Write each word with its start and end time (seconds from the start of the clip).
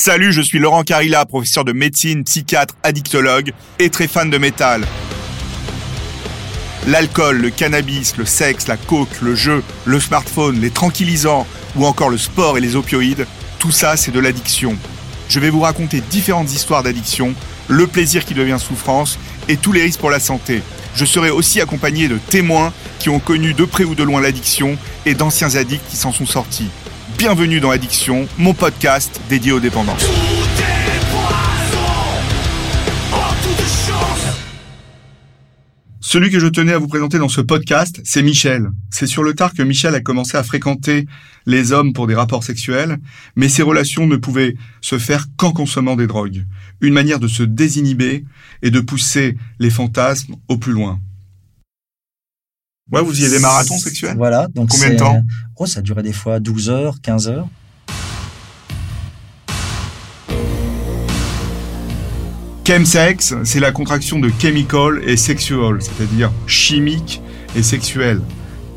Salut, 0.00 0.32
je 0.32 0.42
suis 0.42 0.60
Laurent 0.60 0.84
Carilla, 0.84 1.26
professeur 1.26 1.64
de 1.64 1.72
médecine, 1.72 2.22
psychiatre, 2.22 2.76
addictologue 2.84 3.52
et 3.80 3.90
très 3.90 4.06
fan 4.06 4.30
de 4.30 4.38
métal. 4.38 4.86
L'alcool, 6.86 7.38
le 7.38 7.50
cannabis, 7.50 8.16
le 8.16 8.24
sexe, 8.24 8.68
la 8.68 8.76
coke, 8.76 9.20
le 9.20 9.34
jeu, 9.34 9.60
le 9.86 9.98
smartphone, 9.98 10.60
les 10.60 10.70
tranquillisants 10.70 11.48
ou 11.74 11.84
encore 11.84 12.10
le 12.10 12.16
sport 12.16 12.56
et 12.56 12.60
les 12.60 12.76
opioïdes, 12.76 13.26
tout 13.58 13.72
ça 13.72 13.96
c'est 13.96 14.12
de 14.12 14.20
l'addiction. 14.20 14.76
Je 15.28 15.40
vais 15.40 15.50
vous 15.50 15.62
raconter 15.62 16.00
différentes 16.00 16.52
histoires 16.52 16.84
d'addiction, 16.84 17.34
le 17.66 17.88
plaisir 17.88 18.24
qui 18.24 18.34
devient 18.34 18.58
souffrance 18.60 19.18
et 19.48 19.56
tous 19.56 19.72
les 19.72 19.82
risques 19.82 19.98
pour 19.98 20.10
la 20.10 20.20
santé. 20.20 20.62
Je 20.94 21.04
serai 21.04 21.30
aussi 21.30 21.60
accompagné 21.60 22.06
de 22.06 22.18
témoins 22.18 22.72
qui 23.00 23.08
ont 23.08 23.18
connu 23.18 23.52
de 23.52 23.64
près 23.64 23.82
ou 23.82 23.96
de 23.96 24.04
loin 24.04 24.20
l'addiction 24.20 24.78
et 25.06 25.14
d'anciens 25.14 25.56
addicts 25.56 25.90
qui 25.90 25.96
s'en 25.96 26.12
sont 26.12 26.24
sortis. 26.24 26.70
Bienvenue 27.16 27.58
dans 27.58 27.70
Addiction, 27.70 28.28
mon 28.38 28.54
podcast 28.54 29.20
dédié 29.28 29.52
aux 29.52 29.60
dépendances. 29.60 30.06
Celui 36.00 36.30
que 36.30 36.38
je 36.38 36.46
tenais 36.46 36.72
à 36.72 36.78
vous 36.78 36.86
présenter 36.86 37.18
dans 37.18 37.28
ce 37.28 37.40
podcast, 37.40 38.00
c'est 38.04 38.22
Michel. 38.22 38.70
C'est 38.90 39.06
sur 39.06 39.22
le 39.22 39.34
tard 39.34 39.52
que 39.54 39.62
Michel 39.62 39.94
a 39.94 40.00
commencé 40.00 40.36
à 40.36 40.42
fréquenter 40.42 41.06
les 41.46 41.72
hommes 41.72 41.92
pour 41.92 42.06
des 42.06 42.14
rapports 42.14 42.44
sexuels, 42.44 42.98
mais 43.36 43.48
ces 43.48 43.62
relations 43.62 44.06
ne 44.06 44.16
pouvaient 44.16 44.54
se 44.80 44.98
faire 44.98 45.26
qu'en 45.36 45.52
consommant 45.52 45.96
des 45.96 46.06
drogues. 46.06 46.44
Une 46.80 46.94
manière 46.94 47.20
de 47.20 47.28
se 47.28 47.42
désinhiber 47.42 48.24
et 48.62 48.70
de 48.70 48.80
pousser 48.80 49.36
les 49.58 49.70
fantasmes 49.70 50.36
au 50.48 50.58
plus 50.58 50.72
loin. 50.72 51.00
Ouais, 52.90 53.02
vous 53.02 53.10
faisiez 53.10 53.28
des 53.28 53.38
marathons 53.38 53.78
sexuels 53.78 54.16
Voilà. 54.16 54.48
Donc 54.54 54.70
Combien 54.70 54.90
de 54.90 54.96
temps 54.96 55.22
Oh, 55.56 55.66
ça 55.66 55.82
durait 55.82 56.02
des 56.02 56.12
fois 56.12 56.40
12 56.40 56.70
heures, 56.70 57.00
15 57.02 57.28
heures. 57.28 57.48
Chemsex, 62.66 63.34
c'est 63.44 63.60
la 63.60 63.72
contraction 63.72 64.18
de 64.18 64.30
chemical 64.38 65.00
et 65.06 65.16
sexual, 65.16 65.78
c'est-à-dire 65.80 66.30
chimique 66.46 67.22
et 67.56 67.62
sexuel. 67.62 68.20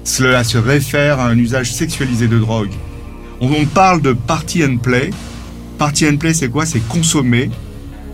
Cela 0.06 0.46
se 0.46 0.58
réfère 0.58 1.20
à 1.20 1.28
un 1.28 1.38
usage 1.38 1.74
sexualisé 1.74 2.30
de 2.30 2.40
drogue. 2.40 2.72
On 3.42 3.66
parle 3.66 4.02
de 4.02 4.14
party 4.14 4.64
and 4.64 4.78
play. 4.78 5.10
Party 5.78 6.08
and 6.08 6.18
play, 6.18 6.34
c'est 6.34 6.48
quoi? 6.48 6.66
C'est 6.66 6.80
consommer 6.88 7.50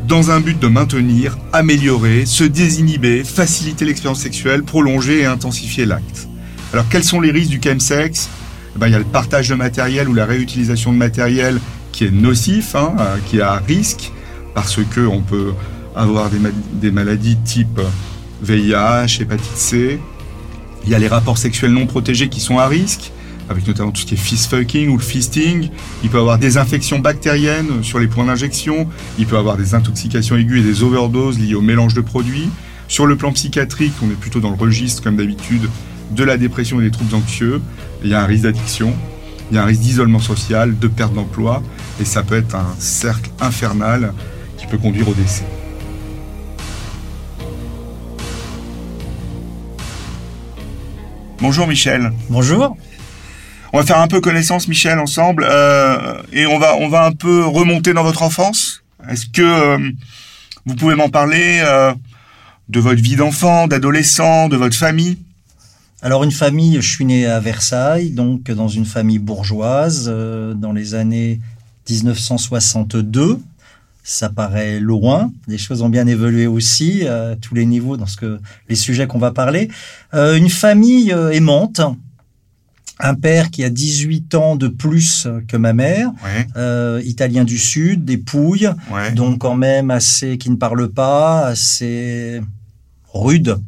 dans 0.08 0.31
un 0.31 0.39
but 0.39 0.58
de 0.58 0.67
maintenir, 0.67 1.38
améliorer, 1.52 2.25
se 2.25 2.45
désinhiber, 2.45 3.23
faciliter 3.25 3.83
l'expérience 3.83 4.22
sexuelle, 4.22 4.64
prolonger 4.64 5.19
et 5.19 5.25
intensifier 5.25 5.86
l'acte. 5.86 6.27
Alors 6.72 6.86
quels 6.89 7.03
sont 7.03 7.19
les 7.19 7.31
risques 7.31 7.49
du 7.49 7.59
chemsex? 7.61 8.30
Eh 8.75 8.80
ben, 8.80 8.88
Il 8.88 8.94
y 8.94 8.95
a 8.95 8.99
le 8.99 9.05
partage 9.05 9.49
de 9.49 9.55
matériel 9.55 10.08
ou 10.08 10.14
la 10.14 10.25
réutilisation 10.25 10.94
de 10.94 10.97
matériel 10.97 11.59
qui 11.91 12.05
est 12.05 12.11
nocif, 12.11 12.75
hein, 12.75 12.95
euh, 12.99 13.17
qui 13.25 13.39
est 13.39 13.41
à 13.41 13.58
risque, 13.58 14.11
parce 14.55 14.80
que 14.89 15.02
on 15.02 15.22
peut 15.22 15.53
avoir 15.95 16.30
des, 16.30 16.39
des 16.73 16.92
maladies 16.92 17.38
type 17.44 17.81
VIH, 18.42 19.21
hépatite 19.21 19.58
C. 19.58 19.99
Il 20.86 20.89
y 20.89 20.95
a 20.95 20.99
les 20.99 21.08
rapports 21.09 21.38
sexuels 21.38 21.71
non 21.71 21.86
protégés 21.86 22.30
qui 22.30 22.39
sont 22.39 22.59
à 22.59 22.67
risque 22.67 23.11
avec 23.49 23.67
notamment 23.67 23.91
tout 23.91 24.01
ce 24.01 24.05
qui 24.05 24.15
est 24.15 24.17
fist 24.17 24.49
fucking 24.49 24.89
ou 24.89 24.97
le 24.97 25.03
fisting. 25.03 25.69
Il 26.03 26.09
peut 26.09 26.19
avoir 26.19 26.37
des 26.37 26.57
infections 26.57 26.99
bactériennes 26.99 27.83
sur 27.83 27.99
les 27.99 28.07
points 28.07 28.25
d'injection. 28.25 28.87
Il 29.17 29.25
peut 29.25 29.37
avoir 29.37 29.57
des 29.57 29.73
intoxications 29.73 30.35
aiguës 30.35 30.61
et 30.61 30.63
des 30.63 30.83
overdoses 30.83 31.39
liées 31.39 31.55
au 31.55 31.61
mélange 31.61 31.93
de 31.93 32.01
produits. 32.01 32.49
Sur 32.87 33.05
le 33.05 33.15
plan 33.15 33.31
psychiatrique, 33.33 33.93
on 34.01 34.07
est 34.07 34.19
plutôt 34.19 34.39
dans 34.39 34.49
le 34.49 34.55
registre, 34.55 35.03
comme 35.03 35.17
d'habitude, 35.17 35.69
de 36.11 36.23
la 36.23 36.37
dépression 36.37 36.79
et 36.79 36.83
des 36.83 36.91
troubles 36.91 37.15
anxieux. 37.15 37.61
Il 38.03 38.09
y 38.09 38.13
a 38.13 38.21
un 38.21 38.25
risque 38.25 38.43
d'addiction, 38.43 38.93
il 39.51 39.55
y 39.55 39.57
a 39.57 39.63
un 39.63 39.65
risque 39.65 39.81
d'isolement 39.81 40.19
social, 40.19 40.77
de 40.77 40.87
perte 40.87 41.13
d'emploi, 41.13 41.61
et 41.99 42.05
ça 42.05 42.23
peut 42.23 42.35
être 42.35 42.55
un 42.55 42.75
cercle 42.79 43.29
infernal 43.41 44.13
qui 44.57 44.67
peut 44.67 44.77
conduire 44.77 45.09
au 45.09 45.13
décès. 45.13 45.45
Bonjour 51.39 51.67
Michel. 51.67 52.11
Bonjour. 52.30 52.75
On 53.73 53.80
va 53.80 53.86
faire 53.86 54.00
un 54.00 54.08
peu 54.08 54.22
connaissance, 54.22 54.70
Michel, 54.70 54.98
ensemble, 54.98 55.45
euh, 55.48 56.22
et 56.32 56.45
on 56.45 56.58
va 56.58 56.78
on 56.78 56.88
va 56.88 57.05
un 57.05 57.11
peu 57.11 57.45
remonter 57.45 57.94
dans 57.94 58.04
votre 58.04 58.23
enfance. 58.23 58.82
Est-ce 59.10 59.26
que 59.26 59.42
euh, 59.42 59.92
vous 60.66 60.76
pouvez 60.76 60.95
m'en 60.95 61.10
parler 61.10 61.60
euh, 61.61 61.94
de 62.70 62.80
votre 62.80 63.02
vie 63.02 63.17
d'enfant, 63.17 63.67
d'adolescent, 63.67 64.48
de 64.48 64.55
votre 64.55 64.76
famille? 64.76 65.17
Alors 66.02 66.23
une 66.23 66.32
famille, 66.32 66.76
je 66.76 66.89
suis 66.89 67.04
né 67.04 67.26
à 67.26 67.42
Versailles, 67.42 68.11
donc 68.11 68.50
dans 68.52 68.70
une 68.70 68.86
famille 68.86 69.20
bourgeoise 69.20 70.08
dans 70.08 70.72
les 70.72 70.95
années 70.95 71.42
1962. 71.89 73.39
Ça 74.04 74.30
paraît 74.30 74.80
loin. 74.80 75.30
Les 75.48 75.58
choses 75.58 75.82
ont 75.82 75.89
bien 75.89 76.08
évolué 76.08 76.48
aussi 76.48 77.05
à 77.05 77.36
tous 77.36 77.55
les 77.55 77.66
niveaux 77.66 77.98
dans 77.98 78.05
ce 78.05 78.16
que 78.16 78.39
les 78.70 78.76
sujets 78.76 79.08
qu'on 79.08 79.20
va 79.20 79.32
parler. 79.32 79.70
une 80.14 80.49
famille 80.49 81.14
aimante 81.34 81.82
un 82.99 83.15
père 83.15 83.52
qui 83.52 83.63
a 83.63 83.69
18 83.69 84.35
ans 84.35 84.55
de 84.55 84.67
plus 84.67 85.27
que 85.47 85.58
ma 85.58 85.73
mère, 85.73 86.09
euh, 86.55 87.02
italien 87.05 87.43
du 87.43 87.58
Sud, 87.58 88.05
des 88.05 88.17
Pouilles, 88.17 88.69
donc 89.15 89.39
quand 89.39 89.55
même 89.55 89.91
assez 89.91 90.37
qui 90.37 90.49
ne 90.49 90.55
parle 90.55 90.89
pas, 90.89 91.47
assez 91.47 92.41
rude. 93.13 93.59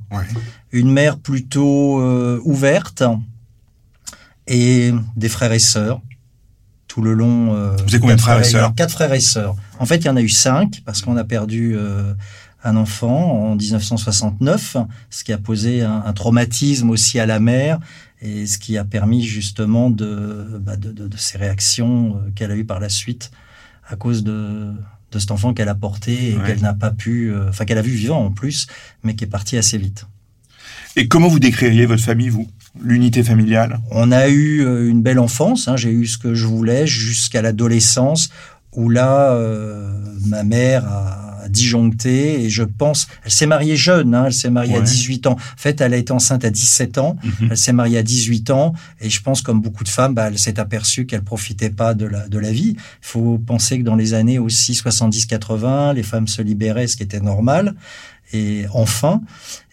Une 0.72 0.92
mère 0.92 1.18
plutôt 1.18 2.00
euh, 2.02 2.40
ouverte 2.44 3.04
et 4.48 4.94
des 5.16 5.30
frères 5.30 5.52
et 5.52 5.60
sœurs 5.60 6.02
tout 6.88 7.02
le 7.02 7.14
long. 7.14 7.56
Euh, 7.56 7.76
Vous 7.78 7.94
avez 7.94 8.00
combien 8.00 8.16
de 8.16 8.22
frères 8.22 8.40
et 8.40 8.44
sœurs 8.44 8.74
Quatre 8.76 8.92
frères 8.92 9.14
et 9.14 9.20
sœurs. 9.20 9.56
En 9.80 9.86
fait, 9.86 9.98
il 9.98 10.06
y 10.06 10.10
en 10.10 10.16
a 10.16 10.22
eu 10.22 10.30
cinq 10.30 10.82
parce 10.86 11.02
qu'on 11.02 11.18
a 11.18 11.24
perdu 11.24 11.78
un 12.64 12.76
enfant 12.76 13.52
en 13.52 13.56
1969, 13.56 14.78
ce 15.10 15.24
qui 15.24 15.34
a 15.34 15.38
posé 15.38 15.82
un 15.82 16.12
traumatisme 16.14 16.90
aussi 16.90 17.20
à 17.20 17.26
la 17.26 17.40
mère 17.40 17.80
et 18.22 18.46
ce 18.46 18.58
qui 18.58 18.78
a 18.78 18.84
permis 18.84 19.24
justement 19.24 19.90
de, 19.90 20.60
bah 20.62 20.76
de, 20.76 20.92
de, 20.92 21.08
de, 21.08 21.18
ces 21.18 21.38
réactions 21.38 22.18
euh, 22.18 22.30
qu'elle 22.36 22.52
a 22.52 22.56
eues 22.56 22.66
par 22.66 22.80
la 22.80 22.90
suite 22.90 23.32
à 23.88 23.96
cause 23.96 24.24
de, 24.24 24.72
de 25.12 25.20
cet 25.20 25.32
enfant 25.32 25.54
qu'elle 25.54 25.70
a 25.70 25.76
porté 25.76 26.32
et 26.32 26.38
qu'elle 26.46 26.62
n'a 26.62 26.74
pas 26.74 26.92
pu, 26.92 27.32
euh, 27.32 27.50
enfin 27.50 27.66
qu'elle 27.66 27.78
a 27.78 27.82
vu 27.82 27.92
vivant 27.92 28.24
en 28.26 28.32
plus, 28.32 28.68
mais 29.04 29.16
qui 29.16 29.24
est 29.24 29.28
parti 29.28 29.58
assez 29.58 29.78
vite. 29.78 30.06
Et 30.96 31.08
comment 31.08 31.28
vous 31.28 31.40
décririez 31.40 31.86
votre 31.86 32.04
famille, 32.04 32.30
vous? 32.30 32.48
L'unité 32.82 33.24
familiale? 33.24 33.80
On 33.92 34.12
a 34.12 34.28
eu 34.28 34.62
euh, 34.62 34.90
une 34.90 35.02
belle 35.02 35.20
enfance, 35.20 35.68
hein, 35.68 35.76
j'ai 35.76 35.92
eu 35.92 36.06
ce 36.06 36.18
que 36.18 36.34
je 36.34 36.46
voulais 36.46 36.86
jusqu'à 36.88 37.42
l'adolescence, 37.42 38.30
où 38.74 38.90
là, 38.90 39.32
euh, 39.34 39.92
ma 40.26 40.44
mère 40.44 40.86
a 40.86 41.29
disjoncté 41.50 42.44
et 42.44 42.50
je 42.50 42.64
pense, 42.64 43.08
elle 43.26 43.32
s'est 43.32 43.46
mariée 43.46 43.76
jeune, 43.76 44.16
hein, 44.16 44.26
elle 44.28 44.34
s'est 44.34 44.50
mariée 44.50 44.76
à 44.76 44.82
18 44.82 45.28
ans. 45.28 45.34
En 45.34 45.58
fait, 45.58 45.82
elle 45.82 45.94
a 45.94 45.98
été 45.98 46.12
enceinte 46.12 46.46
à 46.46 46.50
17 46.50 46.98
ans, 46.98 47.18
mhm. 47.24 47.50
elle 47.52 47.58
s'est 47.58 47.74
mariée 47.74 47.98
à 47.98 48.04
18 48.04 48.50
ans 48.52 48.74
et 49.02 49.10
je 49.10 49.22
pense, 49.22 49.42
comme 49.42 49.62
beaucoup 49.62 49.84
de 49.84 49.90
femmes, 49.90 50.14
bah, 50.14 50.28
elle 50.28 50.40
s'est 50.40 50.60
aperçue 50.60 51.06
qu'elle 51.06 51.24
profitait 51.24 51.70
pas 51.70 51.94
de 51.94 52.06
la, 52.06 52.28
de 52.28 52.40
la 52.40 52.52
vie. 52.52 52.76
Il 52.78 52.80
faut 53.02 53.38
penser 53.38 53.80
que 53.80 53.84
dans 53.84 53.96
les 53.96 54.14
années 54.14 54.40
aussi 54.40 54.74
70-80, 54.74 55.94
les 55.96 56.04
femmes 56.04 56.28
se 56.28 56.42
libéraient, 56.42 56.88
ce 56.88 56.98
qui 56.98 57.04
était 57.04 57.20
normal 57.20 57.76
et 58.32 58.66
enfin, 58.74 59.22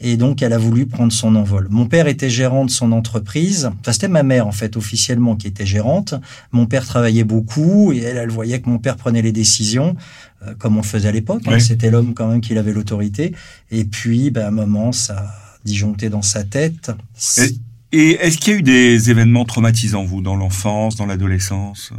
et 0.00 0.16
donc 0.16 0.42
elle 0.42 0.52
a 0.52 0.58
voulu 0.58 0.86
prendre 0.86 1.12
son 1.12 1.34
envol. 1.36 1.68
Mon 1.70 1.86
père 1.86 2.06
était 2.06 2.30
gérant 2.30 2.64
de 2.64 2.70
son 2.70 2.92
entreprise, 2.92 3.70
enfin 3.80 3.92
c'était 3.92 4.08
ma 4.08 4.22
mère 4.22 4.46
en 4.46 4.52
fait 4.52 4.76
officiellement 4.76 5.36
qui 5.36 5.46
était 5.46 5.66
gérante. 5.66 6.14
Mon 6.52 6.66
père 6.66 6.86
travaillait 6.86 7.24
beaucoup 7.24 7.92
et 7.92 7.98
elle, 7.98 8.16
elle 8.16 8.30
voyait 8.30 8.60
que 8.60 8.70
mon 8.70 8.78
père 8.78 8.96
prenait 8.96 9.22
les 9.22 9.32
décisions 9.32 9.96
euh, 10.42 10.54
comme 10.58 10.76
on 10.76 10.80
le 10.80 10.86
faisait 10.86 11.08
à 11.08 11.12
l'époque. 11.12 11.42
Hein. 11.46 11.58
C'était 11.58 11.90
l'homme 11.90 12.14
quand 12.14 12.28
même 12.28 12.40
qui 12.40 12.56
avait 12.56 12.72
l'autorité. 12.72 13.32
Et 13.70 13.84
puis, 13.84 14.30
ben, 14.30 14.44
à 14.44 14.48
un 14.48 14.50
moment, 14.50 14.92
ça 14.92 15.18
a 15.18 15.34
disjoncté 15.64 16.08
dans 16.08 16.22
sa 16.22 16.44
tête. 16.44 16.90
Et, 17.92 18.12
est-ce 18.12 18.38
qu'il 18.38 18.52
y 18.52 18.56
a 18.56 18.58
eu 18.58 18.62
des 18.62 19.10
événements 19.10 19.44
traumatisants 19.44 20.04
vous 20.04 20.20
dans 20.20 20.36
l'enfance, 20.36 20.96
dans 20.96 21.06
l'adolescence? 21.06 21.92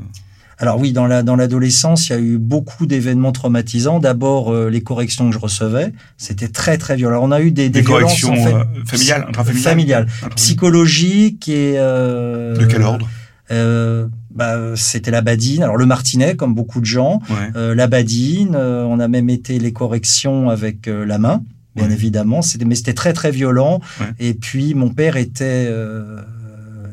Alors 0.59 0.79
oui, 0.79 0.91
dans 0.91 1.05
la 1.05 1.23
dans 1.23 1.35
l'adolescence, 1.35 2.09
il 2.09 2.13
y 2.13 2.15
a 2.15 2.19
eu 2.19 2.37
beaucoup 2.37 2.85
d'événements 2.85 3.31
traumatisants. 3.31 3.99
D'abord, 3.99 4.51
euh, 4.51 4.69
les 4.69 4.81
corrections 4.81 5.29
que 5.29 5.33
je 5.33 5.39
recevais, 5.39 5.93
c'était 6.17 6.47
très 6.47 6.77
très 6.77 6.95
violent. 6.95 7.19
On 7.23 7.31
a 7.31 7.41
eu 7.41 7.51
des, 7.51 7.69
des, 7.69 7.83
corrections 7.83 8.31
en 8.31 8.35
fait, 8.35 8.53
euh, 8.53 8.63
familiales, 8.85 9.25
intrafamiliales, 9.29 10.07
familiales, 10.07 10.07
psychologiques 10.35 11.47
et 11.47 11.75
euh, 11.77 12.57
de 12.57 12.65
quel 12.65 12.81
ordre? 12.81 13.07
euh, 13.51 14.07
bah, 14.31 14.75
c'était 14.75 15.11
la 15.11 15.21
badine. 15.21 15.63
Alors 15.63 15.77
le 15.77 15.85
martinet, 15.85 16.35
comme 16.35 16.53
beaucoup 16.53 16.79
de 16.79 16.85
gens, 16.85 17.21
euh, 17.55 17.75
la 17.75 17.87
badine. 17.87 18.55
Euh, 18.55 18.83
on 18.83 18.99
a 18.99 19.07
même 19.07 19.29
été 19.29 19.59
les 19.59 19.73
corrections 19.73 20.49
avec 20.49 20.87
la 20.87 21.17
main, 21.17 21.43
bien 21.75 21.89
évidemment. 21.89 22.41
C'était, 22.41 22.65
mais 22.65 22.75
c'était 22.75 22.93
très 22.93 23.13
très 23.13 23.31
violent. 23.31 23.79
Et 24.19 24.33
puis 24.33 24.73
mon 24.73 24.89
père 24.89 25.17
était 25.17 25.71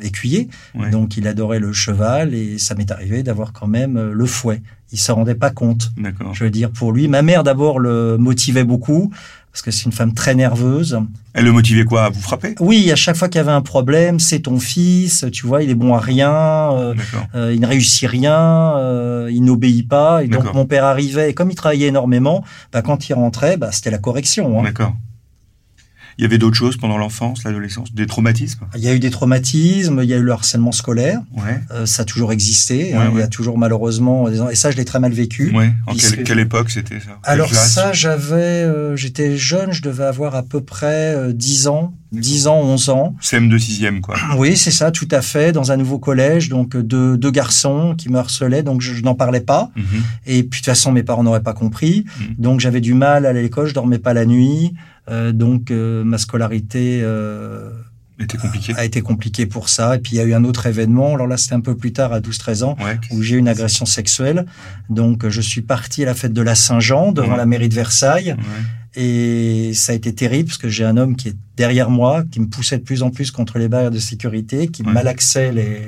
écuyer, 0.04 0.48
donc 0.90 1.16
il 1.16 1.26
adorait 1.26 1.58
le 1.58 1.72
cheval 1.72 2.34
et 2.34 2.58
ça 2.58 2.74
m'est 2.74 2.90
arrivé 2.90 3.22
d'avoir 3.22 3.52
quand 3.52 3.66
même 3.66 3.96
euh, 3.96 4.12
le 4.12 4.26
fouet. 4.26 4.62
Il 4.92 4.98
se 4.98 5.10
rendait 5.10 5.34
pas 5.34 5.50
compte. 5.50 5.90
Je 6.32 6.44
veux 6.44 6.50
dire 6.50 6.70
pour 6.70 6.92
lui, 6.92 7.08
ma 7.08 7.22
mère 7.22 7.42
d'abord 7.42 7.78
le 7.78 8.16
motivait 8.18 8.64
beaucoup 8.64 9.10
parce 9.54 9.62
que 9.62 9.70
c'est 9.70 9.84
une 9.84 9.92
femme 9.92 10.14
très 10.14 10.34
nerveuse. 10.34 11.00
Elle 11.32 11.44
le 11.44 11.52
motivait 11.52 11.84
quoi 11.84 12.06
À 12.06 12.10
vous 12.10 12.20
frapper? 12.20 12.56
Oui, 12.58 12.90
à 12.90 12.96
chaque 12.96 13.14
fois 13.14 13.28
qu'il 13.28 13.38
y 13.38 13.40
avait 13.40 13.52
un 13.52 13.60
problème, 13.60 14.18
c'est 14.18 14.40
ton 14.40 14.58
fils, 14.58 15.24
tu 15.32 15.46
vois, 15.46 15.62
il 15.62 15.70
est 15.70 15.76
bon 15.76 15.94
à 15.94 16.00
rien, 16.00 16.32
euh, 16.72 16.94
euh, 17.36 17.54
il 17.54 17.60
ne 17.60 17.66
réussit 17.68 18.08
rien, 18.08 18.76
euh, 18.78 19.30
il 19.32 19.44
n'obéit 19.44 19.88
pas. 19.88 20.24
Et 20.24 20.26
donc 20.26 20.52
mon 20.54 20.66
père 20.66 20.82
arrivait, 20.82 21.30
et 21.30 21.34
comme 21.34 21.52
il 21.52 21.54
travaillait 21.54 21.86
énormément, 21.86 22.42
bah, 22.72 22.82
quand 22.82 23.08
il 23.08 23.14
rentrait, 23.14 23.56
bah, 23.56 23.70
c'était 23.70 23.92
la 23.92 23.98
correction. 23.98 24.58
Hein. 24.58 24.64
D'accord. 24.64 24.96
Il 26.18 26.22
y 26.22 26.24
avait 26.24 26.38
d'autres 26.38 26.56
choses 26.56 26.76
pendant 26.76 26.98
l'enfance, 26.98 27.44
l'adolescence, 27.44 27.92
des 27.92 28.06
traumatismes? 28.06 28.66
Il 28.74 28.82
y 28.82 28.88
a 28.88 28.94
eu 28.94 28.98
des 28.98 29.10
traumatismes, 29.10 30.00
il 30.02 30.08
y 30.08 30.14
a 30.14 30.16
eu 30.16 30.22
le 30.22 30.32
harcèlement 30.32 30.72
scolaire. 30.72 31.20
Ouais. 31.36 31.60
Euh, 31.72 31.86
ça 31.86 32.02
a 32.02 32.04
toujours 32.04 32.32
existé. 32.32 32.94
Hein, 32.94 33.10
il 33.12 33.18
y 33.18 33.22
a 33.22 33.28
toujours 33.28 33.58
malheureusement 33.58 34.28
des 34.28 34.40
et 34.50 34.54
ça 34.54 34.70
je 34.70 34.76
l'ai 34.76 34.84
très 34.84 35.00
mal 35.00 35.12
vécu. 35.12 35.52
Ouais. 35.54 35.72
En 35.86 35.94
quelle, 35.94 36.38
époque 36.38 36.70
c'était 36.70 37.00
ça? 37.00 37.18
Alors 37.22 37.52
ça 37.52 37.92
j'avais, 37.92 38.34
euh, 38.34 38.96
j'étais 38.96 39.36
jeune, 39.36 39.72
je 39.72 39.82
devais 39.82 40.04
avoir 40.04 40.34
à 40.34 40.42
peu 40.42 40.60
près 40.60 41.14
euh, 41.14 41.32
10 41.32 41.68
ans, 41.68 41.94
10 42.12 42.46
ans, 42.46 42.60
11 42.60 42.88
ans. 42.90 43.16
CM2 43.22 43.56
6e 43.56 44.00
quoi. 44.00 44.16
Oui 44.36 44.56
c'est 44.56 44.70
ça, 44.70 44.90
tout 44.90 45.08
à 45.10 45.22
fait, 45.22 45.52
dans 45.52 45.72
un 45.72 45.76
nouveau 45.76 45.98
collège, 45.98 46.48
donc 46.48 46.76
deux, 46.76 47.16
deux 47.16 47.30
garçons 47.30 47.94
qui 47.96 48.08
me 48.08 48.18
harcelaient, 48.18 48.62
donc 48.62 48.80
je, 48.80 49.00
n'en 49.02 49.14
parlais 49.14 49.40
pas. 49.40 49.70
Mhm. 49.76 49.84
Et 50.26 50.42
puis 50.42 50.60
de 50.60 50.64
toute 50.64 50.66
façon 50.66 50.92
mes 50.92 51.02
parents 51.02 51.22
n'auraient 51.22 51.42
pas 51.42 51.54
compris, 51.54 52.04
mhm. 52.20 52.34
donc 52.38 52.60
j'avais 52.60 52.80
du 52.80 52.94
mal 52.94 53.26
à 53.26 53.30
aller 53.30 53.40
à 53.40 53.42
l'école, 53.42 53.66
je 53.66 53.74
dormais 53.74 53.98
pas 53.98 54.14
la 54.14 54.26
nuit. 54.26 54.74
Euh, 55.10 55.32
donc 55.32 55.70
euh, 55.70 56.02
ma 56.02 56.16
scolarité 56.16 57.00
euh, 57.02 57.70
a 58.76 58.84
été 58.84 59.02
compliquée 59.02 59.46
pour 59.46 59.68
ça. 59.68 59.96
Et 59.96 59.98
puis 59.98 60.12
il 60.14 60.18
y 60.18 60.20
a 60.20 60.24
eu 60.24 60.34
un 60.34 60.44
autre 60.44 60.66
événement, 60.66 61.14
alors 61.14 61.26
là 61.26 61.36
c'était 61.36 61.54
un 61.54 61.60
peu 61.60 61.76
plus 61.76 61.92
tard, 61.92 62.12
à 62.12 62.20
12-13 62.20 62.64
ans, 62.64 62.76
où 63.10 63.22
j'ai 63.22 63.36
eu 63.36 63.38
une 63.38 63.48
agression 63.48 63.86
sexuelle. 63.86 64.46
Donc 64.88 65.28
je 65.28 65.40
suis 65.40 65.62
parti 65.62 66.02
à 66.02 66.06
la 66.06 66.14
fête 66.14 66.32
de 66.32 66.42
la 66.42 66.54
Saint-Jean 66.54 67.12
devant 67.12 67.36
la 67.36 67.46
mairie 67.46 67.68
de 67.68 67.74
Versailles. 67.74 68.36
Et 68.96 69.72
ça 69.74 69.92
a 69.92 69.94
été 69.94 70.14
terrible 70.14 70.48
parce 70.48 70.58
que 70.58 70.68
j'ai 70.68 70.84
un 70.84 70.96
homme 70.96 71.16
qui 71.16 71.28
est 71.28 71.36
derrière 71.56 71.90
moi, 71.90 72.24
qui 72.30 72.40
me 72.40 72.46
poussait 72.46 72.78
de 72.78 72.82
plus 72.82 73.02
en 73.02 73.10
plus 73.10 73.30
contre 73.30 73.58
les 73.58 73.68
barrières 73.68 73.90
de 73.90 73.98
sécurité, 73.98 74.68
qui 74.68 74.82
malaxait 74.82 75.52
les, 75.52 75.82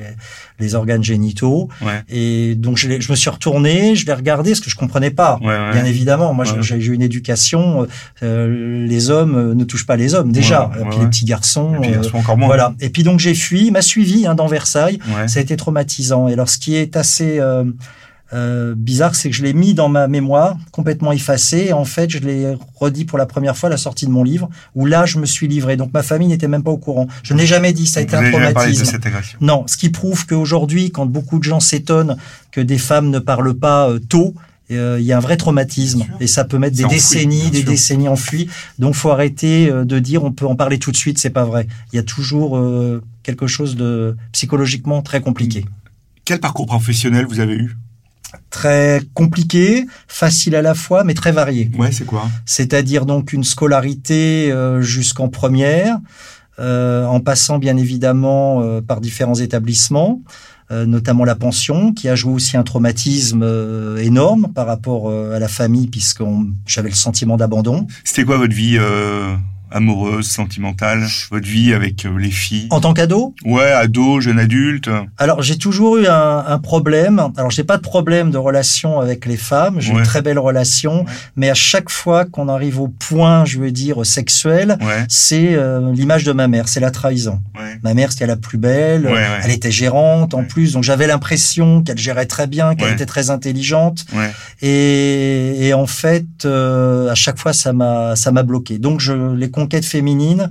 les 0.58 0.74
organes 0.74 1.02
génitaux. 1.02 1.68
Ouais. 1.82 2.02
Et 2.08 2.54
donc 2.54 2.76
je, 2.76 3.00
je, 3.00 3.10
me 3.10 3.16
suis 3.16 3.30
retourné, 3.30 3.96
je 3.96 4.06
l'ai 4.06 4.12
regardé, 4.12 4.54
ce 4.54 4.60
que 4.60 4.70
je 4.70 4.76
comprenais 4.76 5.10
pas. 5.10 5.38
Bien 5.40 5.84
évidemment, 5.84 6.34
moi 6.34 6.44
j'ai 6.60 6.76
eu 6.76 6.94
une 6.94 7.02
éducation, 7.02 7.86
euh, 8.22 8.86
les 8.86 9.10
hommes 9.10 9.36
euh, 9.36 9.54
ne 9.54 9.64
touchent 9.64 9.86
pas 9.86 9.96
les 9.96 10.14
hommes 10.14 10.32
déjà, 10.32 10.70
et 10.80 10.84
puis 10.88 10.98
les 11.00 11.06
petits 11.06 11.24
garçons. 11.24 11.74
Et 11.76 11.80
puis, 11.80 11.94
euh, 11.94 12.02
encore 12.12 12.36
moins. 12.36 12.48
Voilà. 12.48 12.74
Et 12.80 12.90
puis 12.90 13.02
donc 13.02 13.20
j'ai 13.20 13.34
fui, 13.34 13.66
il 13.66 13.72
m'a 13.72 13.82
suivi 13.82 14.26
hein, 14.26 14.34
dans 14.34 14.46
Versailles. 14.46 14.98
Ça 15.26 15.38
a 15.38 15.42
été 15.42 15.56
traumatisant. 15.56 16.28
Et 16.28 16.32
alors 16.32 16.48
ce 16.48 16.58
qui 16.58 16.76
est 16.76 16.96
assez 16.96 17.38
euh, 17.38 17.64
euh, 18.32 18.74
bizarre, 18.76 19.14
c'est 19.14 19.30
que 19.30 19.36
je 19.36 19.42
l'ai 19.42 19.52
mis 19.52 19.74
dans 19.74 19.88
ma 19.88 20.08
mémoire, 20.08 20.56
complètement 20.72 21.12
effacé. 21.12 21.66
Et 21.68 21.72
en 21.72 21.84
fait, 21.84 22.10
je 22.10 22.18
l'ai 22.18 22.56
redit 22.74 23.04
pour 23.04 23.18
la 23.18 23.26
première 23.26 23.56
fois 23.56 23.68
à 23.68 23.70
la 23.70 23.76
sortie 23.76 24.06
de 24.06 24.10
mon 24.10 24.24
livre, 24.24 24.48
où 24.74 24.86
là, 24.86 25.06
je 25.06 25.18
me 25.18 25.26
suis 25.26 25.48
livré. 25.48 25.76
Donc, 25.76 25.92
ma 25.92 26.02
famille 26.02 26.28
n'était 26.28 26.48
même 26.48 26.62
pas 26.62 26.70
au 26.70 26.78
courant. 26.78 27.06
Je 27.22 27.34
n'ai 27.34 27.46
jamais 27.46 27.72
dit, 27.72 27.86
ça 27.86 28.00
a 28.00 28.02
été 28.02 28.16
un 28.16 28.30
traumatisme. 28.30 28.98
Non, 29.40 29.64
ce 29.66 29.76
qui 29.76 29.90
prouve 29.90 30.26
qu'aujourd'hui, 30.26 30.90
quand 30.90 31.06
beaucoup 31.06 31.38
de 31.38 31.44
gens 31.44 31.60
s'étonnent 31.60 32.16
que 32.50 32.60
des 32.60 32.78
femmes 32.78 33.10
ne 33.10 33.18
parlent 33.18 33.54
pas 33.54 33.88
euh, 33.88 33.98
tôt, 33.98 34.34
euh, 34.72 34.96
il 34.98 35.06
y 35.06 35.12
a 35.12 35.16
un 35.16 35.20
vrai 35.20 35.36
traumatisme 35.36 36.04
et 36.18 36.26
ça 36.26 36.44
peut 36.44 36.58
mettre 36.58 36.76
des 36.76 36.84
décennies, 36.86 37.52
des 37.52 37.62
décennies 37.62 38.08
enfouies. 38.08 38.48
Donc, 38.80 38.96
faut 38.96 39.10
arrêter 39.10 39.70
de 39.70 39.98
dire 40.00 40.24
on 40.24 40.32
peut 40.32 40.46
en 40.46 40.56
parler 40.56 40.80
tout 40.80 40.90
de 40.90 40.96
suite. 40.96 41.18
C'est 41.18 41.30
pas 41.30 41.44
vrai. 41.44 41.68
Il 41.92 41.96
y 41.96 42.00
a 42.00 42.02
toujours 42.02 42.60
quelque 43.22 43.46
chose 43.46 43.76
de 43.76 44.16
psychologiquement 44.32 45.02
très 45.02 45.20
compliqué. 45.20 45.64
Quel 46.24 46.40
parcours 46.40 46.66
professionnel 46.66 47.26
vous 47.26 47.38
avez 47.38 47.54
eu? 47.54 47.76
Très 48.50 49.02
compliqué, 49.14 49.86
facile 50.08 50.54
à 50.56 50.62
la 50.62 50.74
fois, 50.74 51.04
mais 51.04 51.14
très 51.14 51.32
varié. 51.32 51.70
Ouais, 51.78 51.92
c'est 51.92 52.04
quoi? 52.04 52.28
C'est-à-dire 52.44 53.06
donc 53.06 53.32
une 53.32 53.44
scolarité 53.44 54.50
euh, 54.50 54.80
jusqu'en 54.80 55.28
première, 55.28 55.98
euh, 56.58 57.04
en 57.04 57.20
passant 57.20 57.58
bien 57.58 57.76
évidemment 57.76 58.62
euh, 58.62 58.80
par 58.80 59.00
différents 59.00 59.34
établissements, 59.34 60.20
notamment 60.68 61.24
la 61.24 61.36
pension, 61.36 61.92
qui 61.92 62.08
a 62.08 62.16
joué 62.16 62.32
aussi 62.32 62.56
un 62.56 62.64
traumatisme 62.64 63.44
énorme 64.00 64.48
par 64.52 64.66
rapport 64.66 65.12
à 65.12 65.38
la 65.38 65.46
famille, 65.46 65.86
puisque 65.86 66.24
j'avais 66.66 66.88
le 66.88 66.96
sentiment 66.96 67.36
d'abandon. 67.36 67.86
C'était 68.02 68.24
quoi 68.24 68.36
votre 68.36 68.52
vie 68.52 68.76
amoureuse, 69.76 70.26
sentimentale, 70.26 71.06
votre 71.30 71.46
vie 71.46 71.72
avec 71.74 72.04
euh, 72.04 72.18
les 72.18 72.30
filles 72.30 72.66
En 72.70 72.80
tant 72.80 72.94
qu'ado? 72.94 73.34
Ouais, 73.44 73.70
ado, 73.70 74.20
jeune 74.20 74.38
adulte. 74.38 74.88
Alors 75.18 75.42
j'ai 75.42 75.58
toujours 75.58 75.98
eu 75.98 76.06
un, 76.06 76.44
un 76.46 76.58
problème. 76.58 77.30
Alors 77.36 77.50
j'ai 77.50 77.64
pas 77.64 77.76
de 77.76 77.82
problème 77.82 78.30
de 78.30 78.38
relation 78.38 79.00
avec 79.00 79.26
les 79.26 79.36
femmes. 79.36 79.80
J'ai 79.80 79.92
une 79.92 80.02
très 80.02 80.22
belle 80.22 80.38
relation, 80.38 81.04
mais 81.36 81.50
à 81.50 81.54
chaque 81.54 81.90
fois 81.90 82.24
qu'on 82.24 82.48
arrive 82.48 82.80
au 82.80 82.88
point, 82.88 83.44
je 83.44 83.58
veux 83.58 83.70
dire 83.70 84.04
sexuel, 84.04 84.78
c'est 85.08 85.54
euh, 85.54 85.92
l'image 85.92 86.24
de 86.24 86.32
ma 86.32 86.48
mère, 86.48 86.68
c'est 86.68 86.80
la 86.80 86.90
trahison. 86.90 87.40
Ma 87.82 87.94
mère 87.94 88.12
c'était 88.12 88.26
la 88.26 88.36
plus 88.36 88.58
belle. 88.58 89.08
Elle 89.44 89.50
était 89.50 89.70
gérante 89.70 90.34
en 90.34 90.44
plus, 90.44 90.72
donc 90.72 90.82
j'avais 90.82 91.06
l'impression 91.06 91.82
qu'elle 91.82 91.98
gérait 91.98 92.26
très 92.26 92.46
bien, 92.46 92.74
qu'elle 92.74 92.92
était 92.92 93.06
très 93.06 93.30
intelligente. 93.30 94.06
Et, 94.62 95.66
et, 95.68 95.74
en 95.74 95.86
fait, 95.86 96.26
euh, 96.44 97.10
à 97.10 97.14
chaque 97.14 97.38
fois 97.38 97.52
ça 97.52 97.72
m'a 97.72 98.16
ça 98.16 98.32
m'a 98.32 98.42
bloqué. 98.42 98.78
Donc 98.78 99.00
je 99.00 99.34
les 99.34 99.50
conquêtes 99.66 99.84
féminines, 99.84 100.48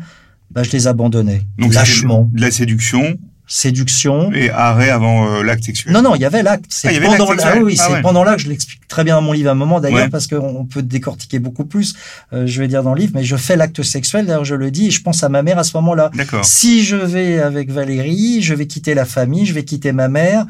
bah, 0.51 0.63
je 0.63 0.71
les 0.71 0.88
abandonnais 0.88 1.41
Donc, 1.57 1.73
lâchement. 1.73 2.29
De 2.33 2.41
la 2.41 2.51
séduction. 2.51 3.17
Séduction. 3.47 4.33
Et 4.33 4.50
arrêt 4.50 4.89
avant 4.89 5.29
euh, 5.29 5.44
l'acte 5.44 5.63
sexuel. 5.63 5.94
Non, 5.94 6.01
non, 6.01 6.15
il 6.15 6.21
y 6.21 6.25
avait 6.25 6.44
l'acte. 6.44 6.65
C'est 6.69 6.97
ah, 6.97 7.00
pendant, 7.06 7.31
ah, 7.31 7.53
oui, 7.62 7.77
ah 7.79 7.88
c'est 7.88 8.01
pendant 8.01 8.23
l'acte. 8.23 8.39
Je 8.39 8.50
l'explique 8.50 8.88
très 8.88 9.03
bien 9.03 9.15
dans 9.15 9.21
mon 9.21 9.31
livre 9.33 9.50
à 9.50 9.51
un 9.51 9.56
moment 9.56 9.79
d'ailleurs 9.79 10.09
parce 10.09 10.27
qu'on 10.27 10.65
peut 10.65 10.81
décortiquer 10.81 11.39
beaucoup 11.39 11.63
plus. 11.63 11.95
Euh, 12.33 12.47
je 12.47 12.59
vais 12.59 12.67
dire 12.67 12.83
dans 12.83 12.94
le 12.94 13.00
livre, 13.00 13.13
mais 13.15 13.23
je 13.23 13.38
fais 13.38 13.56
l'acte 13.56 13.83
sexuel. 13.83 14.25
D'ailleurs, 14.25 14.45
je 14.45 14.56
le 14.56 14.69
dis 14.71 14.88
et 14.88 14.91
je 14.91 15.01
pense 15.01 15.23
à 15.23 15.29
ma 15.29 15.44
mère 15.44 15.59
à 15.59 15.63
ce 15.63 15.77
moment-là. 15.77 16.12
Si 16.44 16.83
je 16.83 16.97
vais 16.97 17.39
avec 17.39 17.71
Valérie, 17.71 18.41
je 18.41 18.53
vais 18.53 18.65
quitter 18.65 18.95
la 18.95 19.06
famille, 19.06 19.45
je 19.45 19.53
vais 19.53 19.63
quitter 19.63 19.91
ma 19.94 20.09
mère, 20.09 20.45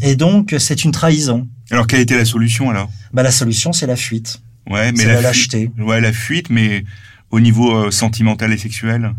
et 0.00 0.14
donc 0.14 0.54
c'est 0.58 0.84
une 0.84 0.92
trahison. 0.92 1.46
Alors, 1.70 1.88
quelle 1.88 2.00
était 2.00 2.16
la 2.16 2.24
solution 2.24 2.70
alors? 2.70 2.88
Bah, 3.12 3.24
la 3.24 3.32
solution, 3.32 3.72
c'est 3.72 3.88
la 3.88 3.96
fuite. 3.96 4.40
Ouais, 4.70 4.92
mais 4.92 5.04
la, 5.04 5.20
lâcheté. 5.20 5.70
Ouais, 5.78 6.00
la 6.00 6.12
fuite, 6.12 6.50
mais 6.50 6.84
au 7.30 7.40
niveau 7.40 7.74
euh, 7.74 7.90
sentimental 7.90 8.52
et 8.52 8.58
sexuel 8.58 9.12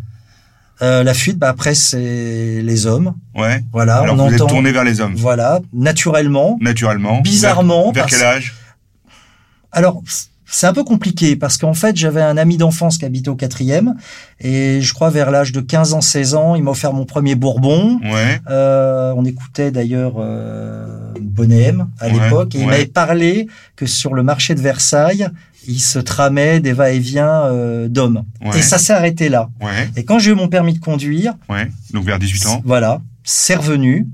euh, 0.82 1.04
la 1.04 1.16
fuite, 1.16 1.40
bah 1.40 1.50
après 1.50 1.74
c'est 1.74 2.62
les 2.62 2.86
hommes. 2.86 3.16
Ouais. 3.36 3.64
Voilà. 3.74 3.98
Alors 3.98 4.16
on 4.20 4.28
vous 4.28 4.34
êtes 4.34 4.48
tourné 4.48 4.72
vers 4.72 4.84
les 4.84 5.02
hommes. 5.02 5.16
Voilà, 5.16 5.60
naturellement. 5.74 6.58
Naturellement. 6.62 7.22
Bizarrement. 7.22 7.92
Vers, 7.92 8.06
quel 8.06 8.22
âge? 8.22 8.54
Alors 9.72 10.04
c'est 10.46 10.68
un 10.68 10.74
peu 10.74 10.84
compliqué 10.84 11.36
parce 11.36 11.58
qu'en 11.58 11.74
fait 11.74 11.98
j'avais 11.98 12.22
un 12.22 12.38
ami 12.38 12.58
d'enfance 12.58 12.98
qui 12.98 13.06
habitait 13.06 13.30
au 13.30 13.36
quatrième 13.36 13.96
et 14.40 14.80
je 14.82 14.94
crois 14.94 15.10
vers 15.10 15.32
l'âge 15.32 15.52
de 15.52 15.62
15 15.62 15.94
ans, 15.94 16.02
16 16.02 16.36
ans, 16.36 16.56
il 16.56 16.64
m'a 16.64 16.72
offert 16.72 16.94
mon 16.94 17.06
premier 17.06 17.36
Bourbon. 17.36 18.00
Ouais. 18.04 18.40
Euh, 18.50 19.14
on 19.18 19.26
écoutait 19.26 19.72
d'ailleurs 19.72 20.14
euh, 20.20 21.12
Bonnet 21.20 21.74
à 22.00 22.08
l'époque 22.08 22.54
et 22.54 22.60
il 22.60 22.68
m'avait 22.68 22.86
parlé 22.86 23.48
que 23.76 23.88
sur 23.88 24.14
le 24.14 24.22
marché 24.22 24.54
de 24.54 24.62
Versailles 24.62 25.28
il 25.68 25.80
se 25.80 26.00
tramait 26.00 26.60
des 26.60 26.74
va-et-vient 26.74 27.44
euh, 27.46 27.88
d'hommes. 27.88 28.24
Et 28.56 28.62
ça 28.62 28.78
s'est 28.78 28.94
arrêté 28.94 29.30
là. 29.30 29.50
Et 29.96 30.04
quand 30.06 30.20
j'ai 30.20 30.32
eu 30.32 30.36
mon 30.36 30.48
permis 30.48 30.74
de 30.74 30.80
conduire, 30.80 31.34
donc 31.94 32.06
vers 32.06 32.20
18 32.20 32.46
ans, 32.48 32.62
voilà, 32.66 33.02
c'est 33.24 33.56
revenu 33.56 34.08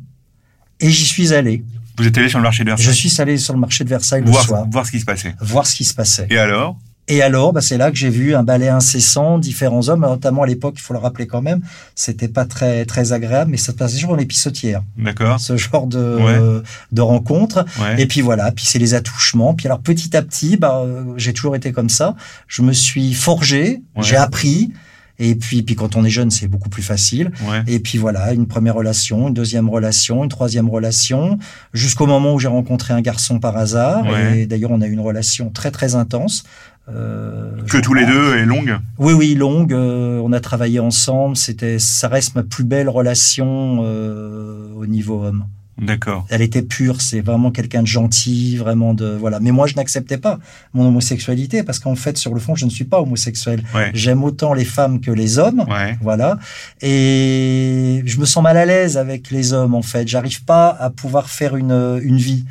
et 0.80 0.90
j'y 0.90 1.06
suis 1.06 1.34
allé. 1.34 1.64
Vous 1.98 2.08
êtes 2.08 2.18
allé 2.18 2.28
sur 2.28 2.40
le 2.40 2.44
marché 2.44 2.64
de 2.64 2.70
Versailles 2.70 2.88
Je 2.88 2.92
suis 2.92 3.22
allé 3.22 3.38
sur 3.38 3.54
le 3.54 3.60
marché 3.60 3.84
de 3.84 3.90
Versailles 3.90 4.24
voir, 4.26 4.42
le 4.42 4.48
soir. 4.48 4.66
Voir 4.70 4.86
ce 4.86 4.92
qui 4.92 5.00
se 5.00 5.06
passait. 5.06 5.36
Voir 5.40 5.68
ce 5.68 5.76
qui 5.76 5.86
se 5.86 5.94
passait. 5.94 6.26
Et 6.32 6.40
alors? 6.40 6.78
Et 7.08 7.22
alors, 7.22 7.52
bah, 7.52 7.62
c'est 7.62 7.78
là 7.78 7.92
que 7.92 7.98
j'ai 7.98 8.10
vu 8.10 8.34
un 8.34 8.44
ballet 8.44 8.70
incessant, 8.70 9.38
différents 9.38 9.90
hommes, 9.90 10.02
notamment 10.02 10.44
à 10.44 10.48
l'époque, 10.48 10.76
il 10.78 10.82
faut 10.82 10.94
le 10.94 11.00
rappeler 11.00 11.28
quand 11.28 11.42
même, 11.42 11.62
c'était 11.96 12.28
pas 12.28 12.46
très 12.46 12.86
très 12.86 13.12
agréable, 13.12 13.52
mais 13.52 13.58
ça 13.58 13.72
se 13.72 13.78
passait 13.78 13.96
toujours 13.96 14.12
en 14.12 14.18
épissotière. 14.18 14.84
D'accord. 14.98 15.40
Ce 15.40 15.58
genre 15.58 15.88
de 15.88 16.64
de 16.92 17.02
rencontre. 17.02 17.66
Et 17.98 18.06
puis 18.06 18.22
voilà, 18.22 18.52
puis 18.52 18.66
c'est 18.66 18.80
les 18.80 18.94
attouchements. 18.94 19.54
Puis 19.54 19.68
alors 19.68 19.80
petit 19.80 20.16
à 20.16 20.22
petit, 20.22 20.58
bah, 20.58 20.86
j'ai 21.18 21.34
toujours 21.34 21.56
été 21.56 21.72
comme 21.72 21.90
ça. 21.90 22.16
Je 22.48 22.62
me 22.62 22.74
suis 22.74 23.14
forgé, 23.14 23.82
j'ai 24.00 24.16
appris. 24.16 24.72
Et 25.20 25.36
puis, 25.36 25.62
puis 25.62 25.76
quand 25.76 25.96
on 25.96 26.04
est 26.04 26.10
jeune, 26.10 26.32
c'est 26.32 26.48
beaucoup 26.48 26.70
plus 26.70 26.82
facile. 26.82 27.32
Et 27.68 27.80
puis 27.80 27.98
voilà, 27.98 28.34
une 28.34 28.48
première 28.48 28.76
relation, 28.76 29.28
une 29.28 29.34
deuxième 29.34 29.70
relation, 29.70 30.24
une 30.24 30.30
troisième 30.30 30.70
relation, 30.70 31.38
jusqu'au 31.74 32.08
moment 32.08 32.34
où 32.34 32.40
j'ai 32.40 32.48
rencontré 32.48 32.94
un 32.94 33.02
garçon 33.02 33.40
par 33.40 33.56
hasard. 33.58 34.06
Et 34.34 34.46
d'ailleurs, 34.46 34.72
on 34.72 34.82
a 34.82 34.88
eu 34.88 34.92
une 34.92 35.00
relation 35.00 35.50
très 35.50 35.72
très 35.72 35.96
intense. 35.96 36.44
Euh, 36.90 37.52
que 37.70 37.78
tous 37.78 37.94
les 37.94 38.06
deux 38.06 38.36
est 38.36 38.46
longue. 38.46 38.78
Oui, 38.98 39.14
oui, 39.14 39.36
longue. 39.36 39.74
Euh, 39.74 40.20
on 40.24 40.34
a 40.34 40.40
travaillé 40.40 40.80
ensemble. 40.80 41.38
C'était, 41.38 41.80
ça 41.80 42.08
reste 42.08 42.36
ma 42.36 42.44
plus 42.44 42.64
belle 42.64 42.90
relation 42.90 43.80
euh, 43.84 44.74
au 44.76 44.86
niveau 44.86 45.24
homme. 45.24 45.46
D'accord. 45.82 46.28
Elle 46.30 46.42
était 46.42 46.62
pure. 46.62 47.02
C'est 47.02 47.22
vraiment 47.22 47.52
quelqu'un 47.52 47.82
de 47.82 47.88
gentil, 47.88 48.58
vraiment 48.58 48.94
de 48.94 49.18
voilà. 49.18 49.40
Mais 49.40 49.52
moi, 49.52 49.66
je 49.66 49.76
n'acceptais 49.76 50.18
pas 50.18 50.40
mon 50.74 50.86
homosexualité 50.88 51.64
parce 51.64 51.80
qu'en 51.80 51.96
fait, 51.96 52.18
sur 52.18 52.34
le 52.34 52.40
fond, 52.40 52.54
je 52.54 52.66
ne 52.66 52.70
suis 52.70 52.84
pas 52.84 53.02
homosexuel. 53.02 53.64
J'aime 53.94 54.24
autant 54.24 54.54
les 54.54 54.66
femmes 54.66 55.00
que 55.00 55.10
les 55.10 55.40
hommes. 55.40 55.66
Voilà. 56.02 56.38
Et 56.82 58.04
je 58.06 58.20
me 58.20 58.26
sens 58.26 58.44
mal 58.44 58.58
à 58.58 58.66
l'aise 58.66 58.98
avec 58.98 59.32
les 59.32 59.54
hommes. 59.54 59.74
En 59.74 59.82
fait, 59.82 60.08
j'arrive 60.08 60.44
pas 60.44 60.70
à 60.70 60.90
pouvoir 60.90 61.30
faire 61.30 61.56
une 61.56 62.02
une 62.04 62.18
vie 62.18 62.46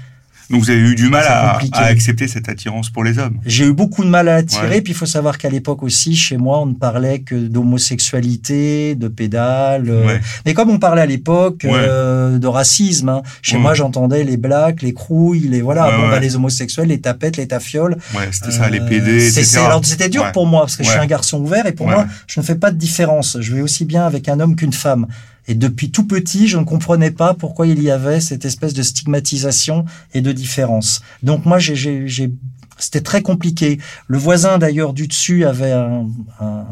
Donc 0.52 0.60
vous 0.60 0.70
avez 0.70 0.80
eu 0.80 0.94
du 0.94 1.08
mal 1.08 1.24
à, 1.26 1.58
accepter 1.86 2.28
cette 2.28 2.48
attirance 2.48 2.90
pour 2.90 3.02
les 3.04 3.18
hommes. 3.18 3.38
J'ai 3.46 3.64
eu 3.64 3.72
beaucoup 3.72 4.04
de 4.04 4.10
mal 4.10 4.28
à 4.28 4.34
attirer, 4.36 4.68
Ouais. 4.68 4.80
puis 4.82 4.92
il 4.92 4.96
faut 4.96 5.06
savoir 5.06 5.38
qu'à 5.38 5.48
l'époque 5.48 5.82
aussi, 5.82 6.14
chez 6.14 6.36
moi, 6.36 6.60
on 6.60 6.66
ne 6.66 6.74
parlait 6.74 7.20
que 7.20 7.34
d'homosexualité, 7.34 8.94
de 8.94 9.08
pédale. 9.08 9.88
euh, 9.88 10.06
Ouais. 10.06 10.20
Mais 10.44 10.52
comme 10.54 10.68
on 10.70 10.78
parlait 10.78 11.00
à 11.02 11.06
l'époque 11.06 11.62
Ouais. 11.64 11.70
euh, 11.72 12.38
de 12.38 12.46
racisme, 12.46 13.08
hein, 13.08 13.22
chez 13.40 13.56
Ouais. 13.56 13.62
moi, 13.62 13.72
j'entendais 13.74 14.24
les 14.24 14.36
blacks, 14.36 14.82
les 14.82 14.92
crouilles, 14.92 15.48
les 15.48 15.62
voilà, 15.62 15.90
bon, 15.96 16.08
bah, 16.10 16.20
les 16.20 16.36
homosexuels, 16.36 16.88
les 16.88 17.00
tapettes, 17.00 17.36
les 17.38 17.48
tafioles. 17.48 17.96
Ouais, 18.14 18.28
c'était 18.30 18.50
ça, 18.50 18.68
les 18.68 18.80
Euh, 18.80 18.86
PD, 18.88 19.26
etc. 19.26 19.58
alors, 19.64 19.82
C'était 19.84 20.08
dur 20.10 20.30
pour 20.32 20.46
moi 20.46 20.60
parce 20.62 20.76
que 20.76 20.84
je 20.84 20.90
suis 20.90 20.98
un 20.98 21.06
garçon 21.06 21.40
ouvert 21.40 21.64
et 21.66 21.72
pour 21.72 21.88
moi, 21.88 22.06
je 22.26 22.40
ne 22.40 22.44
fais 22.44 22.56
pas 22.56 22.70
de 22.70 22.76
différence. 22.76 23.38
Je 23.40 23.54
vais 23.54 23.62
aussi 23.62 23.84
bien 23.86 24.04
avec 24.06 24.28
un 24.28 24.38
homme 24.38 24.54
qu'une 24.56 24.72
femme. 24.74 25.06
Et 25.48 25.54
depuis 25.54 25.90
tout 25.90 26.06
petit, 26.06 26.46
je 26.48 26.56
ne 26.58 26.64
comprenais 26.64 27.10
pas 27.10 27.34
pourquoi 27.34 27.66
il 27.66 27.82
y 27.82 27.90
avait 27.90 28.20
cette 28.20 28.44
espèce 28.44 28.74
de 28.74 28.82
stigmatisation 28.82 29.84
et 30.14 30.20
de 30.20 30.32
différence. 30.32 31.02
Donc 31.22 31.44
moi, 31.46 31.58
j'ai, 31.58 31.74
j'ai, 31.74 32.06
j'ai- 32.06 32.32
c'était 32.78 33.00
très 33.00 33.22
compliqué. 33.22 33.78
Le 34.08 34.18
voisin 34.18 34.58
d'ailleurs 34.58 34.92
du 34.92 35.06
dessus 35.08 35.44
avait 35.44 35.72
un, 35.72 36.06
un, 36.40 36.64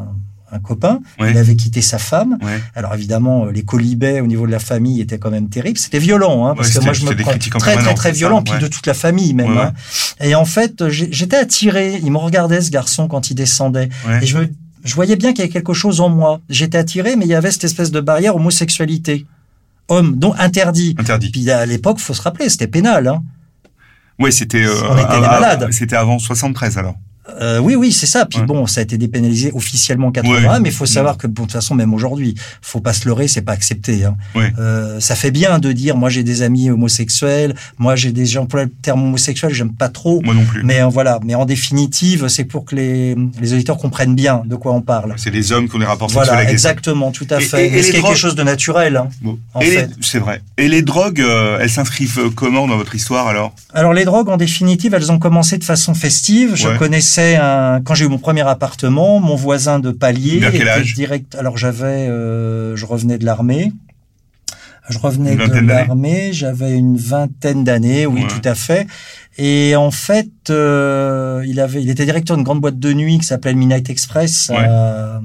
un 0.53 0.59
copain. 0.59 0.99
Ouais. 1.19 1.31
Il 1.31 1.37
avait 1.37 1.55
quitté 1.55 1.81
sa 1.81 1.97
femme. 1.97 2.37
Ouais. 2.41 2.59
Alors 2.75 2.93
évidemment, 2.93 3.45
euh, 3.45 3.51
les 3.51 3.63
colibets 3.63 4.19
au 4.19 4.27
niveau 4.27 4.45
de 4.45 4.51
la 4.51 4.59
famille 4.59 4.99
étaient 4.99 5.19
quand 5.19 5.31
même 5.31 5.47
terribles. 5.49 5.77
C'était 5.79 5.99
violent, 5.99 6.45
hein, 6.47 6.55
parce 6.55 6.69
Ouais, 6.69 6.79
que 6.79 6.83
moi 6.83 6.93
je 6.93 7.05
me 7.05 7.15
prends 7.15 7.37
très 7.59 7.75
très 7.77 7.93
très 7.93 8.11
violent, 8.11 8.41
puis 8.41 8.57
de 8.59 8.67
toute 8.67 8.85
la 8.87 8.93
famille 8.93 9.33
même. 9.33 9.57
Hein. 9.57 9.73
Et 10.19 10.35
en 10.35 10.45
fait, 10.45 10.89
j'étais 10.89 11.37
attiré. 11.37 11.99
Il 12.03 12.11
me 12.11 12.17
regardait 12.17 12.59
ce 12.61 12.71
garçon 12.71 13.07
quand 13.07 13.29
il 13.31 13.35
descendait, 13.35 13.87
et 14.21 14.25
je 14.25 14.37
me, 14.37 14.49
je 14.83 14.95
voyais 14.95 15.15
bien 15.15 15.31
qu'il 15.31 15.39
y 15.39 15.41
avait 15.43 15.53
quelque 15.53 15.73
chose 15.73 16.01
en 16.01 16.09
moi. 16.09 16.41
J'étais 16.49 16.77
attiré, 16.77 17.15
mais 17.15 17.25
il 17.25 17.29
y 17.29 17.35
avait 17.35 17.51
cette 17.51 17.65
espèce 17.65 17.91
de 17.91 17.99
barrière 17.99 18.35
homosexualité, 18.35 19.25
homme, 19.87 20.17
donc 20.17 20.35
interdit. 20.39 20.95
Interdit. 20.97 21.31
Puis 21.31 21.49
à 21.51 21.65
l'époque, 21.65 21.99
faut 21.99 22.13
se 22.13 22.21
rappeler, 22.21 22.49
c'était 22.49 22.67
pénal. 22.67 23.07
Hein. 23.07 23.23
Ouais, 24.19 24.31
c'était. 24.31 24.63
euh, 24.63 24.75
On 24.89 24.97
était 24.97 25.07
des 25.07 25.25
ah, 25.25 25.31
ah, 25.31 25.39
malades. 25.39 25.71
C'était 25.71 25.95
avant 25.95 26.19
73 26.19 26.77
alors. 26.77 26.95
Euh, 27.39 27.59
oui, 27.59 27.75
oui, 27.75 27.91
c'est 27.91 28.07
ça. 28.07 28.25
Puis 28.25 28.39
Ouais. 28.39 28.45
bon, 28.45 28.65
ça 28.67 28.79
a 28.81 28.83
été 28.83 28.97
dépénalisé 28.97 29.51
officiellement 29.53 30.07
en 30.07 30.11
80, 30.11 30.53
Ouais. 30.53 30.59
mais 30.59 30.69
il 30.69 30.75
faut 30.75 30.85
savoir 30.87 31.17
que, 31.17 31.27
bon, 31.27 31.43
de 31.43 31.47
toute 31.47 31.53
façon, 31.53 31.75
même 31.75 31.93
aujourd'hui, 31.93 32.35
faut 32.61 32.79
pas 32.81 32.93
se 32.93 33.05
leurrer, 33.07 33.27
c'est 33.27 33.41
pas 33.43 33.51
accepté. 33.53 34.03
Hein. 34.05 34.15
Ouais. 34.35 34.51
Euh, 34.59 34.99
ça 34.99 35.15
fait 35.15 35.31
bien 35.31 35.59
de 35.59 35.71
dire, 35.71 35.95
moi 35.95 36.09
j'ai 36.09 36.23
des 36.23 36.41
amis 36.41 36.69
homosexuels, 36.71 37.55
moi 37.77 37.95
j'ai 37.95 38.11
des 38.11 38.25
gens, 38.25 38.45
pour 38.45 38.59
le 38.59 38.69
terme 38.69 39.03
homosexuel, 39.03 39.53
j'aime 39.53 39.71
pas 39.73 39.89
trop. 39.89 40.21
Moi 40.23 40.33
non 40.33 40.45
plus. 40.45 40.63
Mais 40.63 40.81
euh, 40.81 40.87
voilà, 40.87 41.19
mais 41.23 41.35
en 41.35 41.45
définitive, 41.45 42.27
c'est 42.27 42.43
pour 42.43 42.65
que 42.65 42.75
les, 42.75 43.15
les 43.39 43.53
auditeurs 43.53 43.77
comprennent 43.77 44.15
bien 44.15 44.41
de 44.45 44.55
quoi 44.55 44.73
on 44.73 44.81
parle. 44.81 45.13
C'est 45.17 45.29
les 45.31 45.51
hommes 45.51 45.67
des 45.67 45.85
rapports 45.85 46.09
sexuels 46.09 46.27
Voilà, 46.27 46.43
les 46.45 46.51
exactement, 46.51 47.11
tout 47.11 47.27
à 47.29 47.39
Et- 47.39 47.43
fait. 47.45 47.67
et- 47.67 47.67
et 47.67 47.75
les 47.75 47.83
ce 47.83 47.91
drogues- 47.93 48.05
quelque 48.11 48.17
chose 48.17 48.35
de 48.35 48.43
naturel. 48.43 48.97
hein. 48.97 49.09
Bon. 49.21 49.37
En 49.53 49.61
Et 49.61 49.65
les- 49.65 49.71
fait. 49.71 49.89
C'est 50.01 50.19
vrai. 50.19 50.41
Et 50.57 50.67
les 50.67 50.81
drogues, 50.81 51.23
elles 51.59 51.69
s'inscrivent 51.69 52.31
comment 52.35 52.67
dans 52.67 52.77
votre 52.77 52.95
histoire 52.95 53.27
alors? 53.27 53.53
Alors 53.73 53.93
les 53.93 54.05
drogues, 54.05 54.29
en 54.29 54.37
définitive, 54.37 54.93
elles 54.93 55.11
ont 55.11 55.19
commencé 55.19 55.57
de 55.57 55.63
façon 55.63 55.93
festive. 55.93 56.55
Je 56.55 56.67
Ouais. 56.67 56.77
Connaissais 57.15 57.35
un, 57.35 57.81
quand 57.83 57.93
j'ai 57.95 58.05
eu 58.05 58.09
mon 58.09 58.17
premier 58.17 58.41
appartement, 58.47 59.19
mon 59.19 59.35
voisin 59.35 59.79
de 59.79 59.91
palier 59.91 60.39
Vers 60.39 60.51
quel 60.51 60.61
était 60.61 60.69
âge 60.69 60.93
direct. 60.93 61.35
Alors 61.35 61.57
j'avais, 61.57 62.07
euh, 62.09 62.75
je 62.75 62.85
revenais 62.85 63.17
de 63.17 63.25
l'armée. 63.25 63.71
Je 64.89 64.97
revenais 64.97 65.35
de 65.35 65.59
l'armée, 65.67 66.33
j'avais 66.33 66.75
une 66.75 66.97
vingtaine 66.97 67.63
d'années, 67.63 68.05
oui, 68.07 68.21
Ouais. 68.23 68.27
tout 68.27 68.41
à 68.43 68.55
fait. 68.55 68.87
Et 69.37 69.75
en 69.75 69.91
fait, 69.91 70.27
euh, 70.49 71.43
il 71.47 71.59
avait, 71.59 71.81
il 71.81 71.89
était 71.89 72.03
directeur 72.03 72.35
d'une 72.35 72.43
grande 72.43 72.59
boîte 72.61 72.79
de 72.79 72.91
nuit 72.91 73.19
qui 73.19 73.25
s'appelait 73.25 73.53
le 73.53 73.59
Midnight 73.59 73.89
Express 73.89 74.49
à, 74.49 75.21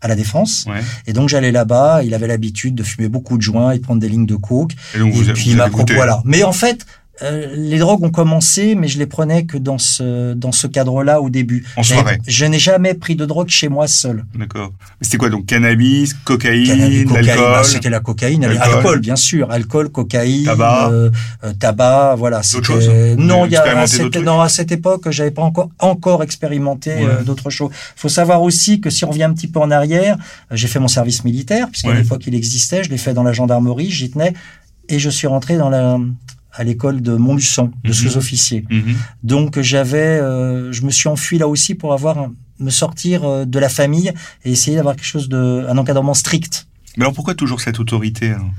à 0.00 0.08
la 0.08 0.14
Défense. 0.14 0.64
Ouais. 0.68 0.80
Et 1.06 1.12
donc 1.12 1.28
j'allais 1.28 1.52
là-bas. 1.52 2.02
Il 2.04 2.14
avait 2.14 2.28
l'habitude 2.28 2.74
de 2.76 2.82
fumer 2.84 3.08
beaucoup 3.08 3.36
de 3.36 3.42
joints 3.42 3.72
et 3.72 3.78
de 3.78 3.82
prendre 3.82 4.00
des 4.00 4.08
lignes 4.08 4.26
de 4.26 4.36
coke. 4.36 4.72
Et 4.94 4.98
donc 5.00 5.08
Et 5.08 5.10
vous, 5.16 5.32
puis 5.32 5.50
il 5.50 5.56
m'a 5.56 5.68
voilà. 5.68 6.22
Mais 6.24 6.42
en 6.44 6.52
fait, 6.52 6.86
euh, 7.22 7.54
les 7.56 7.78
drogues 7.78 8.02
ont 8.02 8.10
commencé, 8.10 8.74
mais 8.74 8.88
je 8.88 8.98
les 8.98 9.06
prenais 9.06 9.44
que 9.44 9.56
dans 9.56 9.78
ce 9.78 10.34
dans 10.34 10.50
ce 10.50 10.66
cadre-là 10.66 11.20
au 11.20 11.30
début. 11.30 11.64
En 11.76 11.82
soirée. 11.84 12.18
Je 12.26 12.44
n'ai 12.44 12.58
jamais 12.58 12.94
pris 12.94 13.14
de 13.14 13.24
drogue 13.24 13.48
chez 13.48 13.68
moi 13.68 13.86
seul. 13.86 14.24
D'accord. 14.34 14.72
Mais 15.00 15.04
C'était 15.04 15.18
quoi 15.18 15.28
donc 15.30 15.46
cannabis, 15.46 16.12
cocaïne, 16.24 16.66
Cannabis, 16.66 17.04
cocaïne, 17.04 17.26
bah, 17.36 17.62
c'était 17.64 17.90
la 17.90 18.00
cocaïne, 18.00 18.42
L'alcool. 18.46 18.74
alcool. 18.78 19.00
bien 19.00 19.16
sûr, 19.16 19.50
alcool, 19.52 19.90
cocaïne, 19.90 20.44
Tabac. 20.46 20.90
euh, 20.90 21.10
euh, 21.44 21.52
tabac, 21.52 22.16
voilà. 22.16 22.40
D'autres 22.52 22.66
choses 22.66 22.88
Non, 23.16 23.46
il 23.46 23.52
y 23.52 23.56
a 23.56 23.62
à 23.78 23.86
cette, 23.86 24.16
non, 24.16 24.40
à 24.40 24.48
cette 24.48 24.72
époque, 24.72 25.08
j'avais 25.10 25.30
pas 25.30 25.42
encore 25.42 25.70
encore 25.78 26.22
expérimenté 26.24 26.94
Ouais. 26.94 27.04
euh, 27.04 27.22
d'autres 27.22 27.50
choses. 27.50 27.70
Faut 27.96 28.08
savoir 28.08 28.42
aussi 28.42 28.80
que 28.80 28.90
si 28.90 29.04
on 29.04 29.10
revient 29.10 29.22
un 29.24 29.32
petit 29.32 29.48
peu 29.48 29.60
en 29.60 29.70
arrière, 29.70 30.16
j'ai 30.50 30.66
fait 30.66 30.80
mon 30.80 30.88
service 30.88 31.24
militaire 31.24 31.68
puisqu'à 31.70 31.90
Ouais. 31.90 31.96
l'époque 31.98 32.22
il 32.26 32.34
existait. 32.34 32.82
Je 32.82 32.90
l'ai 32.90 32.98
fait 32.98 33.14
dans 33.14 33.22
la 33.22 33.32
gendarmerie, 33.32 33.90
j'y 33.90 34.10
tenais, 34.10 34.32
et 34.88 34.98
je 34.98 35.08
suis 35.10 35.26
rentré 35.26 35.56
dans 35.56 35.70
la 35.70 35.98
à 36.54 36.64
l'école 36.64 37.02
de 37.02 37.16
Montluçon, 37.16 37.72
de 37.82 37.88
Mhm. 37.88 37.94
sous-officier. 37.94 38.64
Mhm. 38.70 38.94
Donc 39.22 39.60
j'avais, 39.60 39.98
euh, 40.20 40.72
je 40.72 40.82
me 40.82 40.90
suis 40.90 41.08
enfui 41.08 41.38
là 41.38 41.48
aussi 41.48 41.74
pour 41.74 41.92
avoir 41.92 42.28
me 42.60 42.70
sortir 42.70 43.24
euh, 43.24 43.44
de 43.44 43.58
la 43.58 43.68
famille 43.68 44.12
et 44.44 44.52
essayer 44.52 44.76
d'avoir 44.76 44.94
quelque 44.96 45.06
chose 45.06 45.28
de 45.28 45.66
un 45.68 45.76
encadrement 45.78 46.14
strict. 46.14 46.66
Mais 46.96 47.02
alors 47.04 47.12
pourquoi 47.12 47.34
toujours 47.34 47.60
cette 47.60 47.80
autorité 47.80 48.30
alors 48.30 48.50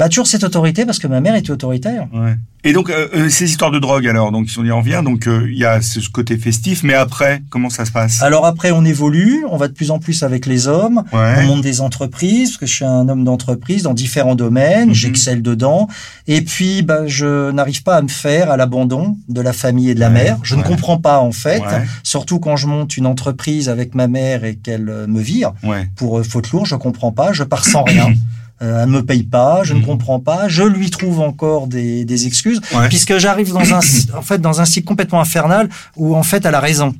Bah 0.00 0.08
toujours 0.08 0.26
cette 0.26 0.44
autorité 0.44 0.86
parce 0.86 0.98
que 0.98 1.06
ma 1.06 1.20
mère 1.20 1.34
était 1.34 1.50
autoritaire. 1.50 2.08
Ouais. 2.14 2.34
Et 2.64 2.72
donc 2.72 2.88
euh, 2.90 3.08
euh, 3.14 3.28
ces 3.28 3.44
histoires 3.44 3.70
de 3.70 3.78
drogue 3.78 4.06
alors, 4.06 4.32
donc 4.32 4.48
si 4.48 4.58
on 4.58 4.64
y 4.64 4.70
en 4.72 4.80
revient, 4.80 5.02
donc 5.04 5.26
euh, 5.26 5.46
il 5.50 5.58
y 5.58 5.64
a 5.66 5.82
ce 5.82 6.00
côté 6.08 6.38
festif, 6.38 6.82
mais 6.82 6.94
après 6.94 7.42
comment 7.50 7.68
ça 7.68 7.84
se 7.84 7.92
passe? 7.92 8.22
Alors 8.22 8.46
après 8.46 8.70
on 8.70 8.82
évolue, 8.84 9.44
on 9.50 9.58
va 9.58 9.68
de 9.68 9.74
plus 9.74 9.90
en 9.90 9.98
plus 9.98 10.22
avec 10.22 10.46
les 10.46 10.68
hommes, 10.68 11.02
on 11.12 11.42
monte 11.42 11.60
des 11.60 11.82
entreprises 11.82 12.50
parce 12.52 12.56
que 12.58 12.66
je 12.66 12.74
suis 12.76 12.84
un 12.86 13.08
homme 13.10 13.24
d'entreprise 13.24 13.82
dans 13.82 13.92
différents 13.94 14.34
domaines, 14.36 14.88
Mhm. 14.88 14.94
j'excelle 14.94 15.42
dedans 15.42 15.86
et 16.26 16.40
puis 16.40 16.80
bah 16.82 17.06
je 17.06 17.50
n'arrive 17.50 17.82
pas 17.82 17.96
à 17.96 18.02
me 18.02 18.08
faire 18.08 18.50
à 18.50 18.56
l'abandon 18.56 19.18
de 19.28 19.40
la 19.42 19.52
famille 19.52 19.90
et 19.90 19.94
de 19.94 20.00
la 20.00 20.08
Ouais, 20.08 20.14
mère. 20.24 20.38
Je 20.42 20.54
ne 20.54 20.62
comprends 20.62 20.96
pas 20.98 21.18
en 21.20 21.32
fait, 21.32 21.62
surtout 22.02 22.40
quand 22.40 22.56
je 22.56 22.66
monte 22.66 22.96
une 22.96 23.06
entreprise 23.06 23.68
avec 23.68 23.94
ma 23.94 24.08
mère 24.08 24.44
et 24.44 24.56
qu'elle 24.56 24.84
me 25.08 25.20
vire. 25.20 25.52
Pour 25.96 26.24
faute 26.24 26.50
lourde, 26.52 26.66
je 26.66 26.74
comprends 26.76 27.12
pas, 27.12 27.32
je 27.34 27.44
pars 27.44 27.64
sans 27.66 27.82
rien. 27.84 28.08
Euh, 28.62 28.82
elle 28.82 28.90
me 28.90 29.02
paye 29.02 29.22
pas, 29.22 29.62
je 29.64 29.72
ne 29.72 29.78
Mhm. 29.78 29.86
comprends 29.86 30.20
pas, 30.20 30.46
je 30.48 30.62
lui 30.62 30.90
trouve 30.90 31.20
encore 31.20 31.66
des, 31.66 32.04
des 32.04 32.26
excuses, 32.26 32.60
Ouais. 32.74 32.88
puisque 32.90 33.16
j'arrive 33.16 33.52
dans 33.52 33.72
un, 33.74 33.78
en 34.14 34.22
fait, 34.22 34.38
dans 34.38 34.60
un 34.60 34.66
cycle 34.66 34.86
complètement 34.86 35.20
infernal 35.22 35.70
où 35.96 36.14
en 36.14 36.22
fait 36.22 36.44
elle 36.44 36.54
a 36.54 36.60
raison. 36.60 36.94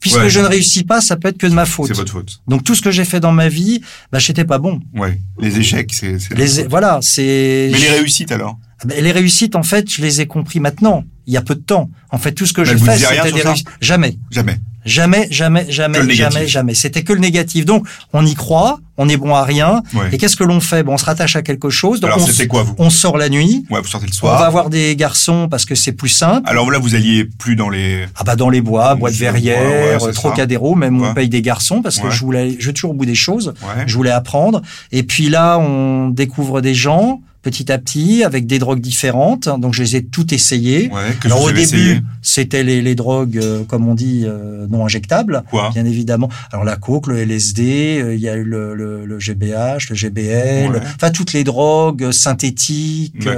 Puisque 0.00 0.18
Ouais. 0.18 0.28
je 0.28 0.40
ne 0.40 0.46
réussis 0.46 0.84
pas, 0.84 1.00
ça 1.00 1.16
peut 1.16 1.28
être 1.28 1.38
que 1.38 1.46
de 1.46 1.54
ma 1.54 1.64
faute. 1.64 1.86
C'est 1.86 1.94
votre 1.96 2.12
faute. 2.12 2.40
Donc 2.46 2.62
tout 2.62 2.74
ce 2.74 2.82
que 2.82 2.90
j'ai 2.90 3.04
fait 3.06 3.20
dans 3.20 3.32
ma 3.32 3.48
vie, 3.48 3.80
bah 4.12 4.18
j'étais 4.18 4.44
pas 4.44 4.58
bon. 4.58 4.80
Ouais. 4.94 5.18
Les 5.40 5.58
échecs, 5.58 5.92
c'est. 5.94 6.18
Les, 6.34 6.64
voilà, 6.64 6.98
c'est. 7.00 7.70
Mais 7.72 7.78
les 7.78 7.88
réussites 7.90 8.30
alors? 8.32 8.58
Ben, 8.84 9.02
les 9.02 9.12
réussites, 9.12 9.56
en 9.56 9.62
fait, 9.62 9.88
je 9.90 10.02
les 10.02 10.20
ai 10.20 10.26
compris 10.26 10.60
maintenant, 10.60 11.04
il 11.26 11.32
y 11.32 11.38
a 11.38 11.42
peu 11.42 11.54
de 11.54 11.62
temps. 11.62 11.88
En 12.10 12.18
fait, 12.18 12.32
tout 12.32 12.44
ce 12.44 12.52
que 12.52 12.60
disiez 12.60 13.06
rien 13.06 13.22
c'était 13.24 13.32
des 13.36 13.42
réussites. 13.42 13.68
Jamais. 13.80 14.18
Jamais. 14.30 14.58
Jamais, 14.84 15.28
jamais, 15.30 15.66
jamais, 15.70 16.00
négatif. 16.00 16.16
jamais, 16.34 16.46
jamais. 16.48 16.74
C'était 16.74 17.02
que 17.02 17.12
le 17.12 17.20
négatif. 17.20 17.64
Donc, 17.64 17.86
on 18.12 18.24
y 18.26 18.34
croit, 18.34 18.80
on 18.98 19.08
est 19.08 19.16
bon 19.16 19.34
à 19.34 19.42
rien. 19.44 19.82
Ouais. 19.94 20.08
Et 20.12 20.18
qu'est-ce 20.18 20.36
que 20.36 20.44
l'on 20.44 20.60
fait? 20.60 20.82
Bon, 20.82 20.94
on 20.94 20.98
se 20.98 21.04
rattache 21.04 21.36
à 21.36 21.42
quelque 21.42 21.70
chose. 21.70 22.00
Donc, 22.00 22.10
Alors 22.12 22.28
c'était 22.28 22.46
quoi 22.46 22.62
vous? 22.62 22.74
on 22.78 22.90
sort 22.90 23.16
la 23.16 23.28
nuit. 23.28 23.64
Ouais, 23.70 23.80
vous 23.80 23.88
sortez 23.88 24.06
le 24.06 24.12
On 24.22 24.26
va 24.28 24.36
soir. 24.38 24.50
voir 24.50 24.70
des 24.70 24.94
garçons 24.96 25.48
parce 25.48 25.64
que 25.64 25.74
c'est 25.74 25.92
plus 25.92 26.08
simple. 26.10 26.48
Alors 26.48 26.70
là, 26.70 26.78
vous 26.78 26.94
alliez 26.94 27.24
plus 27.24 27.56
dans 27.56 27.70
les. 27.70 28.04
Ah 28.16 28.24
bah 28.24 28.36
dans 28.36 28.50
les 28.50 28.60
bois, 28.60 28.94
bois 28.94 29.10
de 29.10 29.14
ouais, 29.14 29.20
Verrières. 29.20 29.98
Trocadéro, 30.12 30.74
même 30.74 31.02
on 31.02 31.14
paye 31.14 31.28
des 31.28 31.42
garçons 31.42 31.82
parce 31.82 31.98
que 31.98 32.10
je 32.10 32.20
voulais, 32.20 32.56
je 32.58 32.66
vais 32.66 32.72
toujours 32.72 32.90
au 32.90 32.94
bout 32.94 33.06
des 33.06 33.14
choses. 33.14 33.54
Ouais. 33.62 33.84
Je 33.86 33.94
voulais 33.94 34.10
apprendre. 34.10 34.60
Et 34.92 35.02
puis 35.02 35.28
là, 35.28 35.58
on 35.58 36.10
découvre 36.10 36.60
des 36.60 36.74
gens 36.74 37.20
petit 37.44 37.70
à 37.70 37.78
petit 37.78 38.24
avec 38.24 38.46
des 38.46 38.58
drogues 38.58 38.80
différentes. 38.80 39.48
Donc 39.60 39.74
je 39.74 39.82
les 39.82 39.96
ai 39.96 40.04
toutes 40.04 40.32
essayées. 40.32 40.90
Ouais. 40.90 41.14
Alors 41.24 41.42
au 41.42 41.52
début, 41.52 42.00
c'était 42.22 42.64
les, 42.64 42.82
les 42.82 42.94
drogues, 42.96 43.36
euh, 43.38 43.62
comme 43.64 43.86
on 43.86 43.94
dit, 43.94 44.22
euh, 44.24 44.66
non 44.68 44.84
injectables. 44.84 45.44
Quoi 45.50 45.70
Bien 45.72 45.84
évidemment. 45.84 46.28
Alors 46.50 46.64
la 46.64 46.76
coke, 46.76 47.06
le 47.06 47.18
LSD, 47.18 48.00
euh, 48.02 48.14
il 48.14 48.20
y 48.20 48.28
a 48.28 48.34
eu 48.34 48.42
le, 48.44 48.74
le, 48.74 49.04
le 49.04 49.18
GBH, 49.20 49.90
le 49.90 49.94
GBL, 49.94 50.72
Ouais. 50.72 50.80
enfin 50.96 51.10
toutes 51.10 51.32
les 51.34 51.44
drogues 51.44 52.10
synthétiques, 52.10 53.28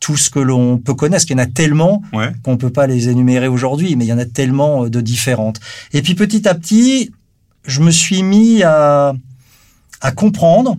tout 0.00 0.16
ce 0.16 0.30
que 0.30 0.38
l'on 0.40 0.78
peut 0.78 0.94
connaître, 0.94 1.14
parce 1.16 1.24
qu'il 1.24 1.36
y 1.36 1.40
en 1.40 1.42
a 1.42 1.46
tellement 1.46 2.02
Ouais. 2.12 2.32
qu'on 2.42 2.56
peut 2.56 2.70
pas 2.70 2.86
les 2.86 3.08
énumérer 3.08 3.48
aujourd'hui, 3.48 3.94
mais 3.96 4.04
il 4.04 4.08
y 4.08 4.12
en 4.12 4.18
a 4.18 4.24
tellement 4.26 4.88
de 4.88 5.00
différentes. 5.00 5.60
Et 5.92 6.02
puis 6.02 6.14
petit 6.14 6.46
à 6.48 6.54
petit, 6.54 7.12
je 7.66 7.80
me 7.80 7.90
suis 7.90 8.22
mis 8.22 8.62
à, 8.64 9.14
à 10.00 10.10
comprendre 10.12 10.76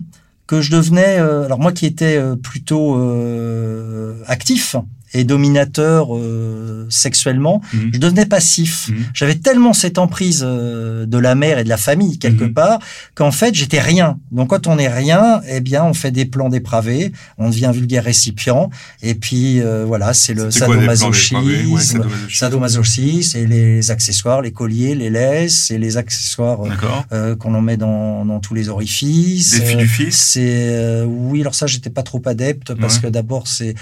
que 0.50 0.60
je 0.60 0.72
devenais, 0.72 1.20
euh, 1.20 1.44
alors 1.44 1.60
moi 1.60 1.70
qui 1.70 1.86
étais 1.86 2.16
euh, 2.16 2.34
plutôt 2.34 2.96
euh, 2.96 4.20
actif 4.26 4.74
et 5.12 5.24
dominateur 5.24 6.16
euh, 6.16 6.86
sexuellement, 6.90 7.60
Mhm. 7.72 7.90
je 7.94 7.98
devenais 7.98 8.26
passif. 8.26 8.88
Mhm. 8.88 8.96
J'avais 9.14 9.34
tellement 9.36 9.72
cette 9.72 9.98
emprise 9.98 10.42
euh, 10.46 11.06
de 11.06 11.18
la 11.18 11.34
mère 11.34 11.58
et 11.58 11.64
de 11.64 11.68
la 11.68 11.76
famille 11.76 12.18
quelque 12.18 12.44
Mhm. 12.44 12.54
part 12.54 12.78
qu'en 13.14 13.30
fait 13.32 13.54
j'étais 13.54 13.80
rien. 13.80 14.18
Donc 14.32 14.50
quand 14.50 14.66
on 14.66 14.78
est 14.78 14.88
rien, 14.88 15.40
eh 15.48 15.60
bien 15.60 15.84
on 15.84 15.94
fait 15.94 16.10
des 16.10 16.24
plans 16.26 16.48
dépravés, 16.48 17.12
on 17.38 17.48
devient 17.50 17.70
vulgaire 17.72 18.04
récipient 18.04 18.70
et 19.02 19.14
puis 19.14 19.60
euh, 19.60 19.84
voilà 19.86 20.12
c'est 20.14 20.34
le 20.34 20.50
sadomasochisme. 20.50 21.36
Ouais, 21.36 21.80
sadomasochisme. 21.80 22.28
Sadomasochisme, 22.30 23.30
c'est 23.32 23.46
les 23.46 23.90
accessoires, 23.90 24.42
les 24.42 24.52
colliers, 24.52 24.94
les 24.94 25.10
laisses, 25.10 25.66
c'est 25.68 25.78
les 25.78 25.96
accessoires 25.96 26.60
euh, 26.64 26.70
euh, 27.12 27.36
qu'on 27.36 27.54
en 27.54 27.60
met 27.60 27.76
dans, 27.76 28.24
dans 28.24 28.40
tous 28.40 28.54
les 28.54 28.68
orifices. 28.68 29.60
Euh, 29.60 29.74
du 29.76 29.86
fils? 29.88 30.16
c'est 30.16 30.40
euh, 30.42 31.04
oui, 31.04 31.40
alors 31.40 31.54
ça 31.54 31.66
j'étais 31.66 31.90
pas 31.90 32.02
trop 32.02 32.22
adepte 32.26 32.74
parce 32.74 32.96
Ouais. 32.96 33.02
que 33.02 33.06
d'abord 33.08 33.46
c'est 33.46 33.74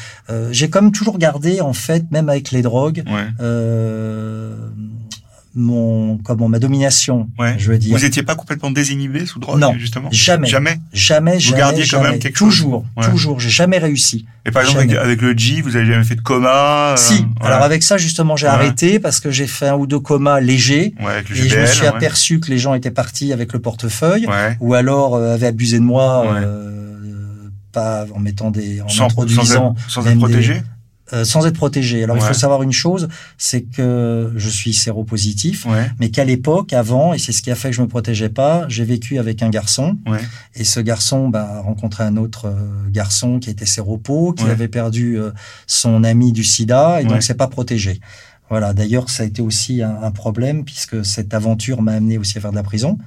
j'ai 0.51 0.69
comme 0.71 0.93
toujours 0.93 1.18
gardé 1.19 1.61
en 1.61 1.73
fait, 1.73 2.05
même 2.11 2.29
avec 2.29 2.51
les 2.51 2.63
drogues, 2.63 3.03
Ouais. 3.07 3.27
euh, 3.41 4.55
mon 5.55 6.19
comment 6.19 6.49
ma 6.49 6.59
domination, 6.61 7.29
Ouais. 7.39 7.57
je 7.59 7.73
veux 7.73 7.79
dire. 7.79 7.97
Vous 7.97 8.05
étiez 8.05 8.23
pas 8.23 8.37
complètement 8.37 8.71
désinhibé 8.71 9.27
sous 9.27 9.41
drogue, 9.41 9.59
Non, 9.59 9.75
justement? 9.77 10.09
Jamais. 10.13 10.47
Jamais? 10.47 10.79
Jamais, 10.93 11.35
Vous 11.35 11.41
jamais, 11.41 11.59
gardiez 11.59 11.83
quand 11.83 11.89
jamais. 11.99 12.11
même 12.11 12.19
quelque 12.21 12.37
chose 12.39 12.55
toujours, 12.55 12.85
Ouais. 12.97 13.05
toujours. 13.11 13.41
J'ai 13.41 13.51
jamais 13.51 13.79
réussi. 13.79 14.25
Et 14.47 14.51
par 14.53 14.63
exemple, 14.63 14.97
avec, 14.97 15.21
le 15.21 15.37
G, 15.37 15.61
vous 15.61 15.75
avez 15.75 15.87
jamais 15.87 16.05
fait 16.05 16.15
de 16.15 16.21
coma 16.21 16.93
euh, 16.93 16.97
si. 16.97 17.25
Alors 17.41 17.63
avec 17.63 17.83
ça, 17.83 17.97
justement, 17.99 18.37
j'ai 18.37 18.47
arrêté 18.47 19.01
parce 19.01 19.19
que 19.21 19.31
j'ai 19.31 19.47
fait 19.49 19.69
un 19.69 19.75
ou 19.75 19.87
deux 19.87 19.99
comas 20.01 20.39
légers 20.41 20.95
Ouais, 21.01 21.13
avec 21.13 21.29
le 21.31 21.37
et 21.37 21.49
je 21.49 21.59
me 21.59 21.67
suis 21.67 21.87
aperçu 21.87 22.39
que 22.41 22.51
les 22.51 22.59
gens 22.59 22.75
étaient 22.75 22.91
partis 22.93 23.33
avec 23.33 23.53
le 23.53 23.59
portefeuille 23.59 24.27
ou 24.61 24.75
alors 24.75 25.17
euh, 25.17 25.35
avaient 25.35 25.49
abusé 25.49 25.79
de 25.79 25.85
moi. 25.85 26.25
Euh, 26.37 26.75
pas 27.73 28.07
en 28.15 28.19
mettant 28.19 28.51
des 28.51 28.81
en 28.81 28.89
Sans, 28.89 28.95
sans 28.97 29.05
introduisant 29.05 29.75
être, 29.77 29.91
sans 29.91 30.07
être 30.07 30.17
protégé? 30.19 30.63
Euh, 31.13 31.25
sans 31.25 31.47
être 31.47 31.55
protégé. 31.57 32.03
Alors 32.05 32.17
il 32.17 32.23
faut 32.23 32.35
savoir 32.35 32.63
une 32.63 32.73
chose, 32.73 33.09
c'est 33.39 33.63
que 33.63 34.33
je 34.37 34.49
suis 34.49 34.73
séropositif, 34.75 35.65
Ouais. 35.67 35.91
mais 36.01 36.11
qu'à 36.11 36.25
l'époque, 36.25 36.73
avant, 36.73 37.15
et 37.15 37.19
c'est 37.19 37.33
ce 37.33 37.41
qui 37.43 37.51
a 37.51 37.55
fait 37.55 37.71
que 37.71 37.77
je 37.77 37.83
me 37.83 37.89
protégeais 37.89 38.29
pas, 38.29 38.67
j'ai 38.69 38.85
vécu 38.85 39.19
avec 39.19 39.43
un 39.43 39.51
garçon, 39.51 39.97
Ouais. 40.07 40.21
et 40.55 40.65
ce 40.65 40.81
garçon 40.81 41.29
bah, 41.29 41.49
a 41.59 41.61
rencontré 41.61 42.05
un 42.05 42.17
autre 42.17 42.47
euh, 42.47 42.55
garçon 42.91 43.39
qui 43.39 43.51
était 43.51 43.67
séropo, 43.67 44.33
qui 44.33 44.45
avait 44.45 44.69
perdu 44.69 45.19
euh, 45.19 45.31
son 45.67 46.05
ami 46.05 46.33
du 46.33 46.45
sida, 46.45 47.01
et 47.01 47.05
donc 47.05 47.23
c'est 47.23 47.35
pas 47.35 47.49
protégé. 47.49 48.01
Voilà. 48.51 48.73
D'ailleurs, 48.73 49.11
ça 49.11 49.25
a 49.25 49.27
été 49.27 49.43
aussi 49.43 49.83
un, 49.83 49.97
un 50.03 50.11
problème 50.11 50.65
puisque 50.65 51.05
cette 51.05 51.35
aventure 51.35 51.83
m'a 51.83 51.93
amené 51.93 52.17
aussi 52.17 52.39
à 52.39 52.41
faire 52.41 52.51
de 52.51 52.57
la 52.57 52.63
prison. 52.63 52.97
euh, 52.99 53.05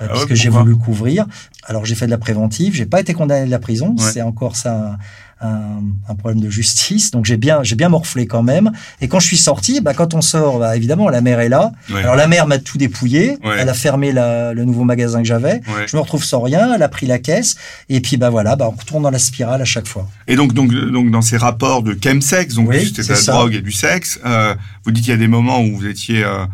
Ah 0.00 0.04
ouais, 0.04 0.10
puisque 0.26 0.34
j'ai 0.34 0.48
voulu 0.50 0.76
couvrir. 0.76 1.26
Alors 1.64 1.84
j'ai 1.84 1.94
fait 1.94 2.06
de 2.06 2.10
la 2.10 2.18
préventive, 2.18 2.74
j'ai 2.74 2.86
pas 2.86 3.00
été 3.00 3.12
condamné 3.14 3.46
de 3.46 3.50
la 3.50 3.58
prison, 3.58 3.94
Ouais. 3.98 4.04
c'est 4.12 4.20
encore 4.22 4.56
ça 4.56 4.98
un, 5.42 5.80
un- 6.08 6.14
problème 6.14 6.40
de 6.40 6.48
justice. 6.50 7.10
Donc 7.10 7.24
j'ai 7.24 7.36
bien 7.36 7.62
j'ai 7.62 7.74
bien 7.76 7.88
morflé 7.88 8.26
quand 8.26 8.42
même. 8.42 8.70
Et 9.00 9.08
quand 9.08 9.20
je 9.20 9.26
suis 9.26 9.36
sorti, 9.36 9.80
bah 9.80 9.92
quand 9.94 10.14
on 10.14 10.20
sort, 10.20 10.58
bah, 10.58 10.76
évidemment 10.76 11.08
la 11.08 11.20
mère 11.20 11.40
est 11.40 11.48
là. 11.48 11.72
Ouais. 11.90 12.00
Alors 12.02 12.16
la 12.16 12.26
mère 12.28 12.46
m'a 12.46 12.58
tout 12.58 12.78
dépouillé, 12.78 13.38
Ouais. 13.44 13.56
elle 13.58 13.68
a 13.68 13.74
fermé 13.74 14.12
la- 14.12 14.52
le 14.54 14.64
nouveau 14.64 14.84
magasin 14.84 15.18
que 15.20 15.26
j'avais. 15.26 15.54
Ouais. 15.54 15.86
Je 15.86 15.96
me 15.96 16.00
retrouve 16.02 16.24
sans 16.24 16.40
rien, 16.40 16.72
elle 16.74 16.82
a 16.82 16.88
pris 16.88 17.06
la 17.06 17.18
caisse 17.18 17.56
et 17.88 18.00
puis 18.00 18.16
bah 18.16 18.30
voilà, 18.30 18.56
bah 18.56 18.68
on 18.72 18.76
retourne 18.76 19.02
dans 19.02 19.10
la 19.10 19.18
spirale 19.18 19.60
à 19.60 19.64
chaque 19.64 19.86
fois. 19.88 20.08
Et 20.28 20.36
donc, 20.36 20.52
donc, 20.54 20.72
donc, 20.72 21.10
dans 21.10 21.22
ces 21.22 21.36
rapports 21.36 21.82
de 21.82 21.96
chemsex, 22.02 22.54
donc 22.54 22.68
Oui, 22.68 22.84
c'était 22.86 23.02
de 23.02 23.08
la 23.08 23.14
ça. 23.16 23.32
drogue 23.32 23.54
et 23.54 23.60
du 23.60 23.72
sexe, 23.72 24.20
euh, 24.24 24.54
vous 24.84 24.92
dites 24.92 25.04
qu'il 25.04 25.12
y 25.12 25.14
a 25.14 25.18
des 25.18 25.28
moments 25.28 25.60
où 25.60 25.76
vous 25.76 25.86
étiez, 25.86 26.22
euh, 26.24 26.44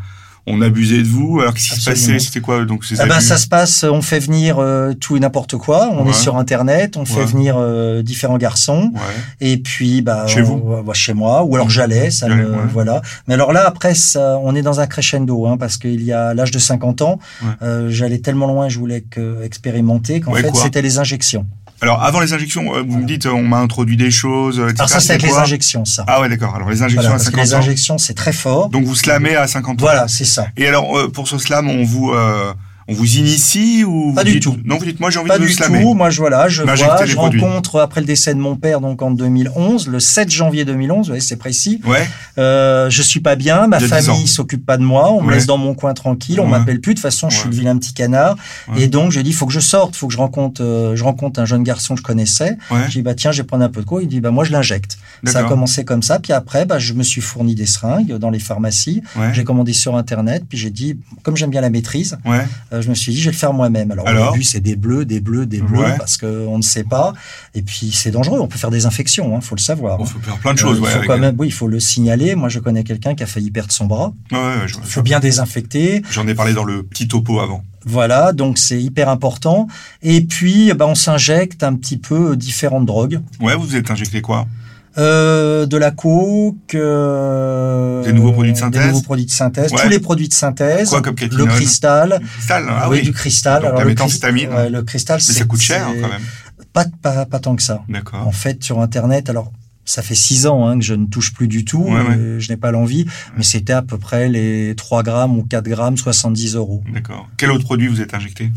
on 0.48 0.60
abusait 0.62 0.98
de 0.98 1.06
vous. 1.08 1.40
Alors 1.40 1.54
qu'est-ce 1.54 1.74
qui 1.74 1.80
se 1.80 1.90
passait 1.90 2.18
C'était 2.18 2.40
quoi 2.40 2.64
donc 2.64 2.84
ces 2.84 3.00
Ah 3.00 3.06
ben, 3.06 3.20
ça 3.20 3.36
se 3.36 3.46
passe, 3.46 3.84
on 3.84 4.02
fait 4.02 4.18
venir 4.18 4.58
euh, 4.58 4.92
tout 4.94 5.16
et 5.16 5.20
n'importe 5.20 5.56
quoi. 5.56 5.88
On 5.92 6.04
Ouais. 6.04 6.10
est 6.10 6.14
sur 6.14 6.36
Internet, 6.36 6.96
on 6.96 7.04
fait 7.04 7.24
venir 7.24 7.56
euh, 7.58 8.02
différents 8.02 8.38
garçons. 8.38 8.90
Ouais. 8.94 9.00
Et 9.40 9.56
puis, 9.58 10.02
bah, 10.02 10.26
Chez 10.26 10.42
on- 10.42 10.44
vous 10.56 10.82
bah, 10.82 10.92
chez 10.94 11.14
moi, 11.14 11.42
ou 11.44 11.54
alors 11.56 11.70
j'allais, 11.70 12.10
ça 12.10 12.28
me, 12.28 12.56
voilà. 12.72 13.02
Mais 13.26 13.34
alors 13.34 13.52
là, 13.52 13.64
après, 13.66 13.94
ça, 13.94 14.38
on 14.42 14.54
est 14.54 14.62
dans 14.62 14.80
un 14.80 14.86
crescendo, 14.86 15.46
hein, 15.46 15.56
parce 15.56 15.76
qu'il 15.76 16.02
y 16.02 16.12
a 16.12 16.34
l'âge 16.34 16.50
de 16.50 16.58
50 16.58 17.02
ans, 17.02 17.18
euh, 17.62 17.88
j'allais 17.90 18.18
tellement 18.18 18.46
loin, 18.46 18.68
je 18.68 18.78
voulais 18.78 19.02
que 19.02 19.42
expérimenter, 19.42 20.20
qu'en 20.20 20.34
fait, 20.34 20.54
c'était 20.54 20.82
les 20.82 20.98
injections. 20.98 21.46
Alors 21.80 22.02
avant 22.02 22.20
les 22.20 22.32
injections, 22.32 22.74
euh, 22.74 22.82
vous 22.86 22.98
me 22.98 23.06
dites, 23.06 23.26
euh, 23.26 23.30
on 23.30 23.42
m'a 23.42 23.58
introduit 23.58 23.96
des 23.96 24.10
choses. 24.10 24.58
etc. 24.58 24.74
Alors 24.78 24.88
ça, 24.88 25.00
c'est 25.00 25.12
avec 25.12 25.22
les 25.22 25.36
injections, 25.36 25.84
ça. 25.84 26.04
Ah 26.08 26.20
ouais, 26.20 26.28
d'accord. 26.28 26.54
Alors 26.54 26.68
les 26.70 26.82
injections 26.82 27.02
Voilà, 27.02 27.14
à 27.14 27.18
parce 27.18 27.30
que 27.30 27.36
50 27.36 27.44
les 27.46 27.54
injections, 27.54 27.98
c'est 27.98 28.14
très 28.14 28.32
fort. 28.32 28.68
Donc 28.68 28.84
vous 28.84 28.94
slamez 28.96 29.36
à 29.36 29.46
50 29.46 29.78
ans. 29.80 29.84
Voilà, 29.84 30.08
c'est 30.08 30.24
ça. 30.24 30.48
Et 30.56 30.66
alors 30.66 30.96
euh, 30.98 31.08
pour 31.08 31.28
ce 31.28 31.38
slam, 31.38 31.68
on 31.68 31.84
vous, 31.84 32.10
euh, 32.12 32.52
on 32.88 32.94
vous 32.94 33.16
initie 33.18 33.84
ou 33.84 34.12
Pas 34.14 34.22
vous 34.22 34.26
du 34.28 34.32
dites- 34.34 34.42
tout. 34.42 34.56
Non, 34.64 34.78
vous 34.78 34.84
dites, 34.84 34.98
moi 34.98 35.10
j'ai 35.10 35.18
envie 35.18 35.28
Pas 35.28 35.38
de 35.38 35.44
me 35.44 35.48
du 35.48 35.54
tout. 35.54 35.94
Moi, 35.94 36.10
je 36.10 36.18
voilà, 36.18 36.48
je 36.48 36.62
vois, 36.62 36.74
je 36.74 37.16
rencontre 37.16 37.80
après 37.80 38.00
le 38.00 38.06
décès 38.06 38.34
de 38.34 38.40
mon 38.40 38.56
père, 38.56 38.80
donc 38.80 39.02
en 39.02 39.10
2011, 39.10 39.88
le 39.88 40.00
7 40.00 40.30
janvier 40.30 40.64
2011, 40.64 40.98
vous 40.98 41.04
voyez, 41.12 41.20
c'est 41.20 41.36
précis. 41.36 41.80
Ouais. 41.86 42.08
Euh, 42.38 42.88
je 42.90 43.02
suis 43.02 43.20
pas 43.20 43.36
bien, 43.36 43.66
ma 43.66 43.78
Il 43.78 43.82
y 43.88 43.92
a 43.92 44.00
10 44.00 44.06
famille 44.06 44.26
s'occupe 44.26 44.64
pas 44.64 44.76
de 44.78 44.82
moi, 44.82 45.12
on 45.12 45.20
me 45.22 45.28
Ouais. 45.28 45.34
laisse 45.34 45.46
dans 45.46 45.58
mon 45.58 45.74
coin 45.74 45.92
tranquille, 45.94 46.40
on 46.40 46.44
Ouais. 46.44 46.50
m'appelle 46.50 46.80
plus. 46.80 46.94
De 46.94 46.98
toute 46.98 47.02
façon, 47.02 47.28
je 47.30 47.36
suis 47.36 47.44
Ouais. 47.44 47.50
le 47.50 47.56
vilain 47.58 47.76
petit 47.78 47.92
canard. 47.92 48.36
Ouais. 48.72 48.82
Et 48.82 48.86
donc, 48.88 49.12
je 49.12 49.20
dis, 49.20 49.32
faut 49.32 49.46
que 49.46 49.52
je 49.52 49.60
sorte, 49.60 49.94
faut 49.96 50.06
que 50.08 50.12
je 50.14 50.18
rencontre, 50.18 50.62
euh, 50.62 50.96
je 50.96 51.04
rencontre 51.04 51.40
un 51.40 51.44
jeune 51.46 51.62
garçon 51.62 51.94
que 51.94 52.00
je 52.00 52.04
connaissais. 52.04 52.56
Ouais. 52.70 52.78
Je 52.86 52.92
dis, 52.92 53.02
bah 53.02 53.14
tiens, 53.14 53.32
je 53.32 53.42
vais 53.42 53.46
prendre 53.46 53.64
un 53.64 53.68
peu 53.68 53.80
de 53.82 53.86
quoi. 53.86 54.02
Il 54.02 54.08
dit, 54.08 54.20
bah 54.20 54.30
moi, 54.30 54.44
je 54.44 54.52
l'injecte. 54.52 54.98
Ça 55.24 55.40
a 55.40 55.44
commencé 55.44 55.84
comme 55.84 56.02
ça. 56.02 56.18
Puis 56.20 56.32
après, 56.32 56.64
bah, 56.64 56.78
je 56.78 56.94
me 56.94 57.02
suis 57.02 57.20
fourni 57.20 57.54
des 57.54 57.66
seringues 57.66 58.14
dans 58.18 58.30
les 58.30 58.38
pharmacies. 58.38 59.02
Ouais. 59.16 59.30
J'ai 59.34 59.44
commandé 59.44 59.72
sur 59.72 59.96
Internet. 59.96 60.44
Puis 60.48 60.56
j'ai 60.58 60.70
dit, 60.70 60.96
comme 61.22 61.36
j'aime 61.36 61.50
bien 61.50 61.60
la 61.60 61.70
maîtrise, 61.70 62.16
Ouais. 62.24 62.46
euh, 62.72 62.77
je 62.80 62.88
me 62.88 62.94
suis 62.94 63.12
dit, 63.12 63.18
je 63.20 63.26
vais 63.26 63.32
le 63.32 63.36
faire 63.36 63.52
moi-même. 63.52 63.90
Alors, 63.90 64.06
Alors 64.08 64.28
au 64.30 64.32
début, 64.32 64.44
c'est 64.44 64.60
des 64.60 64.76
bleus, 64.76 65.04
des 65.04 65.20
bleus, 65.20 65.46
des 65.46 65.60
bleus, 65.60 65.78
Ouais. 65.80 65.96
parce 65.98 66.16
que 66.16 66.46
on 66.46 66.58
ne 66.58 66.62
sait 66.62 66.84
pas. 66.84 67.12
Et 67.54 67.62
puis, 67.62 67.90
c'est 67.92 68.10
dangereux. 68.10 68.38
On 68.40 68.46
peut 68.48 68.58
faire 68.58 68.70
des 68.70 68.86
infections, 68.86 69.36
hein, 69.36 69.40
faut 69.40 69.54
le 69.54 69.60
savoir. 69.60 70.00
On 70.00 70.04
faut 70.04 70.18
faire 70.20 70.38
plein 70.38 70.54
de 70.54 70.58
choses. 70.58 70.78
Euh, 70.78 70.82
ouais, 70.82 70.90
faut 70.90 71.06
quand 71.06 71.18
même, 71.18 71.34
oui, 71.38 71.48
il 71.48 71.52
faut 71.52 71.68
le 71.68 71.80
signaler. 71.80 72.34
Moi, 72.34 72.48
je 72.48 72.58
connais 72.58 72.84
quelqu'un 72.84 73.14
qui 73.14 73.22
a 73.22 73.26
failli 73.26 73.50
perdre 73.50 73.72
son 73.72 73.86
bras. 73.86 74.12
Ouais, 74.32 74.38
ouais, 74.38 74.54
je- 74.66 74.76
Il 74.76 74.90
faut 74.90 75.02
bien 75.02 75.20
désinfecter. 75.20 76.02
J'en 76.10 76.26
ai 76.28 76.34
parlé 76.34 76.52
dans 76.54 76.64
le 76.64 76.82
petit 76.82 77.08
topo 77.08 77.40
avant. 77.40 77.62
Voilà, 77.86 78.32
donc 78.32 78.58
c'est 78.58 78.80
hyper 78.82 79.08
important. 79.08 79.66
Et 80.02 80.20
puis, 80.22 80.72
bah, 80.74 80.86
on 80.88 80.94
s'injecte 80.94 81.62
un 81.62 81.74
petit 81.74 81.96
peu 81.96 82.36
différentes 82.36 82.84
drogues. 82.86 83.20
Ouais, 83.40 83.54
vous 83.54 83.62
vous 83.62 83.76
êtes 83.76 83.90
injecté 83.90 84.20
quoi? 84.20 84.46
Euh, 84.98 85.66
de 85.66 85.76
la 85.76 85.90
coke, 85.92 86.74
euh, 86.74 88.02
Des 88.02 88.12
nouveaux 88.12 88.32
produits 88.32 88.52
de 88.52 88.56
synthèse 88.58 88.82
des 88.82 88.88
nouveaux 88.88 89.02
produits 89.02 89.26
de 89.26 89.30
synthèse, 89.30 89.72
Ouais. 89.72 89.82
tous 89.82 89.88
les 89.88 90.00
produits 90.00 90.28
de 90.28 90.34
synthèse, 90.34 90.88
Quoi 90.88 91.02
comme 91.02 91.14
le 91.20 91.46
cristal, 91.46 92.18
Du 92.20 92.26
cristal, 92.26 92.66
ah 92.68 92.88
oui, 92.90 92.98
oui. 92.98 93.04
du 93.04 93.12
cristal. 93.12 93.62
Donc, 93.62 93.72
la 93.72 93.78
le, 93.78 93.80
cris- 93.84 93.88
méthamphétamine. 93.90 94.48
ouais, 94.52 94.70
le 94.70 94.82
cristal, 94.82 95.20
Mais 95.26 95.34
ça 95.34 95.44
coûte 95.44 95.60
cher 95.60 95.86
hein, 95.86 95.94
quand 96.00 96.08
même. 96.08 96.22
Pas, 96.72 96.84
pas, 97.02 97.26
pas 97.26 97.38
tant 97.38 97.54
que 97.54 97.62
ça. 97.62 97.82
D'accord. 97.88 98.26
En 98.26 98.32
fait, 98.32 98.62
sur 98.64 98.80
Internet, 98.80 99.30
alors 99.30 99.52
ça 99.84 100.02
fait 100.02 100.14
six 100.16 100.46
ans 100.46 100.66
hein, 100.66 100.78
que 100.78 100.84
je 100.84 100.94
ne 100.94 101.06
touche 101.06 101.32
plus 101.32 101.48
du 101.48 101.64
tout, 101.64 101.82
Ouais, 101.84 101.92
ouais. 102.02 102.36
je 102.40 102.50
n'ai 102.50 102.56
pas 102.56 102.70
l'envie, 102.72 103.06
mais 103.36 103.42
c'était 103.44 103.72
à 103.72 103.82
peu 103.82 103.98
près 103.98 104.28
les 104.28 104.74
3 104.76 105.02
grammes 105.02 105.38
ou 105.38 105.44
4 105.44 105.64
grammes, 105.68 105.96
70 105.96 106.56
euros. 106.56 106.82
D'accord. 106.92 107.28
Quel 107.36 107.50
autre 107.52 107.64
produit 107.64 107.86
vous 107.88 108.00
êtes 108.00 108.14
injecté? 108.14 108.50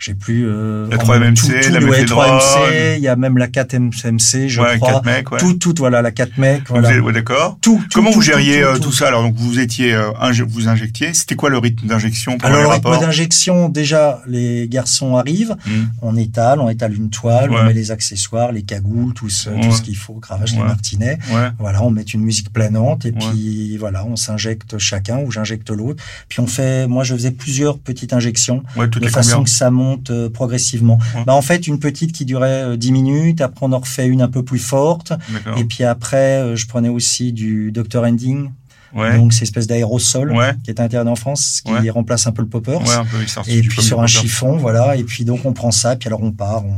J'ai 0.00 0.14
plus... 0.14 0.48
Euh, 0.48 0.88
La 0.90 0.96
en- 0.96 1.00
3-MMC, 1.00 1.34
tout- 1.34 1.46
tout, 1.48 1.72
la 1.74 1.78
ouais, 1.80 1.84
méphédrone. 1.84 2.26
3MC, 2.38 2.96
il 2.96 3.02
y 3.02 3.08
a 3.08 3.16
même 3.16 3.36
la 3.36 3.48
4MC, 3.48 4.48
je 4.48 4.58
Ouais, 4.62 4.78
crois. 4.78 4.92
4 4.94 5.04
mecs, 5.04 5.30
ouais. 5.30 5.38
Tout, 5.38 5.52
tout, 5.54 5.74
voilà, 5.76 6.00
la 6.00 6.10
4 6.10 6.38
mecs, 6.38 6.60
Vous 6.68 6.74
voilà. 6.76 6.94
êtes- 6.96 7.02
ouais, 7.02 7.12
d'accord. 7.12 7.58
Tout, 7.60 7.76
tout, 7.82 7.86
Comment 7.92 8.10
vous 8.10 8.22
gériez 8.22 8.62
tout, 8.62 8.66
euh, 8.66 8.78
tout. 8.78 8.92
ça 8.92 9.08
Alors 9.08 9.22
donc 9.22 9.34
vous 9.36 9.58
étiez, 9.58 9.92
euh, 9.92 10.10
inje- 10.22 10.42
vous 10.48 10.68
injectiez. 10.68 11.12
C'était 11.12 11.34
quoi 11.34 11.50
le 11.50 11.58
rythme 11.58 11.86
d'injection 11.86 12.38
pour 12.38 12.48
Alors, 12.48 12.62
le 12.62 12.68
rythme 12.68 12.98
d'injection, 12.98 13.68
déjà, 13.68 14.22
les 14.26 14.68
garçons 14.68 15.16
arrivent, 15.16 15.54
Hmm. 15.66 15.88
on 16.00 16.16
étale, 16.16 16.60
on 16.60 16.70
étale 16.70 16.94
une 16.96 17.10
toile, 17.10 17.50
on 17.50 17.64
met 17.64 17.74
les 17.74 17.90
accessoires, 17.90 18.52
les 18.52 18.62
cagoules, 18.62 19.12
tout 19.12 19.28
ce, 19.28 19.50
tout 19.50 19.70
ce 19.70 19.82
qu'il 19.82 19.96
faut, 19.98 20.14
cravache, 20.14 20.52
les 20.52 20.58
martinets. 20.62 21.18
Voilà, 21.58 21.82
on 21.82 21.90
met 21.90 22.00
une 22.02 22.22
musique 22.22 22.50
planante 22.54 23.04
et 23.04 23.12
puis 23.12 23.76
voilà, 23.76 24.06
on 24.06 24.16
s'injecte 24.16 24.78
chacun 24.78 25.18
ou 25.18 25.30
j'injecte 25.30 25.68
l'autre. 25.68 26.02
Puis 26.30 26.40
on 26.40 26.46
fait, 26.46 26.86
moi 26.86 27.04
je 27.04 27.14
faisais 27.14 27.32
plusieurs 27.32 27.78
petites 27.78 28.14
injections 28.14 28.62
de 28.76 29.08
façon 29.08 29.44
que 29.44 29.50
ça 29.50 29.70
monte 29.70 29.89
euh, 30.10 30.28
progressivement. 30.30 30.98
Ouais. 31.16 31.24
Bah, 31.26 31.34
en 31.34 31.42
fait, 31.42 31.66
une 31.66 31.78
petite 31.78 32.12
qui 32.12 32.24
durait 32.24 32.62
euh, 32.64 32.76
10 32.76 32.92
minutes, 32.92 33.40
après 33.40 33.66
on 33.66 33.72
en 33.72 33.78
refait 33.78 34.06
une 34.06 34.22
un 34.22 34.28
peu 34.28 34.42
plus 34.44 34.58
forte. 34.58 35.12
Et 35.56 35.64
puis 35.64 35.84
après, 35.84 36.40
euh, 36.42 36.56
je 36.56 36.66
prenais 36.66 36.88
aussi 36.88 37.32
du 37.32 37.72
Dr. 37.72 38.02
Ending, 38.04 38.50
Ouais. 38.94 39.16
donc 39.16 39.32
c'est 39.32 39.42
espèce 39.42 39.66
d'aérosol 39.68 40.32
Ouais. 40.32 40.52
qui 40.64 40.70
est 40.70 40.80
interdit 40.80 41.08
en 41.08 41.14
France, 41.16 41.60
qui 41.64 41.72
Ouais. 41.72 41.90
remplace 41.90 42.26
un 42.26 42.32
peu 42.32 42.42
le 42.42 42.48
poppers. 42.48 42.80
Peu. 42.80 43.50
Et 43.50 43.60
puis 43.62 43.82
sur 43.82 44.00
un 44.00 44.06
chiffon, 44.08 44.56
voilà. 44.56 44.96
Et 44.96 45.04
puis 45.04 45.24
donc 45.24 45.44
on 45.44 45.52
prend 45.52 45.70
ça, 45.70 45.94
puis 45.96 46.08
alors 46.08 46.22
on 46.22 46.32
part, 46.32 46.64
on, 46.64 46.74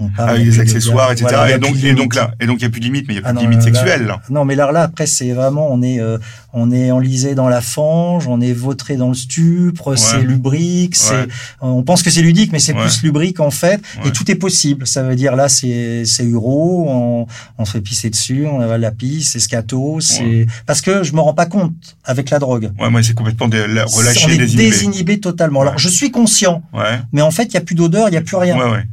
on 0.00 0.08
part. 0.08 0.28
Avec 0.30 0.44
des 0.44 0.58
accessoires, 0.60 1.12
etc. 1.12 1.26
voilà, 1.30 1.56
et 1.56 1.58
donc, 1.58 1.76
et 1.84 1.94
donc 1.94 2.14
là, 2.14 2.32
et 2.40 2.46
donc 2.46 2.58
il 2.58 2.62
y 2.62 2.66
a 2.66 2.70
plus 2.70 2.80
de 2.80 2.86
limite, 2.86 3.06
mais 3.06 3.14
il 3.14 3.16
y 3.16 3.20
a 3.20 3.22
plus 3.22 3.30
Ah 3.30 3.34
de 3.34 3.40
limite 3.40 3.58
là- 3.58 3.64
sexuelle. 3.64 4.06
Là. 4.06 4.20
Non, 4.30 4.44
mais 4.44 4.54
là, 4.56 4.72
là 4.72 4.82
après, 4.82 5.06
c'est 5.06 5.32
vraiment, 5.32 5.68
on 5.70 5.82
est, 5.82 6.00
euh, 6.00 6.18
on 6.52 6.72
est 6.72 6.90
enlisé 6.90 7.34
dans 7.34 7.48
la 7.48 7.60
fange, 7.60 8.26
on 8.26 8.40
est 8.40 8.52
vautré 8.52 8.96
dans 8.96 9.08
le 9.08 9.14
stupre, 9.14 9.94
c'est 9.96 10.20
lubrique, 10.22 10.96
c'est, 10.96 11.14
Ouais. 11.14 11.26
on 11.60 11.82
pense 11.82 12.02
que 12.02 12.10
c'est 12.10 12.22
ludique, 12.22 12.50
mais 12.52 12.58
c'est 12.58 12.72
Ouais. 12.74 12.80
plus 12.82 13.02
lubrique 13.02 13.40
en 13.40 13.50
fait, 13.50 13.80
et 14.04 14.10
tout 14.10 14.28
est 14.30 14.34
possible. 14.36 14.86
Ça 14.86 15.02
veut 15.02 15.16
dire 15.16 15.36
là, 15.36 15.48
c'est, 15.48 16.04
c'est 16.06 16.24
uro, 16.24 16.86
on, 16.88 17.26
on 17.58 17.64
se 17.64 17.72
fait 17.72 17.80
pisser 17.80 18.10
dessus, 18.10 18.46
on 18.46 18.60
avale 18.60 18.80
la 18.80 18.90
pisse, 18.90 19.30
c'est 19.32 19.38
scato, 19.40 19.98
c'est, 20.00 20.46
parce 20.66 20.80
que 20.80 21.02
je 21.02 21.12
me 21.12 21.20
rends 21.20 21.34
pas 21.34 21.46
compte 21.46 21.72
avec 22.04 22.30
la 22.30 22.38
drogue. 22.38 22.70
Ouais, 22.80 22.90
moi 22.90 23.02
c'est 23.02 23.14
complètement 23.14 23.48
dé- 23.48 23.58
on 23.60 23.96
relâché, 23.96 24.32
est 24.32 24.38
désinhibé. 24.38 24.70
désinhibé 24.70 25.20
totalement. 25.20 25.60
Alors, 25.62 25.78
je 25.78 25.88
suis 25.88 26.10
conscient, 26.10 26.62
Ouais. 26.72 26.98
mais 27.12 27.22
en 27.22 27.30
fait, 27.30 27.44
il 27.44 27.54
y 27.54 27.56
a 27.56 27.60
plus 27.60 27.74
d'odeur, 27.74 28.08
il 28.08 28.14
y 28.14 28.16
a 28.16 28.22
plus 28.22 28.36
rien. 28.36 28.56
Ouais, 28.58 28.70
ouais. 28.70 28.84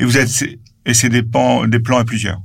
Et 0.00 0.04
vous 0.04 0.16
êtes, 0.18 0.28
c'est- 0.28 0.58
et 0.86 0.94
c'est 0.94 1.08
des 1.08 1.22
plans, 1.22 1.66
des 1.66 1.80
plans 1.80 1.98
à 1.98 2.04
plusieurs. 2.04 2.40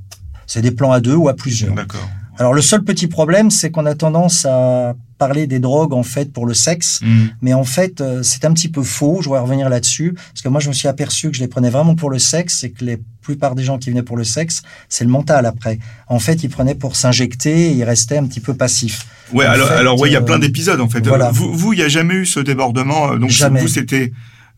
C'est 0.46 0.62
des 0.62 0.72
plans 0.72 0.92
à 0.92 1.00
deux 1.00 1.14
ou 1.14 1.28
à 1.28 1.34
plusieurs. 1.34 1.74
D'accord. 1.74 2.08
Alors, 2.36 2.52
le 2.52 2.60
seul 2.62 2.82
petit 2.82 3.06
problème, 3.06 3.50
c'est 3.50 3.70
qu'on 3.70 3.86
a 3.86 3.94
tendance 3.94 4.44
à 4.44 4.94
parler 5.18 5.46
des 5.46 5.60
drogues, 5.60 5.92
en 5.94 6.02
fait, 6.02 6.32
pour 6.32 6.46
le 6.46 6.52
sexe. 6.54 6.98
Hmm. 7.00 7.26
Mais 7.42 7.54
en 7.54 7.62
fait, 7.62 8.00
euh, 8.00 8.24
c'est 8.24 8.44
un 8.44 8.52
petit 8.52 8.68
peu 8.68 8.82
faux. 8.82 9.18
Je 9.22 9.28
voudrais 9.28 9.40
revenir 9.40 9.68
là-dessus. 9.68 10.14
Parce 10.14 10.42
que 10.42 10.48
moi, 10.48 10.58
je 10.60 10.66
me 10.68 10.74
suis 10.74 10.88
aperçu 10.88 11.30
que 11.30 11.36
je 11.36 11.40
les 11.42 11.46
prenais 11.48 11.70
vraiment 11.70 11.94
pour 11.94 12.10
le 12.10 12.18
sexe 12.18 12.64
et 12.64 12.72
que 12.72 12.84
les 12.84 12.98
plupart 13.22 13.54
des 13.54 13.62
gens 13.62 13.78
qui 13.78 13.88
venaient 13.90 14.02
pour 14.02 14.16
le 14.16 14.24
sexe, 14.24 14.62
c'est 14.88 15.04
le 15.04 15.10
mental 15.10 15.46
après. 15.46 15.78
En 16.08 16.18
fait, 16.18 16.42
ils 16.42 16.50
prenaient 16.50 16.74
pour 16.74 16.96
s'injecter 16.96 17.68
et 17.68 17.72
ils 17.72 17.84
restaient 17.84 18.18
un 18.18 18.26
petit 18.26 18.40
peu 18.40 18.52
passifs. 18.54 19.06
Ouais, 19.32 19.46
En 19.46 19.50
alors, 19.50 19.68
fait, 19.68 19.74
alors 19.74 20.00
ouais, 20.00 20.10
il 20.10 20.12
y 20.12 20.16
a 20.16 20.20
euh, 20.20 20.22
plein 20.24 20.38
d'épisodes 20.40 20.80
en 20.80 20.88
fait. 20.90 21.06
voilà. 21.06 21.30
Vous, 21.30 21.54
vous, 21.54 21.72
il 21.72 21.78
y 21.78 21.82
a 21.82 21.88
jamais 21.88 22.14
eu 22.14 22.26
ce 22.26 22.40
débordement. 22.40 23.12
euh, 23.12 23.18
Donc 23.18 23.30
Jamais. 23.30 23.60
vous, 23.62 23.68
c'était 23.68 24.12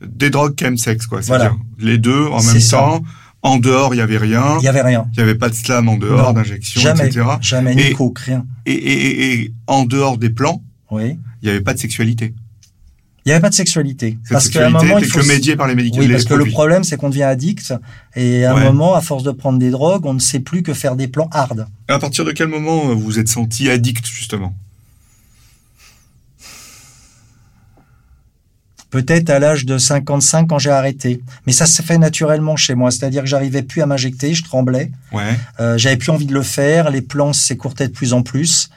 des 0.04 0.30
drogues 0.30 0.54
chemsex, 0.58 1.06
quoi. 1.06 1.20
Voilà. 1.22 1.54
Les 1.78 1.98
deux 1.98 2.24
en 2.26 2.42
même 2.42 2.60
ça. 2.60 2.76
temps, 2.78 3.02
En 3.42 3.58
dehors, 3.58 3.94
il 3.94 3.98
y 3.98 4.00
avait 4.00 4.18
rien. 4.18 4.56
Il 4.60 4.64
y 4.64 4.68
avait 4.68 4.82
rien. 4.82 5.06
Il 5.12 5.20
y 5.20 5.22
avait 5.22 5.36
pas 5.36 5.48
de 5.48 5.54
slam 5.54 5.88
en 5.88 5.96
dehors, 5.96 6.34
d'injection, 6.34 6.80
etc. 6.96 7.24
jamais, 7.40 7.74
ni 7.76 7.82
Et- 7.82 7.92
coke, 7.92 8.18
rien. 8.18 8.44
Et, 8.66 8.72
et, 8.72 9.06
et, 9.06 9.34
et 9.42 9.54
en 9.68 9.84
dehors 9.84 10.18
des 10.18 10.30
plans, 10.30 10.62
Oui. 10.90 11.16
il 11.42 11.46
y 11.46 11.50
avait 11.50 11.60
pas 11.60 11.72
de 11.74 11.78
sexualité. 11.78 12.34
Il 13.24 13.30
n'y 13.30 13.32
avait 13.32 13.42
pas 13.42 13.50
de 13.50 13.54
sexualité. 13.54 14.18
Cette 14.22 14.32
parce 14.32 14.48
qu'à 14.48 14.60
un 14.60 14.70
sexualité 14.70 14.86
moment, 14.86 14.98
il 15.00 15.06
faut. 15.06 15.20
que 15.20 15.26
médiée 15.26 15.56
par 15.56 15.66
les 15.68 15.74
médicaments. 15.74 16.04
Oui, 16.06 16.10
parce 16.12 16.24
que 16.24 16.34
le 16.34 16.44
problème, 16.46 16.82
c'est 16.84 16.96
qu'on 16.96 17.08
devient 17.08 17.24
addict. 17.24 17.74
Et 18.16 18.44
à 18.44 18.54
un 18.54 18.64
moment, 18.64 18.94
à 18.94 19.00
force 19.00 19.22
de 19.24 19.30
prendre 19.32 19.58
des 19.58 19.70
drogues, 19.70 20.06
on 20.06 20.14
ne 20.14 20.18
sait 20.20 20.40
plus 20.40 20.62
que 20.62 20.74
faire 20.74 20.94
des 20.96 21.08
plans 21.08 21.28
hard. 21.32 21.66
À 21.88 21.98
partir 21.98 22.24
de 22.24 22.32
quel 22.32 22.46
moment 22.48 22.90
euh, 22.90 22.94
vous 22.94 23.00
vous 23.00 23.18
êtes 23.18 23.28
senti 23.28 23.68
addict, 23.68 24.06
justement? 24.06 24.54
Peut-être 28.90 29.30
à 29.30 29.38
l'âge 29.38 29.66
de 29.66 29.78
55 29.78 30.46
quand 30.46 30.58
j'ai 30.58 30.70
arrêté. 30.70 31.20
Mais 31.46 31.52
ça 31.52 31.66
s'est 31.66 31.82
fait 31.82 31.98
naturellement 31.98 32.56
chez 32.56 32.74
moi. 32.74 32.90
C'est-à-dire 32.90 33.22
que 33.22 33.28
j'arrivais 33.28 33.62
plus 33.62 33.82
à 33.82 33.86
m'injecter, 33.86 34.32
je 34.32 34.44
tremblais. 34.44 34.90
Ouais. 35.12 35.38
Euh, 35.60 35.76
j'avais 35.76 35.96
plus 35.96 36.10
envie 36.10 36.26
de 36.26 36.34
le 36.34 36.42
faire. 36.42 36.90
Les 36.90 37.02
plans 37.02 37.32
s'écourtaient 37.32 37.88
de 37.88 37.92
plus 37.92 38.12
en 38.12 38.22
plus. 38.22 38.70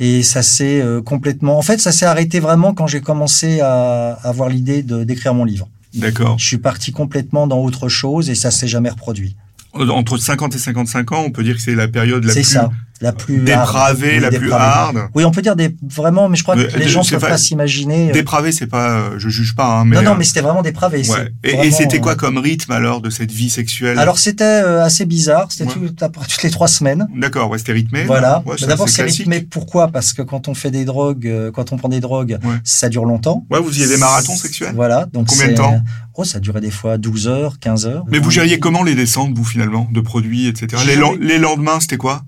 Et 0.00 0.22
ça 0.24 0.42
s'est 0.42 0.80
euh, 0.80 1.00
complètement. 1.00 1.56
En 1.56 1.62
fait, 1.62 1.80
ça 1.80 1.92
s'est 1.92 2.06
arrêté 2.06 2.40
vraiment 2.40 2.74
quand 2.74 2.88
j'ai 2.88 3.00
commencé 3.00 3.60
à 3.60 4.18
avoir 4.24 4.48
l'idée 4.48 4.82
de 4.82 5.04
d'écrire 5.04 5.34
mon 5.34 5.44
livre. 5.44 5.68
D'accord. 5.94 6.38
Je 6.38 6.46
suis 6.46 6.58
parti 6.58 6.90
complètement 6.90 7.46
dans 7.46 7.60
autre 7.60 7.88
chose 7.88 8.28
et 8.30 8.34
ça 8.34 8.50
s'est 8.50 8.66
jamais 8.66 8.90
reproduit. 8.90 9.36
Entre 9.72 10.18
50 10.18 10.54
et 10.54 10.58
55 10.58 11.12
ans, 11.12 11.22
on 11.26 11.30
peut 11.30 11.42
dire 11.42 11.56
que 11.56 11.62
c'est 11.62 11.74
la 11.74 11.88
période 11.88 12.24
la 12.24 12.32
C'est 12.32 12.40
plus 12.40 12.50
ça, 12.50 12.70
la 13.04 13.12
plus 13.12 13.38
dépravée, 13.40 14.18
la 14.18 14.30
plus 14.30 14.46
dépravée. 14.46 14.98
hard. 14.98 15.08
Oui, 15.14 15.24
on 15.24 15.30
peut 15.30 15.42
dire 15.42 15.56
des 15.56 15.76
vraiment, 15.82 16.28
mais 16.28 16.36
je 16.36 16.42
crois 16.42 16.56
que 16.56 16.76
les 16.76 16.86
euh, 16.86 16.88
gens 16.88 17.02
ne 17.02 17.10
peuvent 17.10 17.20
pas- 17.20 17.36
s'imaginer. 17.36 18.08
euh, 18.08 18.12
Dépravé, 18.12 18.50
c'est 18.50 18.66
pas, 18.66 18.92
euh, 18.96 19.18
je 19.18 19.28
juge 19.28 19.54
pas, 19.54 19.80
hein, 19.80 19.84
non, 19.84 20.02
non, 20.02 20.14
mais 20.16 20.24
c'était 20.24 20.40
vraiment 20.40 20.62
dépravé. 20.62 21.02
Et, 21.44 21.70
c'était 21.70 22.00
quoi 22.00 22.16
comme 22.16 22.38
rythme 22.38 22.72
alors 22.72 23.00
de 23.00 23.10
cette 23.10 23.30
vie 23.30 23.50
sexuelle? 23.50 23.98
Alors 23.98 24.18
c'était 24.18 24.44
assez 24.44 25.04
bizarre. 25.04 25.52
C'était 25.52 25.70
toutes 25.70 26.42
les 26.42 26.50
trois 26.50 26.68
semaines. 26.68 27.06
D'accord, 27.14 27.50
ouais, 27.50 27.58
c'était 27.58 27.72
rythmé. 27.72 28.04
Voilà. 28.04 28.42
Ouais, 28.46 28.56
Mais 28.60 28.66
D'abord, 28.66 28.88
c'est 28.88 29.02
rythmé. 29.02 29.42
Pourquoi? 29.42 29.88
Parce 29.88 30.12
que 30.12 30.22
quand 30.22 30.48
on 30.48 30.54
fait 30.54 30.70
des 30.70 30.84
drogues, 30.84 31.50
quand 31.54 31.72
on 31.72 31.76
prend 31.76 31.88
des 31.88 32.00
drogues, 32.00 32.38
ça 32.64 32.88
dure 32.88 33.04
longtemps. 33.04 33.46
Ouais, 33.50 33.60
vous 33.60 33.68
faisiez 33.68 33.86
des 33.86 33.98
marathons 33.98 34.36
sexuels? 34.36 34.72
Voilà. 34.74 35.06
Donc 35.12 35.28
Combien 35.28 35.48
de 35.48 35.54
temps? 35.54 35.80
Oh, 36.16 36.22
ça 36.24 36.38
durait 36.38 36.60
des 36.60 36.70
fois 36.70 36.96
12 36.96 37.26
heures, 37.26 37.58
15 37.58 37.86
heures. 37.86 38.04
Mais 38.08 38.20
vous 38.20 38.30
gériez 38.30 38.60
comment 38.60 38.84
les 38.84 38.94
descentes, 38.94 39.36
vous, 39.36 39.44
finalement, 39.44 39.88
de 39.92 40.00
produits, 40.00 40.46
etc. 40.46 40.82
Les 41.20 41.38
lendemains, 41.38 41.80
c'était 41.80 41.96
quoi? 41.96 42.22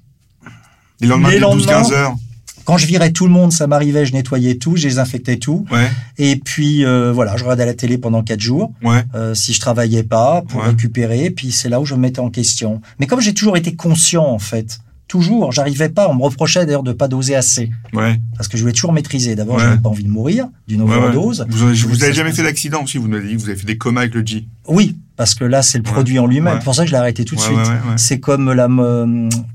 Les 1.01 1.07
lendemains 1.09 1.31
Les 1.31 1.41
de 1.41 1.45
12-15 1.45 1.67
lendemains- 1.91 1.93
heures 1.97 2.15
Quand 2.65 2.79
je 2.79 2.87
virais 2.87 3.13
tout 3.13 3.27
le 3.27 3.33
monde, 3.33 3.53
ça 3.53 3.67
m'arrivait, 3.69 4.05
je 4.07 4.13
nettoyais 4.13 4.57
tout, 4.57 4.77
je 4.77 4.83
désinfectais 4.89 5.37
tout. 5.37 5.65
Ouais, 5.71 5.89
Et 6.19 6.35
puis 6.37 6.85
euh, 6.85 7.13
voilà, 7.13 7.37
je 7.37 7.45
regardais 7.45 7.65
la 7.67 7.75
télé 7.75 7.97
pendant 7.97 8.23
quatre 8.25 8.41
jours. 8.41 8.73
ouais, 8.83 9.05
euh, 9.15 9.35
si 9.35 9.53
je 9.53 9.61
travaillais 9.61 10.03
pas 10.03 10.43
pour 10.49 10.61
Ouais. 10.63 10.69
récupérer, 10.69 11.31
puis 11.31 11.53
c'est 11.53 11.69
là 11.69 11.81
où 11.81 11.85
je 11.85 11.95
me 11.95 12.01
mettais 12.01 12.19
en 12.21 12.31
question. 12.31 12.81
Mais 12.99 13.07
comme 13.07 13.21
j'ai 13.21 13.35
toujours 13.35 13.57
été 13.57 13.75
conscient 13.77 14.25
en 14.27 14.39
fait, 14.41 14.81
toujours, 15.09 15.53
j'arrivais 15.53 15.89
pas. 15.89 16.09
On 16.09 16.15
me 16.15 16.23
reprochait 16.23 16.67
d'ailleurs 16.67 16.83
de 16.83 16.93
pas 16.93 17.09
doser 17.09 17.35
assez 17.37 17.71
ouais. 17.93 18.21
parce 18.37 18.49
que 18.49 18.57
je 18.57 18.63
voulais 18.63 18.73
toujours 18.73 18.93
maîtriser. 18.93 19.35
D'abord, 19.37 19.57
Ouais. 19.57 19.63
j'avais 19.63 19.79
pas 19.79 19.89
envie 19.89 20.05
de 20.05 20.09
mourir 20.11 20.49
d'une 20.67 20.83
ouais. 20.83 20.95
overdose. 20.97 21.47
Vous, 21.49 21.63
avez- 21.63 21.75
Je 21.75 21.87
vous 21.87 22.03
avez 22.03 22.13
jamais 22.13 22.33
fait 22.33 22.43
d'accident 22.43 22.83
aussi 22.83 22.99
Vous 22.99 23.09
nous 23.09 23.17
avez 23.17 23.29
dit 23.29 23.35
que 23.37 23.41
vous 23.41 23.49
avez 23.49 23.59
fait 23.59 23.67
des 23.67 23.79
comas 23.79 24.01
avec 24.03 24.15
le 24.15 24.27
G. 24.27 24.47
Oui, 24.69 24.97
parce 25.17 25.35
que 25.35 25.45
là, 25.45 25.63
c'est 25.63 25.79
le 25.79 25.85
produit 25.85 26.19
en 26.19 26.27
lui-même. 26.27 26.57
C'est 26.59 26.65
pour 26.65 26.75
ça 26.75 26.83
que 26.83 26.89
je 26.89 26.93
l'ai 26.93 26.99
arrêté 26.99 27.25
tout 27.25 27.37
de 27.37 27.41
suite. 27.41 27.57
C'est 27.97 28.19
comme 28.21 28.53
la, 28.53 28.69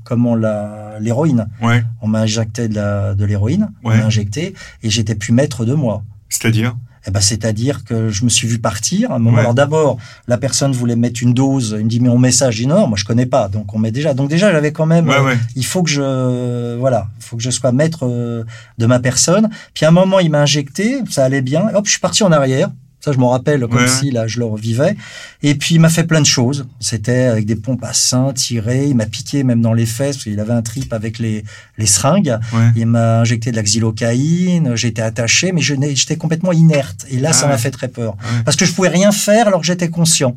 comment 0.04 0.34
la, 0.34 0.96
l'héroïne. 1.00 1.46
Ouais, 1.60 1.84
On 2.00 2.08
m'a 2.08 2.20
injecté 2.20 2.68
de, 2.68 2.74
la, 2.76 3.14
de 3.14 3.24
l'héroïne, 3.24 3.70
on 3.84 3.90
m'a 3.90 4.04
injecté, 4.06 4.54
et 4.82 4.90
j'étais 4.90 5.14
plus 5.14 5.32
maître 5.32 5.64
de 5.64 5.74
moi. 5.74 6.02
c'est-à-dire? 6.28 6.74
Eh 7.06 7.10
ben, 7.10 7.20
c'est-à-dire 7.20 7.84
que 7.84 8.10
je 8.10 8.24
me 8.24 8.28
suis 8.30 8.46
vu 8.46 8.58
partir. 8.58 9.10
À 9.10 9.16
un 9.16 9.18
moment, 9.18 9.36
Ouais. 9.36 9.40
alors 9.42 9.54
d'abord, 9.54 9.98
la 10.28 10.38
personne 10.38 10.72
voulait 10.72 10.94
mettre 10.96 11.22
une 11.22 11.34
dose. 11.34 11.74
Il 11.78 11.84
me 11.84 11.90
dit 11.90 11.98
mais 12.00 12.08
on 12.08 12.18
met 12.18 12.30
ça. 12.30 12.50
Non, 12.66 12.86
moi 12.86 12.96
je 12.96 13.04
connais 13.04 13.26
pas. 13.26 13.48
Donc 13.48 13.74
on 13.74 13.78
met 13.78 13.90
déjà. 13.90 14.14
Donc 14.14 14.28
déjà 14.30 14.52
j'avais 14.52 14.72
quand 14.72 14.86
même. 14.86 15.08
Ouais, 15.08 15.16
euh, 15.16 15.24
ouais. 15.24 15.38
Il 15.56 15.64
faut 15.64 15.82
que 15.82 15.90
je 15.90 16.76
voilà, 16.78 17.08
il 17.18 17.24
faut 17.24 17.36
que 17.36 17.42
je 17.42 17.50
sois 17.50 17.72
maître 17.72 18.06
euh, 18.06 18.44
de 18.78 18.86
ma 18.86 19.00
personne. 19.00 19.48
Puis 19.74 19.84
à 19.84 19.88
un 19.88 19.92
moment 19.92 20.20
il 20.20 20.30
m'a 20.30 20.40
injecté, 20.42 21.00
ça 21.10 21.24
allait 21.24 21.42
bien. 21.42 21.68
Hop, 21.74 21.86
je 21.86 21.90
suis 21.90 22.00
parti 22.00 22.22
en 22.22 22.30
arrière. 22.32 22.70
Ça, 23.04 23.10
je 23.12 23.18
m'en 23.18 23.30
rappelle 23.30 23.60
comme 23.66 23.82
Ouais. 23.82 23.88
si 23.88 24.12
là 24.12 24.28
je 24.28 24.38
le 24.38 24.44
revivais. 24.44 24.94
Et 25.42 25.56
puis 25.56 25.74
il 25.74 25.80
m'a 25.80 25.88
fait 25.88 26.04
plein 26.04 26.20
de 26.20 26.26
choses. 26.26 26.66
C'était 26.78 27.24
avec 27.24 27.46
des 27.46 27.56
pompes 27.56 27.82
à 27.82 27.92
seins 27.92 28.32
tirées. 28.32 28.86
Il 28.86 28.94
m'a 28.94 29.06
piqué 29.06 29.42
même 29.42 29.60
dans 29.60 29.72
les 29.72 29.86
fesses 29.86 30.16
parce 30.16 30.24
qu'il 30.24 30.38
avait 30.38 30.52
un 30.52 30.62
trip 30.62 30.92
avec 30.92 31.18
les 31.18 31.42
les 31.78 31.86
seringues. 31.86 32.38
Ouais. 32.52 32.70
Il 32.76 32.86
m'a 32.86 33.20
injecté 33.20 33.50
de 33.50 33.56
la 33.56 33.62
xylocaïne, 33.64 34.76
j'étais 34.76 35.02
attaché, 35.02 35.52
mais 35.52 35.60
j'étais 35.60 36.16
complètement 36.16 36.52
inerte. 36.52 37.06
Et 37.10 37.18
là, 37.18 37.30
Ah 37.30 37.32
ça 37.32 37.46
ouais. 37.46 37.52
m'a 37.52 37.58
fait 37.58 37.70
très 37.72 37.88
peur. 37.88 38.16
Parce 38.44 38.56
que 38.56 38.64
je 38.64 38.72
pouvais 38.72 38.88
rien 38.88 39.10
faire 39.12 39.48
alors 39.48 39.60
que 39.60 39.66
j'étais 39.66 39.88
conscient. 39.88 40.36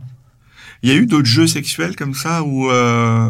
Il 0.86 0.90
y 0.90 0.92
a 0.94 0.98
eu 0.98 1.08
d'autres 1.08 1.26
jeux 1.26 1.48
sexuels 1.48 1.96
comme 1.96 2.14
ça 2.14 2.44
où, 2.44 2.70
euh, 2.70 3.30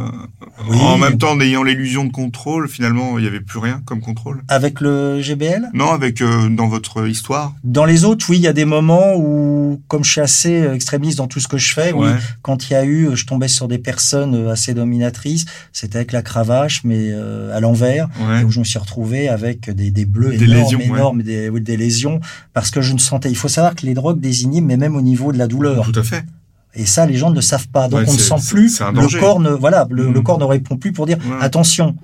Oui. 0.70 0.78
en 0.78 0.98
même 0.98 1.18
temps, 1.18 1.32
en 1.32 1.40
ayant 1.40 1.64
l'illusion 1.64 2.04
de 2.04 2.12
contrôle, 2.12 2.68
finalement, 2.68 3.18
il 3.18 3.22
n'y 3.22 3.28
avait 3.30 3.40
plus 3.40 3.60
rien 3.60 3.82
comme 3.86 4.02
contrôle? 4.02 4.42
Avec 4.50 4.82
le 4.82 5.22
GBL 5.22 5.70
Non, 5.74 5.92
avec 5.92 6.22
euh, 6.22 6.50
dans 6.50 6.68
votre 6.68 7.08
histoire 7.08 7.54
Dans 7.64 7.86
les 7.86 8.04
autres, 8.04 8.26
oui, 8.30 8.36
il 8.40 8.42
y 8.42 8.48
a 8.48 8.52
des 8.54 8.66
moments 8.66 9.16
où, 9.16 9.82
comme 9.88 10.04
je 10.04 10.12
suis 10.12 10.20
assez 10.20 10.64
euh, 10.64 10.74
extrémiste 10.74 11.18
dans 11.18 11.28
tout 11.28 11.40
ce 11.40 11.48
que 11.48 11.58
je 11.58 11.74
fais, 11.74 11.94
oui, 11.94 12.08
Ouais. 12.10 12.16
quand 12.42 12.70
il 12.70 12.74
y 12.74 12.76
a 12.76 12.84
eu, 12.84 13.12
je 13.16 13.26
tombais 13.26 13.48
sur 13.48 13.70
des 13.70 13.78
personnes 13.78 14.50
assez 14.50 14.74
dominatrices, 14.74 15.46
c'était 15.72 15.96
avec 16.00 16.12
la 16.12 16.22
cravache, 16.24 16.82
mais 16.84 17.12
euh, 17.14 17.56
à 17.56 17.62
l'envers, 17.62 18.10
Ouais. 18.28 18.44
où 18.44 18.52
je 18.52 18.60
me 18.60 18.66
suis 18.66 18.80
retrouvé 18.80 19.30
avec 19.30 19.70
des, 19.70 19.92
des 19.92 20.04
bleus 20.06 20.32
Des 20.36 20.44
énormes, 20.44 20.62
lésions, 20.64 20.80
ouais. 20.80 20.86
énormes, 20.88 21.24
des, 21.24 21.48
oui, 21.48 21.62
des 21.62 21.78
lésions, 21.78 22.20
parce 22.54 22.70
que 22.70 22.82
je 22.82 22.92
ne 22.92 23.00
sentais. 23.00 23.30
Il 23.30 23.38
faut 23.38 23.48
savoir 23.48 23.76
que 23.76 23.86
les 23.86 23.94
drogues 23.94 24.20
désinhibent, 24.20 24.66
mais 24.66 24.76
même 24.76 24.98
au 24.98 25.02
niveau 25.02 25.32
de 25.32 25.38
la 25.38 25.48
douleur. 25.48 25.90
Tout 25.90 25.98
à 26.00 26.04
fait. 26.04 26.26
Et 26.76 26.86
ça, 26.86 27.06
les 27.06 27.16
gens 27.16 27.30
ne 27.30 27.36
le 27.36 27.42
savent 27.42 27.68
pas. 27.70 27.88
Donc 27.88 28.02
Ouais, 28.02 28.06
on 28.10 28.14
ne 28.14 28.18
sent 28.18 28.36
plus. 28.50 28.80
Le 28.82 29.20
corps 29.20 29.40
ne, 29.40 29.50
voilà, 29.52 29.88
le, 29.90 30.12
le 30.12 30.22
corps 30.22 30.40
ne 30.40 30.44
répond 30.46 30.78
plus 30.78 30.92
pour 30.92 31.06
dire 31.06 31.18
Ouais. 31.26 31.38
attention. 31.42 31.96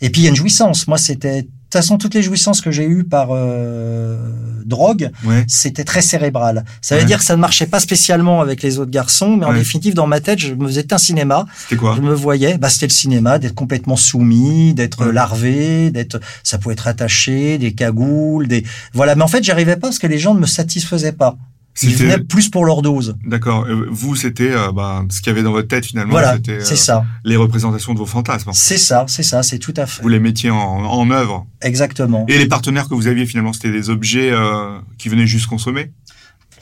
Et 0.00 0.08
puis 0.10 0.22
il 0.22 0.24
y 0.24 0.26
a 0.26 0.30
une 0.30 0.36
jouissance. 0.36 0.88
Moi, 0.88 0.96
c'était 0.96 1.42
de 1.42 1.46
toute 1.48 1.82
façon 1.82 1.98
toutes 1.98 2.14
les 2.14 2.22
jouissances 2.22 2.60
que 2.62 2.70
j'ai 2.70 2.86
eues 2.86 3.04
par 3.04 3.28
euh, 3.30 4.18
drogue, 4.64 5.10
Ouais. 5.24 5.44
c'était 5.46 5.84
très 5.84 6.00
cérébral. 6.00 6.64
Ça 6.80 6.96
veut 6.96 7.04
dire 7.04 7.18
que 7.18 7.24
ça 7.24 7.36
ne 7.36 7.40
marchait 7.40 7.66
pas 7.66 7.78
spécialement 7.78 8.40
avec 8.40 8.62
les 8.62 8.78
autres 8.78 8.90
garçons, 8.90 9.36
mais 9.36 9.44
en 9.46 9.52
définitive, 9.52 9.94
dans 9.94 10.06
ma 10.06 10.20
tête, 10.20 10.38
je 10.38 10.54
me 10.54 10.66
faisais 10.66 10.92
un 10.92 10.98
cinéma. 10.98 11.44
C'était 11.56 11.76
quoi 11.76 11.94
Je 11.96 12.00
me 12.00 12.14
voyais, 12.14 12.56
bah, 12.58 12.70
c'était 12.70 12.86
le 12.86 12.92
cinéma, 12.92 13.38
d'être 13.38 13.54
complètement 13.54 13.96
soumis, 13.96 14.74
d'être 14.74 15.04
larvé, 15.06 15.90
d'être, 15.90 16.18
ça 16.42 16.58
pouvait 16.58 16.72
être 16.72 16.88
attaché, 16.88 17.58
des 17.58 17.72
cagoules, 17.72 18.48
des, 18.48 18.64
voilà. 18.94 19.14
Mais 19.14 19.22
en 19.22 19.28
fait, 19.28 19.44
j'y 19.44 19.50
arrivais 19.52 19.76
pas 19.76 19.88
parce 19.88 19.98
que 19.98 20.06
les 20.08 20.18
gens 20.18 20.34
ne 20.34 20.40
me 20.40 20.46
satisfaisaient 20.46 21.12
pas. 21.12 21.36
Ils 21.82 21.92
C'était 21.92 22.04
venaient 22.04 22.18
plus 22.24 22.48
pour 22.48 22.64
leur 22.64 22.82
dose. 22.82 23.16
d'accord. 23.24 23.64
Euh, 23.66 23.86
Vous, 23.90 24.14
c'était 24.16 24.50
euh, 24.50 24.70
bah, 24.72 25.04
ce 25.10 25.20
qu'il 25.20 25.28
y 25.28 25.30
avait 25.30 25.42
dans 25.42 25.52
votre 25.52 25.68
tête 25.68 25.86
finalement. 25.86 26.12
Voilà, 26.12 26.36
c'était 26.36 26.52
euh, 26.52 26.64
c'est 26.64 26.76
ça. 26.76 27.04
les 27.24 27.36
représentations 27.36 27.94
de 27.94 27.98
vos 27.98 28.06
fantasmes. 28.06 28.50
C'est 28.52 28.76
ça, 28.78 29.04
c'est 29.08 29.22
ça, 29.22 29.42
c'est 29.42 29.58
tout 29.58 29.74
à 29.76 29.86
fait. 29.86 30.02
Vous 30.02 30.08
les 30.08 30.20
mettiez 30.20 30.50
en, 30.50 30.56
en 30.58 31.10
œuvre. 31.10 31.46
Exactement. 31.62 32.24
Et 32.28 32.38
les 32.38 32.46
partenaires 32.46 32.88
que 32.88 32.94
vous 32.94 33.06
aviez 33.06 33.24
finalement, 33.26 33.52
c'était 33.52 33.70
des 33.72 33.88
objets 33.90 34.30
euh, 34.30 34.78
qui 34.98 35.08
venaient 35.08 35.26
juste 35.26 35.46
consommer? 35.46 35.90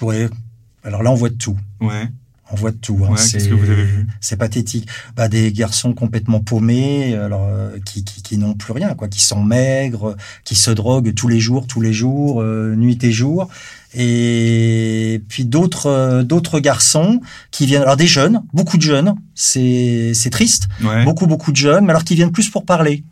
Oui. 0.00 0.26
Alors 0.84 1.02
là, 1.02 1.10
on 1.10 1.14
voit 1.16 1.30
de 1.30 1.34
tout. 1.34 1.56
Ouais. 1.80 2.08
On 2.50 2.56
voit 2.56 2.70
de 2.70 2.76
tout. 2.78 2.98
hein. 3.04 3.10
Ouais, 3.10 3.18
C'est- 3.18 3.32
qu'est-ce 3.38 3.48
que 3.50 3.54
vous 3.54 3.70
avez 3.70 3.84
vu? 3.84 4.06
C'est 4.20 4.36
pathétique. 4.38 4.88
Bah, 5.16 5.28
des 5.28 5.52
garçons 5.52 5.92
complètement 5.92 6.40
paumés, 6.40 7.14
alors 7.14 7.46
euh, 7.50 7.76
qui, 7.84 8.04
qui, 8.04 8.22
qui 8.22 8.38
n'ont 8.38 8.54
plus 8.54 8.72
rien, 8.72 8.94
quoi, 8.94 9.08
qui 9.08 9.20
sont 9.20 9.42
maigres, 9.44 10.16
qui 10.44 10.54
se 10.54 10.70
droguent 10.70 11.12
tous 11.14 11.28
les 11.28 11.40
jours, 11.40 11.66
tous 11.66 11.80
les 11.82 11.92
jours, 11.92 12.40
euh, 12.40 12.74
nuit 12.74 12.98
et 13.02 13.12
jour. 13.12 13.48
Et 13.94 15.22
puis 15.28 15.44
d'autres 15.44 15.86
euh, 15.86 16.22
d'autres 16.22 16.60
garçons 16.60 17.20
qui 17.50 17.66
viennent, 17.66 17.82
alors 17.82 17.96
des 17.96 18.06
jeunes, 18.06 18.42
beaucoup 18.52 18.76
de 18.76 18.82
jeunes. 18.82 19.14
C'est 19.34 20.12
c'est 20.14 20.30
triste. 20.30 20.68
Ouais. 20.82 21.04
Beaucoup 21.04 21.26
beaucoup 21.26 21.52
de 21.52 21.56
jeunes, 21.56 21.84
mais 21.84 21.90
alors 21.90 22.04
qui 22.04 22.14
viennent 22.14 22.32
plus 22.32 22.48
pour 22.48 22.64
parler. 22.64 23.04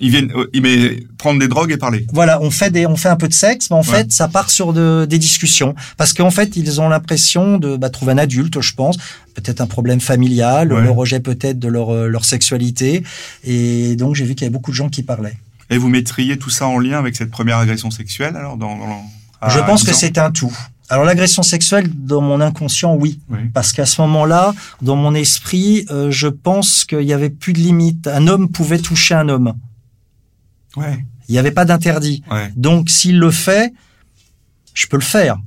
Ils 0.00 0.10
viennent, 0.10 0.32
euh, 0.34 0.50
ils 0.52 0.60
mais 0.60 1.04
prendre 1.18 1.38
des 1.38 1.46
drogues 1.46 1.70
et 1.70 1.76
parler. 1.76 2.04
Voilà, 2.12 2.42
on 2.42 2.50
fait 2.50 2.70
des, 2.70 2.84
on 2.86 2.96
fait 2.96 3.08
un 3.08 3.16
peu 3.16 3.28
de 3.28 3.32
sexe, 3.32 3.70
mais 3.70 3.76
en 3.76 3.80
Ouais. 3.80 3.84
fait, 3.84 4.12
ça 4.12 4.26
part 4.26 4.50
sur 4.50 4.72
de, 4.72 5.06
des 5.08 5.18
discussions, 5.18 5.74
parce 5.96 6.12
qu'en 6.12 6.30
fait, 6.32 6.56
ils 6.56 6.80
ont 6.80 6.88
l'impression 6.88 7.58
de 7.58 7.76
bah, 7.76 7.90
trouver 7.90 8.12
un 8.12 8.18
adulte, 8.18 8.60
je 8.60 8.74
pense, 8.74 8.96
peut-être 9.34 9.60
un 9.60 9.66
problème 9.68 10.00
familial, 10.00 10.72
Ouais. 10.72 10.82
le 10.82 10.90
rejet 10.90 11.20
peut-être 11.20 11.60
de 11.60 11.68
leur 11.68 11.94
euh, 11.94 12.08
leur 12.08 12.24
sexualité, 12.24 13.04
et 13.44 13.94
donc 13.96 14.14
j'ai 14.16 14.24
vu 14.24 14.34
qu'il 14.34 14.44
y 14.44 14.46
avait 14.46 14.52
beaucoup 14.52 14.70
de 14.72 14.76
gens 14.76 14.88
qui 14.88 15.02
parlaient. 15.04 15.38
Et 15.70 15.78
vous 15.78 15.88
mettriez 15.88 16.38
tout 16.38 16.50
ça 16.50 16.66
en 16.66 16.78
lien 16.78 16.98
avec 16.98 17.14
cette 17.16 17.30
première 17.30 17.58
agression 17.58 17.90
sexuelle 17.90 18.36
alors 18.36 18.56
dans, 18.56 18.76
dans 18.76 19.02
je 19.48 19.58
pense 19.60 19.84
10 19.84 19.90
que 19.90 19.94
c'est 19.96 20.18
un 20.18 20.30
tout. 20.30 20.52
Alors 20.90 21.04
l'agression 21.04 21.42
sexuelle, 21.42 21.88
dans 21.94 22.20
mon 22.20 22.40
inconscient, 22.40 22.94
oui, 22.94 23.20
Oui. 23.30 23.38
parce 23.54 23.72
qu'à 23.72 23.86
ce 23.86 24.00
moment-là, 24.02 24.54
dans 24.82 24.96
mon 24.96 25.14
esprit, 25.14 25.86
euh, 25.90 26.10
je 26.10 26.28
pense 26.28 26.84
qu'il 26.84 27.02
y 27.02 27.12
avait 27.12 27.30
plus 27.30 27.52
de 27.54 27.58
limite. 27.58 28.06
Un 28.06 28.26
homme 28.28 28.48
pouvait 28.50 28.78
toucher 28.78 29.14
un 29.14 29.28
homme. 29.28 29.54
Ouais. 30.76 31.04
Il 31.28 31.32
n'y 31.32 31.38
avait 31.38 31.52
pas 31.52 31.64
d'interdit. 31.64 32.22
Ouais. 32.30 32.52
Donc, 32.56 32.90
s'il 32.90 33.18
le 33.18 33.30
fait, 33.30 33.72
je 34.74 34.86
peux 34.86 34.96
le 34.96 35.02
faire. 35.02 35.38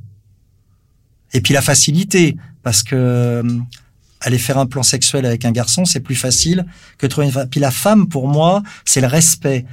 Et 1.33 1.41
puis 1.41 1.53
la 1.53 1.61
facilité, 1.61 2.37
parce 2.63 2.83
que 2.83 2.95
euh, 2.95 3.59
aller 4.21 4.37
faire 4.37 4.57
un 4.57 4.65
plan 4.65 4.83
sexuel 4.83 5.25
avec 5.25 5.45
un 5.45 5.51
garçon, 5.51 5.85
c'est 5.85 5.99
plus 5.99 6.15
facile 6.15 6.65
que 6.97 7.05
trouver 7.05 7.27
une 7.27 7.33
femme. 7.33 7.49
Puis 7.49 7.59
la 7.59 7.71
femme, 7.71 8.07
pour 8.07 8.27
moi, 8.27 8.63
c'est 8.85 9.01
le 9.01 9.07
respect. 9.07 9.65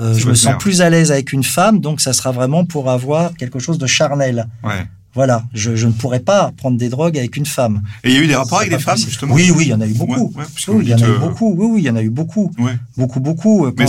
Euh, 0.00 0.14
je 0.14 0.28
me 0.28 0.34
sens 0.34 0.54
plus 0.60 0.80
à 0.80 0.90
l'aise 0.90 1.10
avec 1.10 1.32
une 1.32 1.42
femme, 1.42 1.80
donc 1.80 2.00
ça 2.00 2.12
sera 2.12 2.30
vraiment 2.30 2.64
pour 2.64 2.88
avoir 2.88 3.34
quelque 3.34 3.58
chose 3.58 3.78
de 3.78 3.86
charnel. 3.86 4.46
Ouais. 4.62 4.86
Voilà, 5.14 5.42
je, 5.54 5.74
je 5.74 5.86
ne 5.86 5.92
pourrais 5.92 6.20
pas 6.20 6.52
prendre 6.56 6.76
des 6.78 6.88
drogues 6.88 7.18
avec 7.18 7.36
une 7.36 7.46
femme. 7.46 7.82
Et 8.04 8.10
il 8.10 8.14
y 8.14 8.18
a 8.18 8.20
eu 8.22 8.26
des 8.26 8.36
rapports 8.36 8.58
avec 8.58 8.70
des 8.70 8.78
femmes, 8.78 8.98
justement 8.98 9.34
Oui, 9.34 9.50
oui, 9.54 9.64
il 9.66 9.68
y 9.70 9.74
en 9.74 9.80
a 9.80 9.86
eu 9.86 9.94
beaucoup. 9.94 10.32
Ouais, 10.36 10.42
ouais, 10.42 10.74
Oui, 10.74 10.84
il 10.84 10.88
y 10.90 10.94
en 10.94 10.98
a 10.98 11.00
eu 11.00 11.10
euh, 11.10 11.18
beaucoup. 11.18 11.54
Oui, 11.56 11.66
oui, 11.72 11.80
il 11.82 11.84
y 11.86 11.90
en 11.90 11.96
a 11.96 12.02
eu 12.02 12.10
beaucoup. 12.10 12.52
Ouais. 12.58 12.76
Beaucoup, 12.96 13.18
beaucoup. 13.20 13.66
euh, 13.66 13.72
Mais 13.76 13.86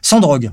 sans 0.00 0.20
drogue. 0.20 0.50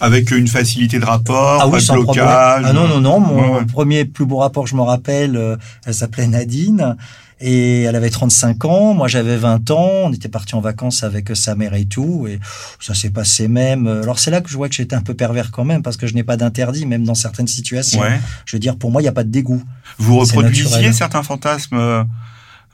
Avec 0.00 0.32
une 0.32 0.48
facilité 0.48 0.98
de 0.98 1.04
rapport, 1.04 1.60
Ah 1.60 1.64
pas 1.64 1.66
oui, 1.68 1.74
de 1.78 1.84
sans 1.84 1.94
problème. 2.02 2.24
blocage. 2.24 2.64
Ah 2.66 2.72
non, 2.72 2.88
non, 2.88 3.00
non. 3.00 3.20
Mon 3.20 3.64
premier 3.66 4.04
plus 4.04 4.26
beau 4.26 4.38
rapport, 4.38 4.66
je 4.66 4.74
me 4.74 4.82
rappelle, 4.82 5.36
euh, 5.36 5.56
elle 5.86 5.94
s'appelait 5.94 6.26
Nadine. 6.26 6.96
Et 7.44 7.82
elle 7.82 7.96
avait 7.96 8.08
35 8.10 8.64
ans, 8.66 8.94
moi 8.94 9.08
j'avais 9.08 9.36
20 9.36 9.70
ans, 9.72 9.90
on 10.04 10.12
était 10.12 10.28
partis 10.28 10.54
en 10.54 10.60
vacances 10.60 11.02
avec 11.02 11.34
sa 11.36 11.56
mère 11.56 11.74
et 11.74 11.86
tout, 11.86 12.26
et 12.28 12.38
ça 12.78 12.94
s'est 12.94 13.10
passé 13.10 13.48
même. 13.48 13.88
euh, 13.88 14.02
Alors 14.02 14.20
c'est 14.20 14.30
là 14.30 14.40
que 14.40 14.48
je 14.48 14.56
vois 14.56 14.68
que 14.68 14.74
j'étais 14.76 14.94
un 14.94 15.00
peu 15.02 15.14
pervers 15.14 15.50
quand 15.50 15.64
même, 15.64 15.82
parce 15.82 15.96
que 15.96 16.06
je 16.06 16.14
n'ai 16.14 16.22
pas 16.22 16.36
d'interdit, 16.36 16.86
même 16.86 17.02
dans 17.04 17.16
certaines 17.16 17.48
situations. 17.48 18.00
Ouais. 18.00 18.20
Je 18.46 18.54
veux 18.54 18.60
dire, 18.60 18.76
pour 18.76 18.92
moi, 18.92 19.02
il 19.02 19.06
n'y 19.06 19.08
a 19.08 19.12
pas 19.12 19.24
de 19.24 19.30
dégoût. 19.30 19.62
Vous 19.98 20.18
reproduisiez 20.20 20.92
certains 20.92 21.24
fantasmes, 21.24 22.04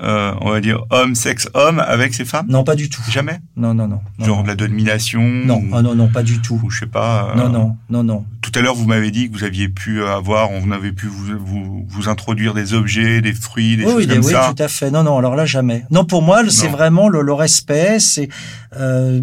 euh, 0.01 0.31
euh, 0.31 0.35
on 0.41 0.51
va 0.51 0.61
dire 0.61 0.85
homme, 0.91 1.15
sexe, 1.15 1.49
homme, 1.55 1.81
avec 1.81 2.15
ces 2.15 2.25
femmes? 2.25 2.47
Non, 2.49 2.65
pas 2.65 2.75
du 2.77 2.89
tout. 2.89 3.03
Jamais? 3.11 3.41
Non, 3.57 3.75
non, 3.75 3.89
non. 3.89 4.01
non, 4.19 4.25
Genre 4.27 4.37
non. 4.39 4.43
de 4.45 4.49
la 4.49 4.55
domination 4.55 5.21
Non, 5.23 5.57
ou, 5.59 5.71
ah 5.75 5.83
non, 5.83 5.95
non, 5.95 6.09
pas 6.09 6.23
du 6.23 6.41
tout. 6.41 6.61
ou 6.63 6.71
je 6.71 6.81
sais 6.81 6.87
pas. 6.87 7.31
euh, 7.31 7.35
Non, 7.37 7.49
non, 7.49 7.77
non, 7.91 8.03
non. 8.05 8.25
Tout 8.41 8.53
à 8.55 8.61
l'heure, 8.63 8.75
vous 8.75 8.87
m'avez 8.87 9.11
dit 9.11 9.29
que 9.31 9.37
vous 9.37 9.45
aviez 9.45 9.69
pu 9.69 10.03
avoir, 10.05 10.51
on 10.51 10.71
avait 10.71 10.93
pu 10.93 11.07
vous, 11.07 11.37
vous, 11.39 11.87
vous 11.89 12.09
introduire 12.09 12.55
des 12.55 12.75
objets, 12.75 13.21
des 13.21 13.33
fruits, 13.35 13.77
des 13.77 13.85
oui, 13.85 13.91
choses 13.91 13.97
oui, 13.99 14.07
comme 14.09 14.25
oui, 14.25 14.33
ça. 14.33 14.53
tout 14.57 14.63
à 14.63 14.69
fait. 14.69 14.91
Non, 14.91 15.03
non, 15.03 15.19
alors 15.19 15.35
là, 15.37 15.47
jamais. 15.47 15.85
Non, 15.91 16.05
pour 16.05 16.23
moi, 16.23 16.43
c'est 16.49 16.69
vraiment 16.69 17.09
le, 17.09 17.23
le 17.23 17.33
respect. 17.33 17.99
C'est 18.01 18.29
euh, 18.77 19.21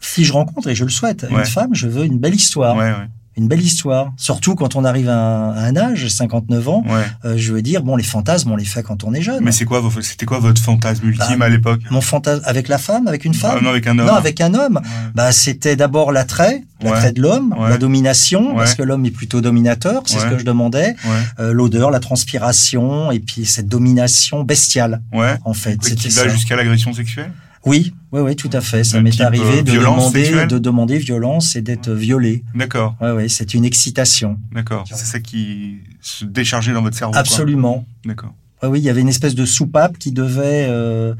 si 0.00 0.24
je 0.24 0.32
rencontre 0.32 0.68
et 0.68 0.74
je 0.74 0.84
le 0.84 0.90
souhaite 0.90 1.26
Ouais. 1.30 1.40
une 1.40 1.44
femme, 1.44 1.74
je 1.74 1.86
veux 1.86 2.04
une 2.04 2.18
belle 2.18 2.34
histoire, 2.34 2.76
Ouais, 2.76 2.84
ouais, 2.90 3.08
une 3.36 3.48
belle 3.48 3.62
histoire. 3.62 4.12
Surtout 4.16 4.54
quand 4.54 4.76
on 4.76 4.84
arrive 4.84 5.08
à 5.08 5.16
un, 5.16 5.52
à 5.52 5.60
un 5.64 5.76
âge, 5.76 5.98
j'ai 6.00 6.08
59 6.08 6.68
ans, 6.68 6.84
ouais. 6.86 7.02
euh, 7.24 7.34
je 7.36 7.52
veux 7.52 7.62
dire, 7.62 7.82
bon, 7.82 7.96
les 7.96 8.02
fantasmes, 8.04 8.50
on 8.50 8.56
les 8.56 8.64
fait 8.64 8.82
quand 8.82 9.04
on 9.04 9.14
est 9.14 9.22
jeune. 9.22 9.42
Mais 9.42 9.52
c'est 9.52 9.64
quoi, 9.64 9.82
c'était 10.02 10.26
quoi 10.26 10.38
votre 10.38 10.60
fantasme 10.60 11.06
ultime 11.08 11.38
Bah, 11.38 11.46
à 11.46 11.48
l'époque? 11.48 11.80
Mon 11.90 12.00
fantasme 12.00 12.42
avec 12.44 12.68
la 12.68 12.78
femme, 12.78 13.06
avec 13.06 13.24
une 13.24 13.34
femme? 13.34 13.56
Ah, 13.58 13.64
Non, 13.64 13.70
avec 13.70 13.86
un 13.86 13.98
homme. 13.98 14.06
Non, 14.06 14.14
avec 14.14 14.40
un 14.40 14.52
homme. 14.54 14.76
Ouais. 14.76 14.90
Bah, 15.14 15.32
c'était 15.32 15.76
d'abord 15.76 16.12
l'attrait, 16.12 16.62
l'attrait 16.82 17.06
Ouais. 17.06 17.12
de 17.12 17.22
l'homme, 17.22 17.54
Ouais. 17.58 17.70
la 17.70 17.78
domination, 17.78 18.54
parce 18.54 18.74
que 18.74 18.82
l'homme 18.82 19.06
est 19.06 19.10
plutôt 19.10 19.40
dominateur, 19.40 20.02
c'est 20.06 20.18
ce 20.18 20.26
que 20.26 20.38
je 20.38 20.44
demandais. 20.44 20.94
Ouais, 21.04 21.10
Euh, 21.40 21.52
L'odeur, 21.52 21.90
la 21.90 22.00
transpiration, 22.00 23.10
et 23.12 23.20
puis 23.20 23.44
cette 23.46 23.68
domination 23.68 24.42
bestiale, 24.44 25.00
ouais. 25.12 25.34
en 25.44 25.54
fait. 25.54 25.78
C'était 25.82 26.10
ça. 26.10 26.28
jusqu'à 26.28 26.56
l'agression 26.56 26.92
sexuelle? 26.92 27.32
Oui, 27.64 27.92
oui, 28.10 28.20
oui, 28.20 28.36
tout 28.36 28.50
à 28.52 28.60
fait. 28.60 28.82
Ça 28.84 29.00
m'est 29.00 29.20
arrivé 29.20 29.58
euh, 29.58 29.62
de 29.62 29.72
demander, 29.72 30.46
de 30.46 30.58
demander 30.58 30.98
violence 30.98 31.54
et 31.56 31.62
d'être 31.62 31.92
violé. 31.92 32.42
D'accord, 32.54 32.96
Ouais, 33.00 33.12
ouais, 33.12 33.28
c'est 33.28 33.54
une 33.54 33.64
excitation. 33.64 34.38
d'accord. 34.52 34.84
C'est 34.88 35.04
ça 35.04 35.20
qui 35.20 35.76
se 36.00 36.24
déchargeait 36.24 36.72
dans 36.72 36.82
votre 36.82 36.96
cerveau. 36.96 37.14
Absolument. 37.16 37.86
D'accord. 38.04 38.34
Ouais, 38.62 38.68
oui, 38.68 38.78
il 38.80 38.84
y 38.84 38.90
avait 38.90 39.00
une 39.00 39.08
espèce 39.08 39.34
de 39.34 39.44
soupape 39.44 39.98
qui 39.98 40.12
devait, 40.12 40.66
euh, 40.68 41.14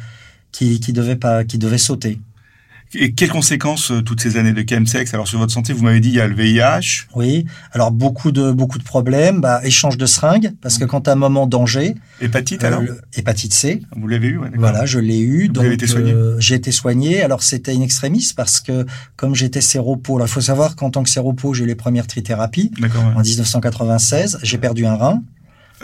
qui, 0.50 0.80
qui 0.80 0.92
devait 0.92 1.16
pas, 1.16 1.44
qui 1.44 1.58
devait 1.58 1.78
sauter. 1.78 2.20
Et 2.94 3.12
quelles 3.12 3.30
conséquences 3.30 3.90
euh, 3.90 4.02
toutes 4.02 4.20
ces 4.20 4.36
années 4.36 4.52
de 4.52 4.64
chemsex? 4.68 5.14
Alors 5.14 5.26
sur 5.26 5.38
votre 5.38 5.52
santé, 5.52 5.72
vous 5.72 5.82
m'avez 5.84 6.00
dit 6.00 6.08
il 6.10 6.14
y 6.16 6.20
a 6.20 6.26
le 6.26 6.34
VIH. 6.34 7.06
Oui. 7.14 7.46
Alors 7.72 7.90
beaucoup 7.90 8.32
de 8.32 8.50
beaucoup 8.52 8.78
de 8.78 8.84
problèmes. 8.84 9.40
Bah, 9.40 9.60
échange 9.64 9.96
de 9.96 10.04
seringues 10.06 10.52
parce 10.60 10.78
que 10.78 10.84
quand 10.84 11.08
à 11.08 11.12
un 11.12 11.16
moment 11.16 11.46
danger, 11.46 11.94
Hépatite 12.20 12.64
euh, 12.64 12.66
alors? 12.68 12.82
le- 12.82 13.00
hépatite 13.14 13.54
C. 13.54 13.82
Vous 13.96 14.06
l'avez 14.08 14.28
eu, 14.28 14.38
ouais. 14.38 14.50
Voilà, 14.56 14.84
je 14.86 14.98
l'ai 14.98 15.20
eu. 15.20 15.46
Vous 15.46 15.52
donc 15.52 15.64
avez 15.64 15.74
été 15.74 15.86
soigné? 15.86 16.12
euh, 16.12 16.38
j'ai 16.38 16.54
été 16.56 16.70
soigné. 16.72 17.22
Alors 17.22 17.42
c'était 17.42 17.74
une 17.74 17.82
extrémiste 17.82 18.36
parce 18.36 18.60
que 18.60 18.84
comme 19.16 19.34
j'étais 19.34 19.60
séropo, 19.62 20.16
alors 20.16 20.28
il 20.28 20.30
faut 20.30 20.40
savoir 20.42 20.76
qu'en 20.76 20.90
tant 20.90 21.02
que 21.02 21.10
séropo, 21.10 21.54
j'ai 21.54 21.64
eu 21.64 21.66
les 21.66 21.74
premières 21.74 22.06
trithérapies 22.06 22.70
D'accord. 22.78 23.04
ouais. 23.06 23.14
en 23.16 23.22
1996. 23.22 24.38
J'ai 24.42 24.58
perdu 24.58 24.86
un 24.86 24.96
rein. 24.96 25.22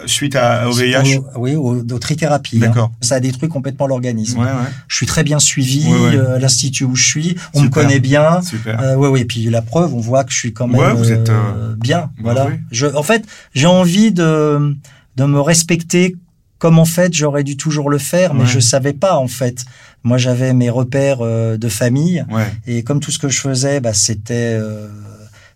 Euh, 0.03 0.07
Suite 0.07 0.37
à, 0.37 0.69
au 0.69 0.73
VIH. 0.73 1.19
Au- 1.19 1.27
oui, 1.41 1.55
au, 1.55 1.81
aux 1.81 1.99
trithérapies. 1.99 2.57
hein. 2.59 2.67
D'accord. 2.69 2.93
Ça 3.01 3.17
a 3.17 3.21
détruit 3.21 3.49
complètement 3.49 3.87
l'organisme. 3.87 4.39
Ouais, 4.39 4.45
ouais. 4.47 4.53
Je 4.89 4.97
suis 4.97 5.07
très 5.07 5.25
bien 5.25 5.39
suivi 5.39 5.87
Ouais, 5.87 6.17
euh, 6.17 6.37
à 6.37 6.39
l'institut 6.39 6.85
où 6.85 6.95
je 6.97 7.05
suis. 7.05 7.37
On 7.55 7.63
me 7.63 7.69
connaît 7.69 8.01
bien. 8.01 8.41
Super. 8.43 8.81
Euh, 8.81 8.97
ouais, 8.97 9.09
ouais. 9.09 9.25
Puis 9.25 9.45
la 9.51 9.63
preuve, 9.63 9.95
on 9.95 10.01
voit 10.01 10.25
que 10.25 10.33
je 10.33 10.39
suis 10.39 10.53
quand 10.53 10.67
même 10.69 10.81
Ouais, 10.81 10.93
vous 10.95 11.11
euh, 11.11 11.15
êtes, 11.15 11.29
euh, 11.31 11.75
bien. 11.77 11.99
bah 12.19 12.33
voilà. 12.35 12.47
oui. 12.47 12.55
Je, 12.71 12.87
en 12.87 13.03
fait, 13.03 13.25
j'ai 13.55 13.67
envie 13.67 14.13
de 14.13 14.77
de 15.17 15.25
me 15.25 15.41
respecter 15.41 16.15
comme 16.59 16.79
en 16.79 16.85
fait 16.85 17.13
j'aurais 17.13 17.43
dû 17.45 17.57
toujours 17.57 17.91
le 17.91 17.99
faire, 17.99 18.35
mais 18.35 18.43
Ouais. 18.43 18.47
je 18.49 18.61
savais 18.61 18.93
pas 18.93 19.17
en 19.17 19.29
fait. 19.29 19.65
Moi, 20.05 20.17
j'avais 20.17 20.55
mes 20.55 20.71
repères 20.71 21.19
euh, 21.23 21.57
de 21.57 21.69
famille 21.69 22.25
Ouais. 22.31 22.47
et 22.69 22.83
comme 22.85 23.01
tout 23.01 23.11
ce 23.11 23.19
que 23.19 23.29
je 23.29 23.41
faisais, 23.41 23.81
bah, 23.81 23.93
c'était 23.95 24.57
euh, 24.61 24.89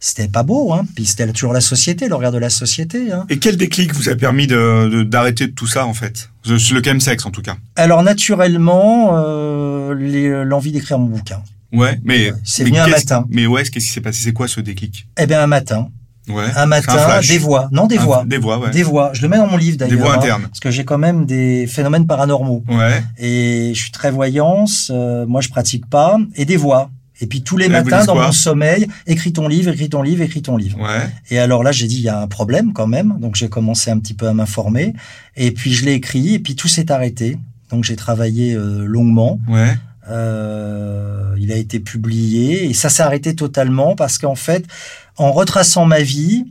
c'était 0.05 0.29
pas 0.29 0.43
beau. 0.43 0.73
Hein. 0.73 0.85
Puis 0.95 1.07
c'était 1.07 1.31
toujours 1.33 1.53
la 1.53 1.61
société, 1.61 2.09
le 2.09 2.15
regard 2.17 2.33
de 2.33 2.39
la 2.39 2.51
société. 2.51 3.13
Hein. 3.13 3.25
Et 3.31 3.39
quel 3.39 3.57
déclic 3.57 3.95
vous 3.95 4.09
a 4.09 4.15
permis 4.17 4.47
de 4.47 4.89
de- 4.93 5.03
d'arrêter 5.05 5.47
de, 5.47 5.53
tout 5.53 5.67
ça 5.69 5.87
en 5.87 5.95
fait? 5.95 6.29
Le 6.47 6.55
le 6.55 6.83
chemsex 6.83 7.25
en 7.25 7.31
tout 7.31 7.43
cas. 7.43 7.57
Alors 7.77 8.03
naturellement, 8.03 9.13
euh, 9.17 10.45
l'envie 10.45 10.73
d'écrire 10.73 10.99
mon 10.99 11.07
bouquin. 11.07 11.41
Ouais, 11.73 11.99
mais 12.05 12.33
c'est 12.45 12.65
venu 12.65 12.79
un 12.79 12.87
matin. 12.89 13.25
Mais 13.31 13.47
ouais, 13.47 13.63
qu'est-ce 13.63 13.87
qui 13.87 13.93
s'est 13.93 14.01
passé? 14.03 14.21
C'est 14.23 14.33
quoi 14.33 14.49
ce 14.49 14.61
déclic? 14.61 15.07
Eh 15.19 15.27
bien, 15.27 15.41
un 15.43 15.47
matin, 15.47 15.89
Ouais. 16.29 16.45
un 16.55 16.67
matin, 16.67 17.21
des 17.27 17.39
voix. 17.39 17.69
Non, 17.73 17.87
des 17.87 17.97
Un- 17.97 18.03
voix. 18.03 18.25
Des 18.27 18.37
voix, 18.39 18.59
ouais. 18.59 18.71
Des 18.71 18.83
voix. 18.83 19.11
Je 19.15 19.23
le 19.23 19.29
mets 19.29 19.39
dans 19.39 19.47
mon 19.47 19.57
livre 19.57 19.79
d'ailleurs. 19.79 19.99
voix 20.01 20.15
hein, 20.15 20.19
internes. 20.19 20.43
parce 20.43 20.61
que 20.61 20.71
j'ai 20.71 20.85
quand 20.85 20.99
même 20.99 21.25
des 21.25 21.67
phénomènes 21.67 22.07
paranormaux. 22.07 22.63
Ouais. 22.69 23.03
Et 23.19 23.73
je 23.75 23.81
suis 23.81 23.91
très 23.91 24.11
voyance. 24.11 24.91
euh, 24.95 25.25
moi, 25.27 25.41
je 25.41 25.49
pratique 25.49 25.87
pas. 25.89 26.19
Et 26.37 26.45
des 26.45 26.57
voix. 26.59 26.91
Et 27.23 27.27
puis 27.27 27.43
tous 27.43 27.57
les 27.57 27.69
matins, 27.69 28.05
dans 28.05 28.17
mon 28.17 28.33
sommeil, 28.33 28.89
écris 29.07 29.33
ton 29.33 29.47
livre, 29.47 29.71
écris 29.71 29.89
ton 29.89 30.03
livre, 30.03 30.23
écris 30.23 30.43
ton 30.43 30.57
livre. 30.57 30.79
Ouais. 30.81 31.09
Et 31.31 31.39
alors 31.39 31.63
là, 31.63 31.71
j'ai 31.71 31.87
dit, 31.87 31.97
il 31.97 32.03
y 32.03 32.09
a 32.09 32.21
un 32.21 32.27
problème 32.27 32.73
quand 32.73 32.89
même. 32.89 33.17
Donc 33.21 33.37
j'ai 33.37 33.49
commencé 33.49 33.93
un 33.93 33.99
petit 34.01 34.13
peu 34.13 34.27
à 34.27 34.35
m'informer. 34.35 34.93
Et 35.37 35.53
puis 35.53 35.73
je 35.73 35.85
l'ai 35.85 35.93
écrit. 35.93 36.35
Et 36.35 36.39
puis 36.41 36.57
tout 36.57 36.67
s'est 36.67 36.91
arrêté. 36.91 37.39
Donc 37.71 37.85
j'ai 37.85 37.95
travaillé 37.95 38.55
euh, 38.55 38.85
longuement. 38.85 39.39
Ouais. 39.49 39.77
Euh, 40.11 41.37
il 41.39 41.53
a 41.53 41.57
été 41.57 41.79
publié 41.79 42.69
et 42.69 42.75
ça 42.75 42.89
s'est 42.89 43.05
arrêté 43.05 43.37
totalement 43.37 43.95
parce 43.95 44.19
qu'en 44.19 44.35
fait, 44.35 44.65
en 45.17 45.31
retraçant 45.31 45.87
ma 45.87 46.01
vie, 46.01 46.47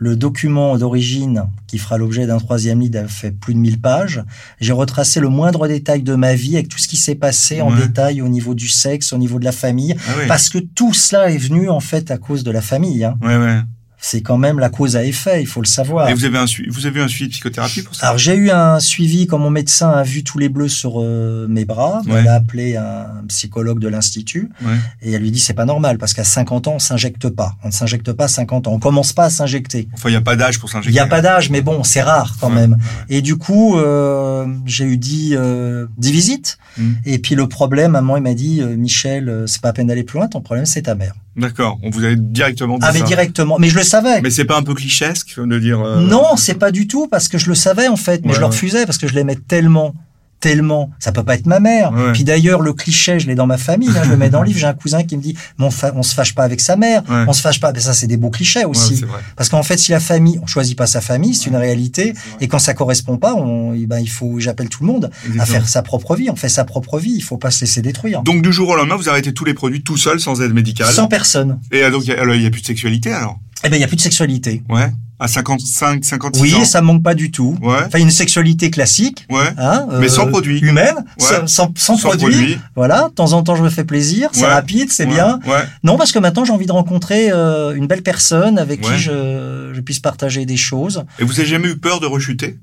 le 0.00 0.14
document 0.16 0.78
d'origine 0.78 1.44
qui 1.66 1.76
fera 1.78 1.98
l'objet 1.98 2.26
d'un 2.26 2.38
troisième 2.38 2.80
livre 2.80 3.00
a 3.00 3.08
fait 3.08 3.32
plus 3.32 3.52
de 3.54 3.58
1000 3.58 3.80
pages. 3.80 4.22
J'ai 4.60 4.72
retracé 4.72 5.18
le 5.20 5.28
moindre 5.28 5.66
détail 5.66 6.02
de 6.02 6.14
ma 6.14 6.34
vie 6.34 6.54
avec 6.56 6.68
tout 6.68 6.78
ce 6.78 6.86
qui 6.88 6.96
s'est 6.96 7.16
passé 7.16 7.60
en 7.60 7.70
détail 7.74 8.22
au 8.22 8.28
niveau 8.28 8.54
du 8.54 8.68
sexe, 8.68 9.12
au 9.12 9.18
niveau 9.18 9.38
de 9.40 9.44
la 9.44 9.52
famille, 9.52 9.96
Ah 10.08 10.12
oui. 10.18 10.24
parce 10.28 10.48
que 10.50 10.58
tout 10.58 10.92
cela 10.94 11.30
est 11.30 11.36
venu 11.38 11.68
en 11.68 11.80
fait 11.80 12.10
à 12.10 12.18
cause 12.18 12.44
de 12.44 12.50
la 12.52 12.60
famille. 12.62 13.02
hein. 13.04 13.16
Ouais, 13.22 13.36
ouais. 13.36 13.58
C'est 14.00 14.20
quand 14.22 14.38
même 14.38 14.58
la 14.60 14.68
cause 14.68 14.94
à 14.96 15.04
effet, 15.04 15.42
il 15.42 15.46
faut 15.46 15.60
le 15.60 15.66
savoir. 15.66 16.08
Et 16.08 16.14
vous 16.14 16.24
avez 16.24 16.38
un 16.38 16.44
vous 16.68 16.86
avez 16.86 17.00
un 17.00 17.08
suivi 17.08 17.26
de 17.28 17.32
psychothérapie 17.32 17.82
pour 17.82 17.94
ça? 17.96 18.06
Alors 18.06 18.18
j'ai 18.18 18.34
eu 18.36 18.50
un 18.50 18.78
suivi 18.78 19.26
quand 19.26 19.38
mon 19.38 19.50
médecin 19.50 19.90
a 19.90 20.04
vu 20.04 20.22
tous 20.22 20.38
les 20.38 20.48
bleus 20.48 20.68
sur 20.68 21.00
euh, 21.02 21.46
mes 21.48 21.64
bras. 21.64 22.00
Ouais. 22.06 22.20
Elle 22.20 22.28
a 22.28 22.34
appelé 22.34 22.76
un 22.76 23.24
psychologue 23.28 23.80
de 23.80 23.88
l'institut 23.88 24.50
Ouais. 24.64 24.74
et 25.02 25.12
elle 25.12 25.22
lui 25.22 25.30
dit 25.32 25.40
c'est 25.40 25.52
pas 25.54 25.64
normal 25.64 25.98
parce 25.98 26.14
qu'à 26.14 26.22
50 26.24 26.68
ans 26.68 26.74
on 26.76 26.78
s'injecte 26.78 27.28
pas. 27.28 27.56
On 27.64 27.68
ne 27.68 27.72
s'injecte 27.72 28.12
pas 28.12 28.24
à 28.24 28.28
50 28.28 28.68
ans. 28.68 28.72
On 28.74 28.78
commence 28.78 29.12
pas 29.12 29.24
à 29.24 29.30
s'injecter. 29.30 29.88
Enfin, 29.94 30.08
il 30.10 30.12
n'y 30.12 30.16
a 30.16 30.20
pas 30.20 30.36
d'âge 30.36 30.58
pour 30.60 30.68
Il 30.68 30.72
s'injecter. 30.72 30.92
n'y 30.92 31.00
a 31.00 31.06
pas 31.06 31.20
d'âge 31.20 31.50
mais 31.50 31.60
bon 31.60 31.82
c'est 31.82 32.02
rare 32.02 32.36
quand 32.40 32.50
Ouais, 32.50 32.54
même. 32.54 32.78
Et 33.08 33.20
du 33.20 33.36
coup 33.36 33.78
euh, 33.78 34.46
j'ai 34.64 34.84
eu 34.84 34.96
10 34.96 35.34
euh, 35.36 35.86
10 35.98 36.12
visites 36.12 36.58
Mm. 36.76 36.92
et 37.06 37.18
puis 37.18 37.34
le 37.34 37.48
problème 37.48 37.92
maman 37.92 38.16
il 38.18 38.22
m'a 38.22 38.34
dit 38.34 38.60
euh, 38.60 38.76
Michel 38.76 39.28
euh, 39.28 39.46
c'est 39.48 39.60
pas 39.60 39.70
à 39.70 39.72
peine 39.72 39.88
d'aller 39.88 40.04
plus 40.04 40.18
loin 40.18 40.28
ton 40.28 40.40
problème 40.40 40.64
c'est 40.66 40.82
ta 40.82 40.94
mère. 40.94 41.14
D'accord. 41.38 41.78
On 41.82 41.90
vous 41.90 42.02
avait 42.04 42.16
directement 42.16 42.74
dit 42.78 42.84
Ah 42.86 42.92
mais 42.92 42.98
ça. 43.00 43.04
directement 43.06 43.56
mais 43.58 43.68
je 43.68 43.76
le 43.76 43.84
savais. 43.84 44.20
Mais 44.22 44.30
c'est 44.30 44.44
pas 44.44 44.58
un 44.58 44.62
peu 44.62 44.74
clichesque 44.74 45.38
de 45.38 45.58
dire. 45.58 45.80
euh, 45.80 46.00
Non, 46.00 46.36
c'est 46.36 46.54
pas 46.58 46.70
du 46.72 46.86
tout 46.86 47.06
parce 47.08 47.28
que 47.28 47.38
je 47.38 47.48
le 47.48 47.54
savais 47.54 47.88
en 47.88 47.96
fait, 47.96 48.22
mais 48.22 48.28
Ouais, 48.30 48.34
je 48.34 48.40
le 48.40 48.46
refusais 48.46 48.84
parce 48.86 48.98
que 48.98 49.06
je 49.08 49.14
l'aimais 49.14 49.36
tellement, 49.46 49.94
tellement. 50.40 50.90
Ça 50.98 51.12
peut 51.12 51.22
pas 51.24 51.34
être 51.34 51.46
ma 51.46 51.60
mère. 51.60 51.92
Ouais. 51.92 52.12
Puis 52.12 52.24
d'ailleurs, 52.24 52.60
le 52.60 52.72
cliché, 52.72 53.18
je 53.18 53.26
l'ai 53.26 53.34
dans 53.34 53.46
ma 53.46 53.58
famille. 53.58 53.88
hein, 53.90 54.02
je 54.04 54.10
le 54.10 54.16
mets 54.16 54.30
dans 54.30 54.40
le 54.42 54.46
livre. 54.48 54.58
J'ai 54.58 54.66
un 54.66 54.74
cousin 54.74 55.02
qui 55.04 55.16
me 55.16 55.22
dit, 55.22 55.36
on, 55.58 55.68
on 55.94 56.02
se 56.02 56.14
fâche 56.14 56.34
pas 56.34 56.44
avec 56.44 56.60
sa 56.60 56.76
mère, 56.76 57.02
Ouais. 57.08 57.24
on 57.26 57.32
se 57.32 57.40
fâche 57.40 57.60
pas. 57.60 57.72
Mais 57.72 57.80
ça, 57.80 57.92
c'est 57.92 58.06
des 58.06 58.16
beaux 58.16 58.30
clichés 58.30 58.60
Ouais, 58.60 58.64
aussi. 58.66 58.94
vrai. 59.02 59.20
parce 59.36 59.48
qu'en 59.48 59.62
fait, 59.62 59.76
si 59.78 59.90
la 59.92 60.00
famille, 60.00 60.38
on 60.42 60.46
choisit 60.46 60.76
pas 60.76 60.86
sa 60.86 61.00
famille, 61.00 61.34
c'est 61.34 61.50
une 61.50 61.56
réalité. 61.56 62.14
Et 62.40 62.48
quand 62.48 62.58
ça 62.58 62.74
correspond 62.74 63.16
pas, 63.16 63.34
on, 63.34 63.74
eh 63.74 63.86
ben, 63.86 63.98
il 63.98 64.08
faut, 64.10 64.38
j'appelle 64.40 64.68
tout 64.68 64.84
le 64.84 64.92
monde 64.92 65.10
à 65.38 65.46
faire 65.46 65.68
sa 65.68 65.82
propre 65.82 66.14
vie. 66.16 66.30
On 66.30 66.36
fait 66.36 66.48
sa 66.48 66.64
propre 66.64 66.98
vie. 66.98 67.12
Il 67.16 67.22
faut 67.22 67.36
pas 67.38 67.50
se 67.50 67.62
laisser 67.62 67.82
détruire. 67.82 68.22
Donc 68.22 68.42
du 68.42 68.52
jour 68.52 68.68
au 68.68 68.76
lendemain, 68.76 68.96
vous 68.96 69.08
arrêtez 69.08 69.32
tous 69.32 69.44
les 69.44 69.54
produits 69.54 69.82
tout 69.82 69.96
seul, 69.96 70.20
sans 70.20 70.40
aide 70.42 70.52
médicale. 70.54 70.92
Sans 70.92 71.08
personne. 71.08 71.58
Et 71.72 71.82
euh, 71.82 71.90
donc 71.90 72.08
alors, 72.08 72.34
il 72.34 72.42
y 72.42 72.46
a 72.46 72.50
plus 72.50 72.62
de 72.62 72.66
sexualité 72.66 73.12
alors? 73.12 73.38
Eh 73.64 73.68
ben, 73.68 73.76
il 73.76 73.80
y 73.80 73.84
a 73.84 73.88
plus 73.88 73.96
de 73.96 74.00
sexualité. 74.00 74.62
Ouais. 74.68 74.92
À 75.20 75.26
55, 75.26 76.04
56 76.04 76.40
Oui, 76.42 76.54
ans. 76.54 76.64
ça 76.64 76.80
me 76.80 76.86
manque 76.86 77.02
pas 77.02 77.14
du 77.14 77.32
tout. 77.32 77.56
Ouais. 77.60 77.74
Enfin, 77.86 77.98
une 77.98 78.12
sexualité 78.12 78.70
classique. 78.70 79.26
Ouais. 79.28 79.48
Hein, 79.58 79.86
Mais 79.98 80.08
sans 80.08 80.28
produit. 80.28 80.60
Humaine, 80.60 80.94
Ouais. 80.94 81.04
sans, 81.18 81.46
sans, 81.48 81.72
sans 81.76 81.96
Sans 81.96 82.08
produit. 82.10 82.34
produit. 82.36 82.58
Voilà, 82.76 83.08
de 83.08 83.14
temps 83.14 83.32
en 83.32 83.42
temps 83.42 83.56
je 83.56 83.64
me 83.64 83.68
fais 83.68 83.82
plaisir, 83.82 84.28
c'est 84.32 84.46
rapide, 84.46 84.92
c'est 84.92 85.06
bien. 85.06 85.40
Ouais. 85.44 85.64
Non, 85.82 85.96
parce 85.98 86.12
que 86.12 86.20
maintenant 86.20 86.44
j'ai 86.44 86.52
envie 86.52 86.66
de 86.66 86.72
rencontrer 86.72 87.32
euh, 87.32 87.74
une 87.74 87.88
belle 87.88 88.02
personne 88.04 88.58
avec 88.60 88.80
qui 88.80 88.96
je, 88.96 89.72
je 89.74 89.80
puisse 89.80 89.98
partager 89.98 90.46
des 90.46 90.56
choses. 90.56 91.04
Et 91.18 91.24
vous 91.24 91.40
avez 91.40 91.48
jamais 91.48 91.66
eu 91.68 91.76
peur 91.78 91.98
de 91.98 92.06
rechuter? 92.06 92.56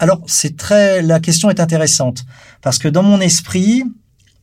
Alors 0.00 0.20
c'est 0.26 0.56
très, 0.56 1.00
la 1.00 1.20
question 1.20 1.48
est 1.48 1.60
intéressante 1.60 2.24
parce 2.60 2.78
que 2.78 2.88
dans 2.88 3.04
mon 3.04 3.20
esprit, 3.20 3.84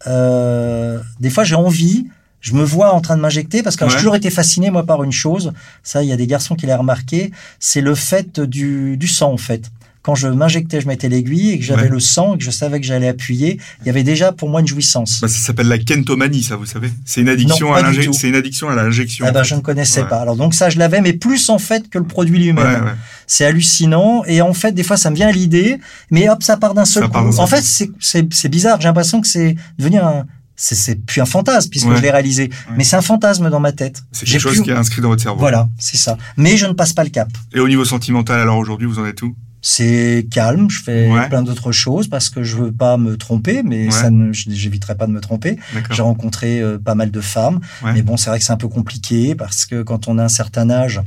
euh, 0.08 1.00
des 1.20 1.30
fois 1.30 1.44
j'ai 1.44 1.56
envie 1.56 2.08
je 2.42 2.54
me 2.54 2.64
vois 2.64 2.94
en 2.94 3.00
train 3.02 3.16
de 3.16 3.22
m'injecter 3.22 3.64
parce 3.64 3.76
que 3.76 3.86
Ouais. 3.86 3.90
j'ai 3.92 3.98
toujours 3.98 4.16
été 4.16 4.30
fasciné 4.30 4.70
moi 4.72 4.84
par 4.86 5.04
une 5.04 5.12
chose. 5.12 5.54
Ça, 5.84 6.04
il 6.04 6.10
y 6.10 6.12
a 6.12 6.18
des 6.18 6.28
garçons 6.28 6.56
qui 6.56 6.66
l'ont 6.66 6.78
remarqué. 6.78 7.32
C'est 7.60 7.82
le 7.82 7.96
fait 7.96 8.40
du, 8.40 8.98
du 8.98 9.08
sang 9.08 9.32
en 9.32 9.38
fait. 9.38 9.72
Quand 10.04 10.16
je 10.16 10.28
m'injectais, 10.28 10.82
je 10.82 10.88
mettais 10.88 11.10
l'aiguille 11.10 11.52
et 11.52 11.60
que 11.60 11.64
j'avais 11.64 11.84
Ouais. 11.84 11.90
le 11.90 12.00
sang 12.00 12.34
et 12.34 12.40
que 12.40 12.44
je 12.44 12.50
savais 12.50 12.80
que 12.80 12.86
j'allais 12.88 13.08
appuyer, 13.08 13.60
il 13.82 13.86
y 13.86 13.90
avait 13.92 14.02
déjà 14.02 14.32
pour 14.32 14.50
moi 14.50 14.60
une 14.62 14.66
jouissance. 14.66 15.20
Bah, 15.22 15.28
ça 15.28 15.38
s'appelle 15.38 15.68
la 15.68 15.78
kentomanie, 15.78 16.42
ça, 16.42 16.56
vous 16.56 16.66
savez. 16.66 16.92
C'est 17.06 17.22
une 17.22 17.30
addiction 17.30 17.68
Non, 17.68 17.74
à 17.76 17.84
l'injection. 17.84 18.12
C'est 18.12 18.28
une 18.30 18.34
addiction 18.34 18.68
à 18.70 18.74
l'injection. 18.76 19.26
Ah 19.28 19.30
en 19.30 19.34
ben, 19.34 19.44
je 19.44 19.54
ne 19.54 19.60
connaissais 19.62 20.02
Ouais. 20.02 20.08
pas. 20.10 20.20
Alors 20.20 20.36
donc 20.36 20.56
ça, 20.56 20.72
je 20.72 20.80
l'avais, 20.80 21.02
mais 21.02 21.14
plus 21.14 21.50
en 21.50 21.60
fait 21.60 21.88
que 21.88 22.00
le 22.00 22.06
produit 22.06 22.40
lui-même. 22.40 22.58
Ouais. 22.86 22.92
C'est 23.28 23.46
hallucinant. 23.46 24.24
Et 24.26 24.42
en 24.42 24.54
fait, 24.56 24.72
des 24.72 24.82
fois, 24.82 24.98
ça 24.98 25.12
me 25.12 25.16
vient 25.16 25.28
à 25.28 25.32
l'idée, 25.32 25.78
mais 26.10 26.28
hop, 26.30 26.42
ça 26.42 26.58
part 26.58 26.74
d'un 26.74 26.86
seul 26.86 27.04
Ça 27.04 27.10
coup. 27.10 27.38
En 27.38 27.46
fait, 27.46 27.62
c'est- 27.64 28.50
bizarre. 28.50 28.82
J'ai 28.82 28.88
l'impression 28.88 29.22
que 29.22 29.28
c'est 29.28 29.56
devenu 29.78 30.00
un. 30.00 30.26
C'est 30.64 30.96
plus 31.06 31.22
un 31.22 31.26
fantasme 31.26 31.70
puisque 31.72 31.88
Ouais. 31.88 31.98
je 31.98 32.02
l'ai 32.04 32.12
réalisé, 32.12 32.52
mais 32.78 32.84
c'est 32.84 32.96
un 32.96 33.02
fantasme 33.02 33.50
dans 33.50 33.60
ma 33.60 33.72
tête. 33.72 34.04
C'est 34.12 34.26
quelque 34.28 34.40
chose 34.40 34.54
plus- 34.54 34.62
qui 34.64 34.70
est 34.70 34.74
inscrit 34.76 35.02
dans 35.02 35.10
votre 35.10 35.24
cerveau. 35.24 35.40
Voilà, 35.40 35.68
c'est 35.80 35.98
ça. 35.98 36.18
Mais 36.38 36.56
je 36.56 36.68
ne 36.68 36.74
passe 36.74 36.94
pas 36.94 37.04
le 37.04 37.10
cap. 37.10 37.30
Et 37.54 37.60
au 37.60 37.68
niveau 37.68 37.84
sentimental, 37.84 38.40
alors 38.40 38.58
aujourd'hui, 38.60 38.86
vous 38.88 39.00
en 39.00 39.06
êtes 39.06 39.22
où? 39.24 39.36
C'est 39.64 40.28
calme. 40.32 40.70
Je 40.70 40.82
fais 40.82 41.10
Ouais. 41.10 41.30
plein 41.30 41.42
d'autres 41.44 41.72
choses 41.72 42.08
parce 42.08 42.30
que 42.30 42.44
je 42.44 42.58
veux 42.58 42.72
pas 42.72 42.98
me 42.98 43.18
tromper, 43.18 43.62
mais 43.64 43.86
Ouais. 43.86 43.92
ça 43.92 44.10
ne, 44.12 44.32
j'éviterai 44.34 44.96
pas 44.96 45.08
de 45.08 45.12
me 45.12 45.20
tromper. 45.22 45.58
J'ai 45.92 46.02
rencontré 46.04 46.62
euh, 46.62 46.78
pas 46.78 46.94
mal 46.96 47.10
de 47.12 47.22
femmes, 47.22 47.60
Ouais. 47.84 47.94
mais 47.94 48.02
bon, 48.04 48.16
c'est 48.18 48.30
vrai 48.30 48.38
que 48.40 48.46
c'est 48.46 48.54
un 48.54 48.58
peu 48.58 48.68
compliqué 48.68 49.34
parce 49.36 49.66
que 49.66 49.82
quand 49.84 50.08
on 50.08 50.18
a 50.20 50.24
un 50.24 50.30
certain 50.30 50.70
âge. 50.70 51.02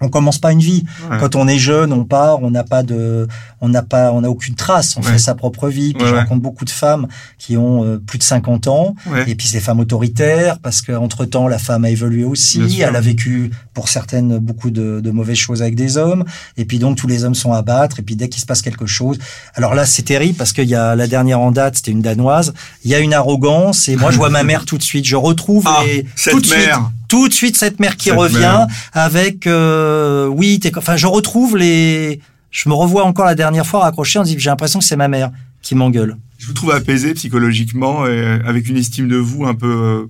On 0.00 0.08
commence 0.08 0.38
pas 0.38 0.52
une 0.52 0.60
vie. 0.60 0.84
Ouais. 1.10 1.16
Quand 1.20 1.34
on 1.36 1.48
est 1.48 1.58
jeune, 1.58 1.92
on 1.92 2.04
part, 2.04 2.42
on 2.42 2.50
n'a 2.50 2.64
pas 2.64 2.82
de, 2.82 3.26
on 3.60 3.68
n'a 3.68 3.82
pas, 3.82 4.12
on 4.12 4.20
n'a 4.22 4.30
aucune 4.30 4.54
trace. 4.54 4.96
On 4.96 5.02
Ouais. 5.02 5.12
fait 5.12 5.18
sa 5.18 5.34
propre 5.34 5.68
vie. 5.68 5.92
Puis 5.94 6.02
Ouais, 6.04 6.10
je 6.10 6.14
rencontre 6.14 6.42
beaucoup 6.42 6.64
de 6.64 6.70
femmes 6.70 7.06
qui 7.38 7.56
ont 7.56 7.84
euh, 7.84 7.98
plus 8.04 8.18
de 8.18 8.22
50 8.22 8.68
ans. 8.68 8.94
Et 9.26 9.34
puis 9.34 9.46
c'est 9.48 9.58
des 9.58 9.62
femmes 9.64 9.80
autoritaires 9.80 10.58
parce 10.60 10.82
qu'entre 10.82 11.24
temps 11.24 11.48
la 11.48 11.58
femme 11.58 11.84
a 11.84 11.90
évolué 11.90 12.24
aussi. 12.24 12.80
Elle 12.80 12.96
a 12.96 13.00
vécu 13.00 13.50
pour 13.74 13.88
certaines 13.88 14.38
beaucoup 14.38 14.70
de, 14.70 15.00
de 15.00 15.10
mauvaises 15.10 15.36
choses 15.38 15.62
avec 15.62 15.74
des 15.74 15.96
hommes. 15.96 16.24
Et 16.56 16.64
puis 16.64 16.78
donc 16.78 16.96
tous 16.96 17.06
les 17.06 17.24
hommes 17.24 17.34
sont 17.34 17.52
à 17.52 17.62
battre. 17.62 17.98
Et 18.00 18.02
puis 18.02 18.16
dès 18.16 18.28
qu'il 18.28 18.40
se 18.40 18.46
passe 18.46 18.62
quelque 18.62 18.86
chose, 18.86 19.18
alors 19.54 19.74
là 19.74 19.84
c'est 19.86 20.02
terrible 20.02 20.36
parce 20.36 20.52
qu'il 20.52 20.68
y 20.68 20.74
a 20.74 20.94
la 20.94 21.06
dernière 21.06 21.40
en 21.40 21.50
date, 21.50 21.76
c'était 21.76 21.90
une 21.90 22.02
danoise. 22.02 22.54
Il 22.84 22.90
y 22.90 22.94
a 22.94 22.98
une 23.00 23.14
arrogance 23.14 23.88
et 23.88 23.96
moi 23.96 24.10
je 24.10 24.16
vois 24.16 24.30
ma 24.30 24.42
mère 24.42 24.64
tout 24.64 24.78
de 24.78 24.82
suite. 24.82 25.04
Je 25.06 25.16
retrouve 25.16 25.64
Ah, 25.66 25.82
les 25.84 26.06
cette 26.16 26.32
tout 26.34 26.40
de 26.40 26.46
suite 26.46 26.58
mère. 26.66 26.90
Tout 27.08 27.28
de 27.28 27.32
suite 27.32 27.56
cette 27.56 27.80
mère 27.80 27.96
qui 27.96 28.10
Cette 28.10 28.18
revient 28.18 28.38
mère. 28.38 28.66
avec 28.92 29.46
euh, 29.46 30.26
oui 30.26 30.60
t'es 30.60 30.70
enfin 30.76 30.96
je 30.96 31.06
retrouve 31.06 31.56
les 31.56 32.20
je 32.50 32.68
me 32.68 32.74
revois 32.74 33.04
encore 33.04 33.24
la 33.26 33.34
dernière 33.34 33.66
fois 33.66 33.80
raccroché 33.80 34.18
on 34.18 34.22
dit 34.22 34.36
j'ai 34.38 34.50
l'impression 34.50 34.78
que 34.78 34.84
c'est 34.84 34.96
ma 34.96 35.08
mère 35.08 35.30
qui 35.62 35.74
m'engueule 35.74 36.16
Je 36.38 36.46
vous 36.46 36.52
trouve 36.52 36.70
apaisé 36.70 37.14
psychologiquement 37.14 38.06
et 38.06 38.38
avec 38.46 38.68
une 38.68 38.76
estime 38.76 39.08
de 39.08 39.16
vous 39.16 39.44
un 39.46 39.54
peu 39.54 39.66
euh, 39.70 40.06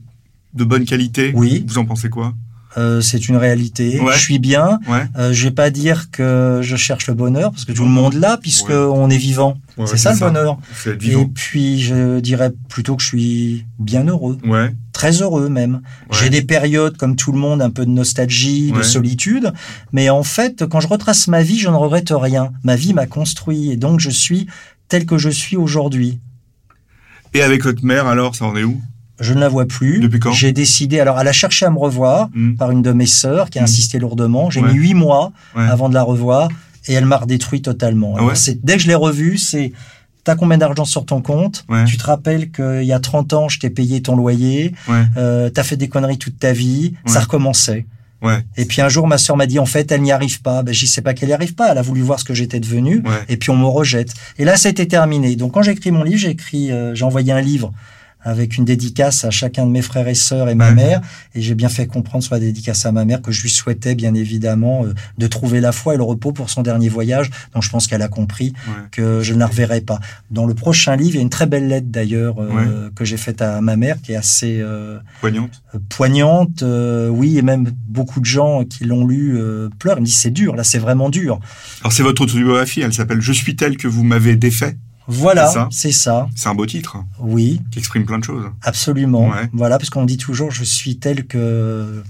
de 0.54 0.64
bonne 0.64 0.84
qualité. 0.84 1.32
Oui. 1.34 1.64
Vous 1.66 1.78
en 1.78 1.84
pensez 1.86 2.08
quoi? 2.10 2.34
Euh, 2.76 3.00
c'est 3.00 3.28
une 3.28 3.36
réalité 3.36 3.98
Ouais. 3.98 4.12
je 4.14 4.18
suis 4.18 4.38
bien 4.38 4.78
Ouais. 4.86 5.06
euh, 5.16 5.32
je 5.32 5.44
vais 5.44 5.50
pas 5.54 5.70
dire 5.70 6.10
que 6.10 6.60
je 6.62 6.76
cherche 6.76 7.06
le 7.06 7.14
bonheur 7.14 7.50
parce 7.50 7.64
que 7.64 7.72
tout 7.72 7.82
le 7.84 7.88
monde 7.88 8.12
l'a 8.14 8.36
puisque 8.36 8.68
Ouais. 8.68 8.74
on 8.76 9.08
est 9.08 9.16
vivant 9.16 9.58
c'est 9.86 9.96
ça 9.96 10.12
le 10.12 10.18
bonheur 10.18 10.58
et 10.86 11.26
puis 11.34 11.80
je 11.80 12.20
dirais 12.20 12.52
plutôt 12.68 12.94
que 12.96 13.02
je 13.02 13.06
suis 13.08 13.64
bien 13.78 14.04
heureux 14.04 14.36
très 14.92 15.22
heureux 15.22 15.48
même. 15.48 15.80
J'ai 16.10 16.28
des 16.28 16.42
périodes 16.42 16.96
comme 16.96 17.14
tout 17.16 17.30
le 17.32 17.38
monde, 17.38 17.62
un 17.62 17.70
peu 17.70 17.86
de 17.86 17.90
nostalgie, 17.90 18.72
de 18.72 18.82
solitude, 18.82 19.52
mais 19.92 20.10
en 20.10 20.24
fait, 20.24 20.66
quand 20.66 20.80
je 20.80 20.88
retrace 20.88 21.28
ma 21.28 21.42
vie, 21.42 21.58
je 21.60 21.68
ne 21.68 21.76
regrette 21.76 22.10
rien. 22.10 22.50
Ma 22.64 22.74
vie 22.74 22.92
m'a 22.94 23.06
construit 23.06 23.70
et 23.70 23.76
donc 23.76 24.00
je 24.00 24.10
suis 24.10 24.46
tel 24.88 25.06
que 25.06 25.16
je 25.16 25.30
suis 25.30 25.56
aujourd'hui. 25.56 26.18
Et 27.32 27.42
avec 27.42 27.62
votre 27.62 27.84
mère, 27.84 28.06
alors, 28.08 28.34
ça 28.34 28.44
en 28.46 28.56
est 28.56 28.64
où? 28.64 28.80
Je 29.20 29.34
ne 29.34 29.40
la 29.40 29.48
vois 29.48 29.66
plus. 29.66 30.00
Depuis 30.00 30.20
quand 30.20 30.32
J'ai 30.32 30.52
décidé, 30.52 31.00
alors 31.00 31.18
elle 31.20 31.28
a 31.28 31.32
cherché 31.32 31.66
à 31.66 31.70
me 31.70 31.78
revoir 31.78 32.28
Hmm. 32.34 32.54
par 32.56 32.70
une 32.70 32.82
de 32.82 32.92
mes 32.92 33.06
sœurs 33.06 33.50
qui 33.50 33.58
a 33.58 33.62
Mm. 33.62 33.64
insisté 33.64 33.98
lourdement. 33.98 34.50
J'ai 34.50 34.60
Ouais. 34.60 34.72
mis 34.72 34.78
huit 34.78 34.94
mois 34.94 35.32
Ouais. 35.56 35.64
avant 35.64 35.88
de 35.88 35.94
la 35.94 36.02
revoir 36.02 36.48
et 36.86 36.92
elle 36.94 37.04
m'a 37.06 37.16
redétruit 37.18 37.60
totalement. 37.62 38.12
Ah 38.14 38.18
Alors, 38.18 38.30
ouais 38.30 38.34
c'est- 38.36 38.64
dès 38.64 38.76
que 38.76 38.82
je 38.82 38.88
l'ai 38.88 38.94
revue, 38.94 39.38
c'est 39.38 39.72
T'as 40.24 40.34
combien 40.36 40.58
d'argent 40.58 40.84
sur 40.84 41.06
ton 41.06 41.22
compte. 41.22 41.64
Tu 41.86 41.96
te 41.96 42.04
rappelles 42.04 42.50
qu'il 42.50 42.82
y 42.84 42.92
a 42.92 43.00
30 43.00 43.32
ans, 43.32 43.48
je 43.48 43.58
t'ai 43.60 43.70
payé 43.70 44.02
ton 44.02 44.14
loyer. 44.14 44.74
Euh, 45.16 45.48
T'as 45.48 45.62
fait 45.62 45.76
des 45.78 45.88
conneries 45.88 46.18
toute 46.18 46.38
ta 46.38 46.52
vie. 46.52 46.94
Ça 47.06 47.20
recommençait. 47.20 47.86
Ouais. 48.20 48.44
Et 48.58 48.66
puis 48.66 48.82
un 48.82 48.90
jour, 48.90 49.06
ma 49.06 49.16
sœur 49.16 49.38
m'a 49.38 49.46
dit, 49.46 49.58
en 49.58 49.64
fait, 49.64 49.90
elle 49.90 50.02
n'y 50.02 50.12
arrive 50.12 50.42
pas. 50.42 50.62
Ben, 50.62 50.74
j'y 50.74 50.86
sais 50.86 51.00
pas 51.00 51.14
qu'elle 51.14 51.28
n'y 51.28 51.34
arrive 51.34 51.54
pas. 51.54 51.70
Elle 51.72 51.78
a 51.78 51.82
voulu 51.82 52.02
voir 52.02 52.18
ce 52.20 52.24
que 52.24 52.34
j'étais 52.34 52.60
devenu. 52.60 52.96
Ouais. 53.06 53.10
Et 53.30 53.38
puis 53.38 53.48
on 53.50 53.56
me 53.56 53.64
rejette. 53.64 54.12
Et 54.38 54.44
là, 54.44 54.58
ça 54.58 54.68
a 54.68 54.70
été 54.70 54.86
terminé. 54.86 55.34
Donc 55.34 55.52
quand 55.52 55.62
j'ai 55.62 55.70
écrit 55.70 55.92
mon 55.92 56.02
livre, 56.02 56.18
j'ai 56.18 56.30
écrit, 56.30 56.72
euh, 56.72 56.94
j'ai 56.94 57.04
envoyé 57.06 57.32
un 57.32 57.40
livre 57.40 57.72
avec 58.22 58.56
une 58.56 58.64
dédicace 58.64 59.24
à 59.24 59.30
chacun 59.30 59.64
de 59.66 59.70
mes 59.70 59.82
frères 59.82 60.08
et 60.08 60.14
sœurs 60.14 60.48
et 60.48 60.54
ma 60.54 60.72
mère. 60.72 61.00
Et 61.34 61.40
j'ai 61.42 61.54
bien 61.54 61.68
fait 61.68 61.86
comprendre 61.86 62.22
sur 62.24 62.34
la 62.34 62.40
dédicace 62.40 62.84
à 62.86 62.92
ma 62.92 63.04
mère 63.04 63.22
que 63.22 63.32
je 63.32 63.42
lui 63.42 63.50
souhaitais 63.50 63.94
bien 63.94 64.14
évidemment 64.14 64.84
euh, 64.84 64.94
de 65.18 65.26
trouver 65.26 65.60
la 65.60 65.72
foi 65.72 65.94
et 65.94 65.96
le 65.96 66.02
repos 66.02 66.32
pour 66.32 66.50
son 66.50 66.62
dernier 66.62 66.88
voyage. 66.88 67.30
Donc 67.54 67.62
je 67.62 67.70
pense 67.70 67.86
qu'elle 67.86 68.02
a 68.02 68.08
compris 68.08 68.52
Ouais. 68.68 68.74
que 68.90 69.20
je 69.22 69.34
ne 69.34 69.38
la 69.38 69.46
reverrai 69.46 69.80
pas. 69.80 70.00
Dans 70.30 70.46
le 70.46 70.54
prochain 70.54 70.96
livre, 70.96 71.10
il 71.14 71.16
y 71.16 71.18
a 71.18 71.22
une 71.22 71.30
très 71.30 71.46
belle 71.46 71.68
lettre 71.68 71.86
d'ailleurs 71.90 72.36
euh, 72.40 72.90
que 72.94 73.04
j'ai 73.04 73.16
faite 73.16 73.40
à 73.42 73.60
ma 73.60 73.76
mère 73.76 74.00
qui 74.02 74.12
est 74.12 74.16
assez 74.16 74.58
euh, 74.60 74.98
Poignante. 75.20 75.62
poignante. 75.88 76.62
euh, 76.62 77.08
oui, 77.08 77.38
et 77.38 77.42
même 77.42 77.70
beaucoup 77.88 78.20
de 78.20 78.24
gens 78.26 78.64
qui 78.64 78.84
l'ont 78.84 79.06
lu 79.06 79.36
euh, 79.38 79.68
pleurent. 79.78 79.98
Ils 79.98 80.02
me 80.02 80.06
disent 80.06 80.16
c'est 80.18 80.30
dur, 80.30 80.56
là 80.56 80.64
c'est 80.64 80.78
vraiment 80.78 81.08
dur. 81.10 81.38
Alors, 81.80 81.92
c'est 81.92 82.02
votre 82.02 82.22
autobiographie, 82.22 82.80
elle 82.80 82.92
s'appelle 82.92 83.20
Je 83.20 83.32
suis 83.32 83.56
tel 83.56 83.76
que 83.76 83.88
vous 83.88 84.02
m'avez 84.04 84.36
défait. 84.36 84.76
Voilà, 85.10 85.68
C'est 85.70 85.90
ça 85.90 86.28
c'est 86.36 86.48
un 86.50 86.54
beau 86.54 86.66
titre 86.66 86.98
Oui, 87.18 87.60
qui 87.70 87.78
exprime 87.78 88.04
plein 88.04 88.18
de 88.18 88.24
choses. 88.24 88.44
absolument. 88.62 89.28
Ouais. 89.30 89.48
Voilà, 89.54 89.78
parce 89.78 89.88
qu'on 89.90 90.04
dit 90.04 90.18
toujours 90.18 90.50
je 90.50 90.64
suis 90.64 90.98
tel 90.98 91.26
que 91.26 92.02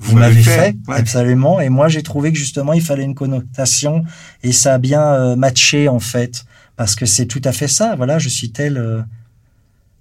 vous 0.00 0.16
m'avez 0.18 0.42
fait, 0.42 0.74
Ouais. 0.88 0.96
absolument. 0.96 1.60
Et 1.60 1.68
moi, 1.70 1.88
j'ai 1.88 2.02
trouvé 2.02 2.32
que 2.32 2.38
justement, 2.38 2.72
il 2.72 2.82
fallait 2.82 3.04
une 3.04 3.14
connotation 3.14 4.04
et 4.42 4.52
ça 4.52 4.74
a 4.74 4.78
bien 4.78 5.00
euh, 5.02 5.36
matché 5.36 5.88
en 5.88 6.00
fait, 6.00 6.44
parce 6.76 6.94
que 6.96 7.06
c'est 7.06 7.26
tout 7.26 7.40
à 7.44 7.52
fait 7.52 7.68
ça. 7.68 7.94
Voilà, 7.96 8.18
je 8.18 8.28
suis 8.28 8.50
tel 8.50 8.76
euh, 8.76 9.00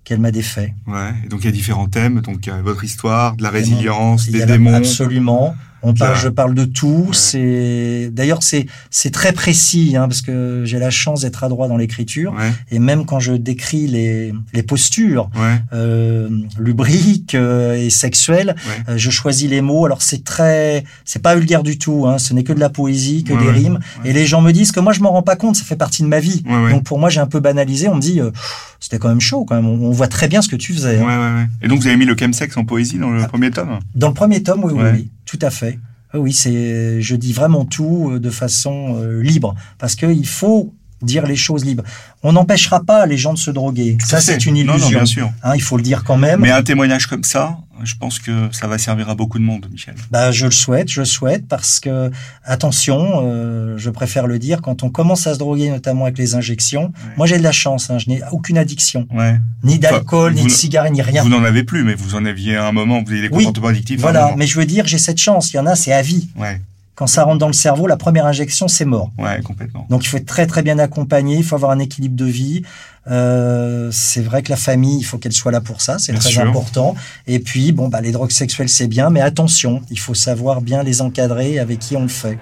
qu'elle 0.04 0.20
m'a 0.20 0.32
défait. 0.32 0.74
Ouais. 0.88 1.14
Et 1.24 1.28
donc, 1.30 1.42
il 1.42 1.46
y 1.46 1.50
a 1.50 1.52
différents 1.52 1.88
thèmes. 1.88 2.20
Donc, 2.22 2.46
il 2.46 2.50
y 2.50 2.52
a 2.52 2.62
votre 2.62 2.84
histoire, 2.84 3.36
de 3.38 3.44
la 3.44 3.50
résilience, 3.52 4.28
des 4.28 4.46
démons. 4.46 4.74
Absolument. 4.74 5.56
On 5.84 5.94
parle, 5.94 6.14
Là. 6.14 6.20
je 6.24 6.30
parle 6.30 6.54
de 6.56 6.66
tout. 6.66 7.06
Ouais. 7.08 7.14
C'est 7.14 8.10
d'ailleurs 8.12 8.42
c'est 8.42 8.66
c'est 8.90 9.12
très 9.12 9.34
précis 9.34 9.96
hein, 9.98 10.08
parce 10.08 10.22
que 10.22 10.64
j'ai 10.66 10.80
la 10.80 10.90
chance 10.90 11.22
d'être 11.22 11.44
adroit 11.44 11.68
dans 11.68 11.78
l'écriture 11.78 12.34
Ouais. 12.34 12.52
et 12.72 12.80
même 12.80 13.06
quand 13.06 13.20
je 13.20 13.34
décris 13.34 13.88
les 13.88 14.34
les 14.54 14.64
postures 14.64 15.30
Ouais. 15.36 15.58
euh, 15.74 16.30
lubriques 16.58 17.36
euh, 17.36 17.76
et 17.76 17.90
sexuelles, 17.90 18.56
Ouais. 18.58 18.94
euh, 18.94 18.98
je 18.98 19.10
choisis 19.10 19.50
les 19.50 19.62
mots. 19.62 19.86
Alors 19.86 20.02
c'est 20.02 20.24
très, 20.24 20.84
c'est 21.06 21.22
pas 21.22 21.36
vulgaire 21.36 21.64
du 21.64 21.78
tout. 21.78 22.06
Hein, 22.08 22.18
ce 22.18 22.34
n'est 22.34 22.44
que 22.44 22.54
de 22.54 22.60
la 22.60 22.70
poésie, 22.70 23.24
que 23.24 23.34
des 23.34 23.52
rimes. 23.52 23.80
Et 24.06 24.14
les 24.14 24.26
gens 24.26 24.42
me 24.42 24.52
disent 24.52 24.72
que 24.72 24.80
moi 24.80 24.94
je 24.94 25.02
m'en 25.02 25.12
rends 25.12 25.22
pas 25.24 25.36
compte. 25.36 25.56
Ça 25.56 25.64
fait 25.64 25.76
partie 25.76 26.02
de 26.04 26.08
ma 26.08 26.20
vie. 26.20 26.44
Ouais, 26.48 26.64
ouais. 26.66 26.72
Donc 26.72 26.84
pour 26.84 27.00
moi 27.00 27.10
j'ai 27.10 27.20
un 27.20 27.28
peu 27.28 27.40
banalisé. 27.40 27.88
On 27.90 27.96
me 27.96 28.02
dit, 28.02 28.20
euh, 28.22 28.32
c'était 28.80 29.00
quand 29.00 29.10
même 29.10 29.22
chaud. 29.22 29.46
Quand 29.46 29.56
même, 29.56 29.68
on, 29.68 29.88
on 29.88 29.92
voit 29.92 30.08
très 30.08 30.28
bien 30.28 30.42
ce 30.42 30.48
que 30.50 30.56
tu 30.56 30.74
faisais. 30.74 31.00
Hein. 31.00 31.04
ouais, 31.06 31.42
ouais. 31.42 31.48
Et 31.62 31.68
donc, 31.68 31.80
vous 31.80 31.88
avez 31.88 31.98
mis 31.98 32.06
le 32.06 32.16
chemsex 32.18 32.56
en 32.58 32.66
poésie 32.66 32.98
dans 32.98 33.10
le 33.10 33.22
Ah. 33.24 33.28
premier 33.28 33.52
tome? 33.52 33.80
Dans 33.96 34.08
le 34.10 34.14
premier 34.14 34.44
tome, 34.44 34.62
oui, 34.64 34.74
oui, 34.76 34.84
oui, 34.94 35.10
tout 35.38 35.46
à 35.46 35.50
fait. 35.50 35.80
Oui, 36.14 36.20
Oui, 36.20 36.34
c'est, 36.34 37.02
je 37.02 37.16
dis 37.16 37.34
vraiment 37.34 37.66
tout 37.66 38.12
euh, 38.12 38.20
de 38.20 38.30
façon 38.30 38.98
euh, 38.98 39.22
libre, 39.22 39.56
parce 39.80 39.96
qu'il 39.96 40.28
faut 40.28 40.74
dire 41.02 41.26
les 41.26 41.36
choses 41.36 41.66
libres. 41.66 41.84
On 42.22 42.34
n'empêchera 42.34 42.82
pas 42.84 43.06
les 43.08 43.18
gens 43.18 43.34
de 43.34 43.40
se 43.40 43.52
droguer. 43.52 43.98
Tout 44.00 44.06
Ça, 44.06 44.22
c'est 44.22 44.46
une 44.46 44.54
Non, 44.64 44.74
illusion. 44.76 44.78
non, 44.90 44.90
bien 44.90 45.06
sûr. 45.06 45.32
Hein, 45.44 45.54
il 45.56 45.62
faut 45.62 45.76
le 45.78 45.84
dire 45.84 46.04
quand 46.04 46.18
même. 46.18 46.40
Mais 46.42 46.52
un 46.52 46.64
témoignage 46.64 47.08
comme 47.08 47.24
ça, 47.24 47.58
je 47.86 47.96
pense 47.96 48.20
que 48.20 48.50
ça 48.52 48.68
va 48.68 48.78
servir 48.78 49.10
à 49.10 49.16
beaucoup 49.16 49.40
de 49.40 49.44
monde, 49.44 49.68
Michel. 49.72 49.96
Bah, 50.12 50.32
je 50.32 50.46
le 50.46 50.52
souhaite, 50.52 50.90
je 50.92 51.02
le 51.02 51.06
souhaite, 51.06 51.48
parce 51.48 51.80
que 51.80 52.12
attention, 52.44 53.22
euh, 53.24 53.78
je 53.78 53.90
préfère 53.90 54.28
le 54.28 54.40
dire, 54.40 54.62
quand 54.62 54.84
on 54.84 54.90
commence 54.90 55.28
à 55.28 55.34
se 55.34 55.40
droguer, 55.40 55.70
notamment 55.70 56.04
avec 56.06 56.18
les 56.18 56.36
injections. 56.36 56.92
Moi, 57.18 57.28
j'ai 57.28 57.38
de 57.38 57.44
la 57.44 57.52
chance. 57.52 57.90
Hein, 57.90 57.98
je 58.00 58.10
n'ai 58.10 58.22
aucune 58.32 58.58
addiction, 58.58 59.08
Ouais. 59.14 59.38
ni 59.64 59.80
d'alcool, 59.80 60.34
Enfin, 60.34 60.42
ni 60.42 60.48
de 60.48 60.52
cigarette, 60.52 60.94
ni 60.94 61.02
rien. 61.02 61.24
Vous 61.24 61.30
n'en 61.30 61.44
avez 61.44 61.64
plus, 61.64 61.84
mais 61.84 61.96
vous 61.96 62.16
en 62.16 62.26
aviez 62.26 62.56
à 62.56 62.68
un 62.68 62.72
moment, 62.72 63.02
vous 63.04 63.12
avez 63.12 63.22
des 63.22 63.28
Oui. 63.30 63.44
comportements 63.46 63.68
addictifs. 63.68 64.00
Voilà. 64.00 64.34
Mais 64.38 64.48
je 64.48 64.58
veux 64.60 64.66
dire, 64.66 64.86
j'ai 64.88 64.98
cette 64.98 65.20
chance. 65.20 65.54
Il 65.54 65.58
y 65.58 65.60
en 65.60 65.66
a, 65.66 65.76
c'est 65.76 65.94
à 65.94 66.02
vie. 66.02 66.30
Ouais, 66.38 66.62
Quand 66.96 67.08
ça 67.08 67.24
rentre 67.24 67.40
dans 67.40 67.48
le 67.48 67.54
cerveau, 67.54 67.88
la 67.88 67.98
première 67.98 68.26
injection, 68.28 68.68
c'est 68.68 68.86
mort. 68.86 69.10
ouais, 69.18 69.42
complètement. 69.44 69.88
Donc 69.90 70.06
il 70.06 70.08
faut 70.10 70.18
être 70.18 70.28
très 70.28 70.46
très 70.46 70.62
bien 70.62 70.78
accompagné, 70.78 71.38
il 71.38 71.44
faut 71.44 71.56
avoir 71.56 71.72
un 71.72 71.80
équilibre 71.80 72.16
de 72.16 72.26
vie. 72.26 72.62
Euh, 73.10 73.90
c'est 73.92 74.22
vrai 74.22 74.44
que 74.44 74.50
la 74.52 74.56
famille, 74.58 75.00
il 75.00 75.04
faut 75.04 75.18
qu'elle 75.18 75.34
soit 75.34 75.52
là 75.52 75.60
pour 75.60 75.82
ça, 75.82 75.98
c'est 76.00 76.14
très 76.14 76.30
sûr. 76.30 76.42
important. 76.44 76.96
Et 77.28 77.40
puis 77.40 77.72
bon 77.72 77.88
bah 77.90 78.00
les 78.00 78.12
drogues 78.12 78.32
sexuelles 78.32 78.70
c'est 78.70 78.88
bien, 78.88 79.10
mais 79.10 79.22
attention, 79.22 79.82
il 79.90 79.98
faut 80.00 80.14
savoir 80.14 80.62
bien 80.62 80.84
les 80.84 81.02
encadrer 81.02 81.58
avec 81.60 81.80
qui 81.80 81.98
on 81.98 82.04
le 82.04 82.08
fait. 82.08 82.38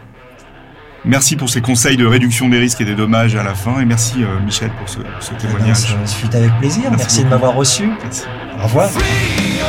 Merci 1.03 1.35
pour 1.35 1.49
ces 1.49 1.61
conseils 1.61 1.97
de 1.97 2.05
réduction 2.05 2.47
des 2.47 2.59
risques 2.59 2.81
et 2.81 2.85
des 2.85 2.93
dommages 2.93 3.35
à 3.35 3.41
la 3.41 3.55
fin. 3.55 3.79
Et 3.79 3.85
merci, 3.85 4.21
euh, 4.23 4.39
Michel, 4.45 4.69
pour 4.77 4.87
ce, 4.87 4.97
ce 5.19 5.31
Eh 5.31 5.33
ben, 5.33 5.37
témoignage. 5.47 5.77
ça 5.77 6.05
fut 6.05 6.35
avec 6.35 6.51
plaisir. 6.59 6.83
Merci 6.91 6.97
Merci, 6.99 7.23
de 7.23 7.29
m'avoir 7.29 7.55
reçu. 7.55 7.89
Merci. 8.03 8.23
Au 8.59 8.63
revoir. 8.65 8.89
Free 8.91 9.60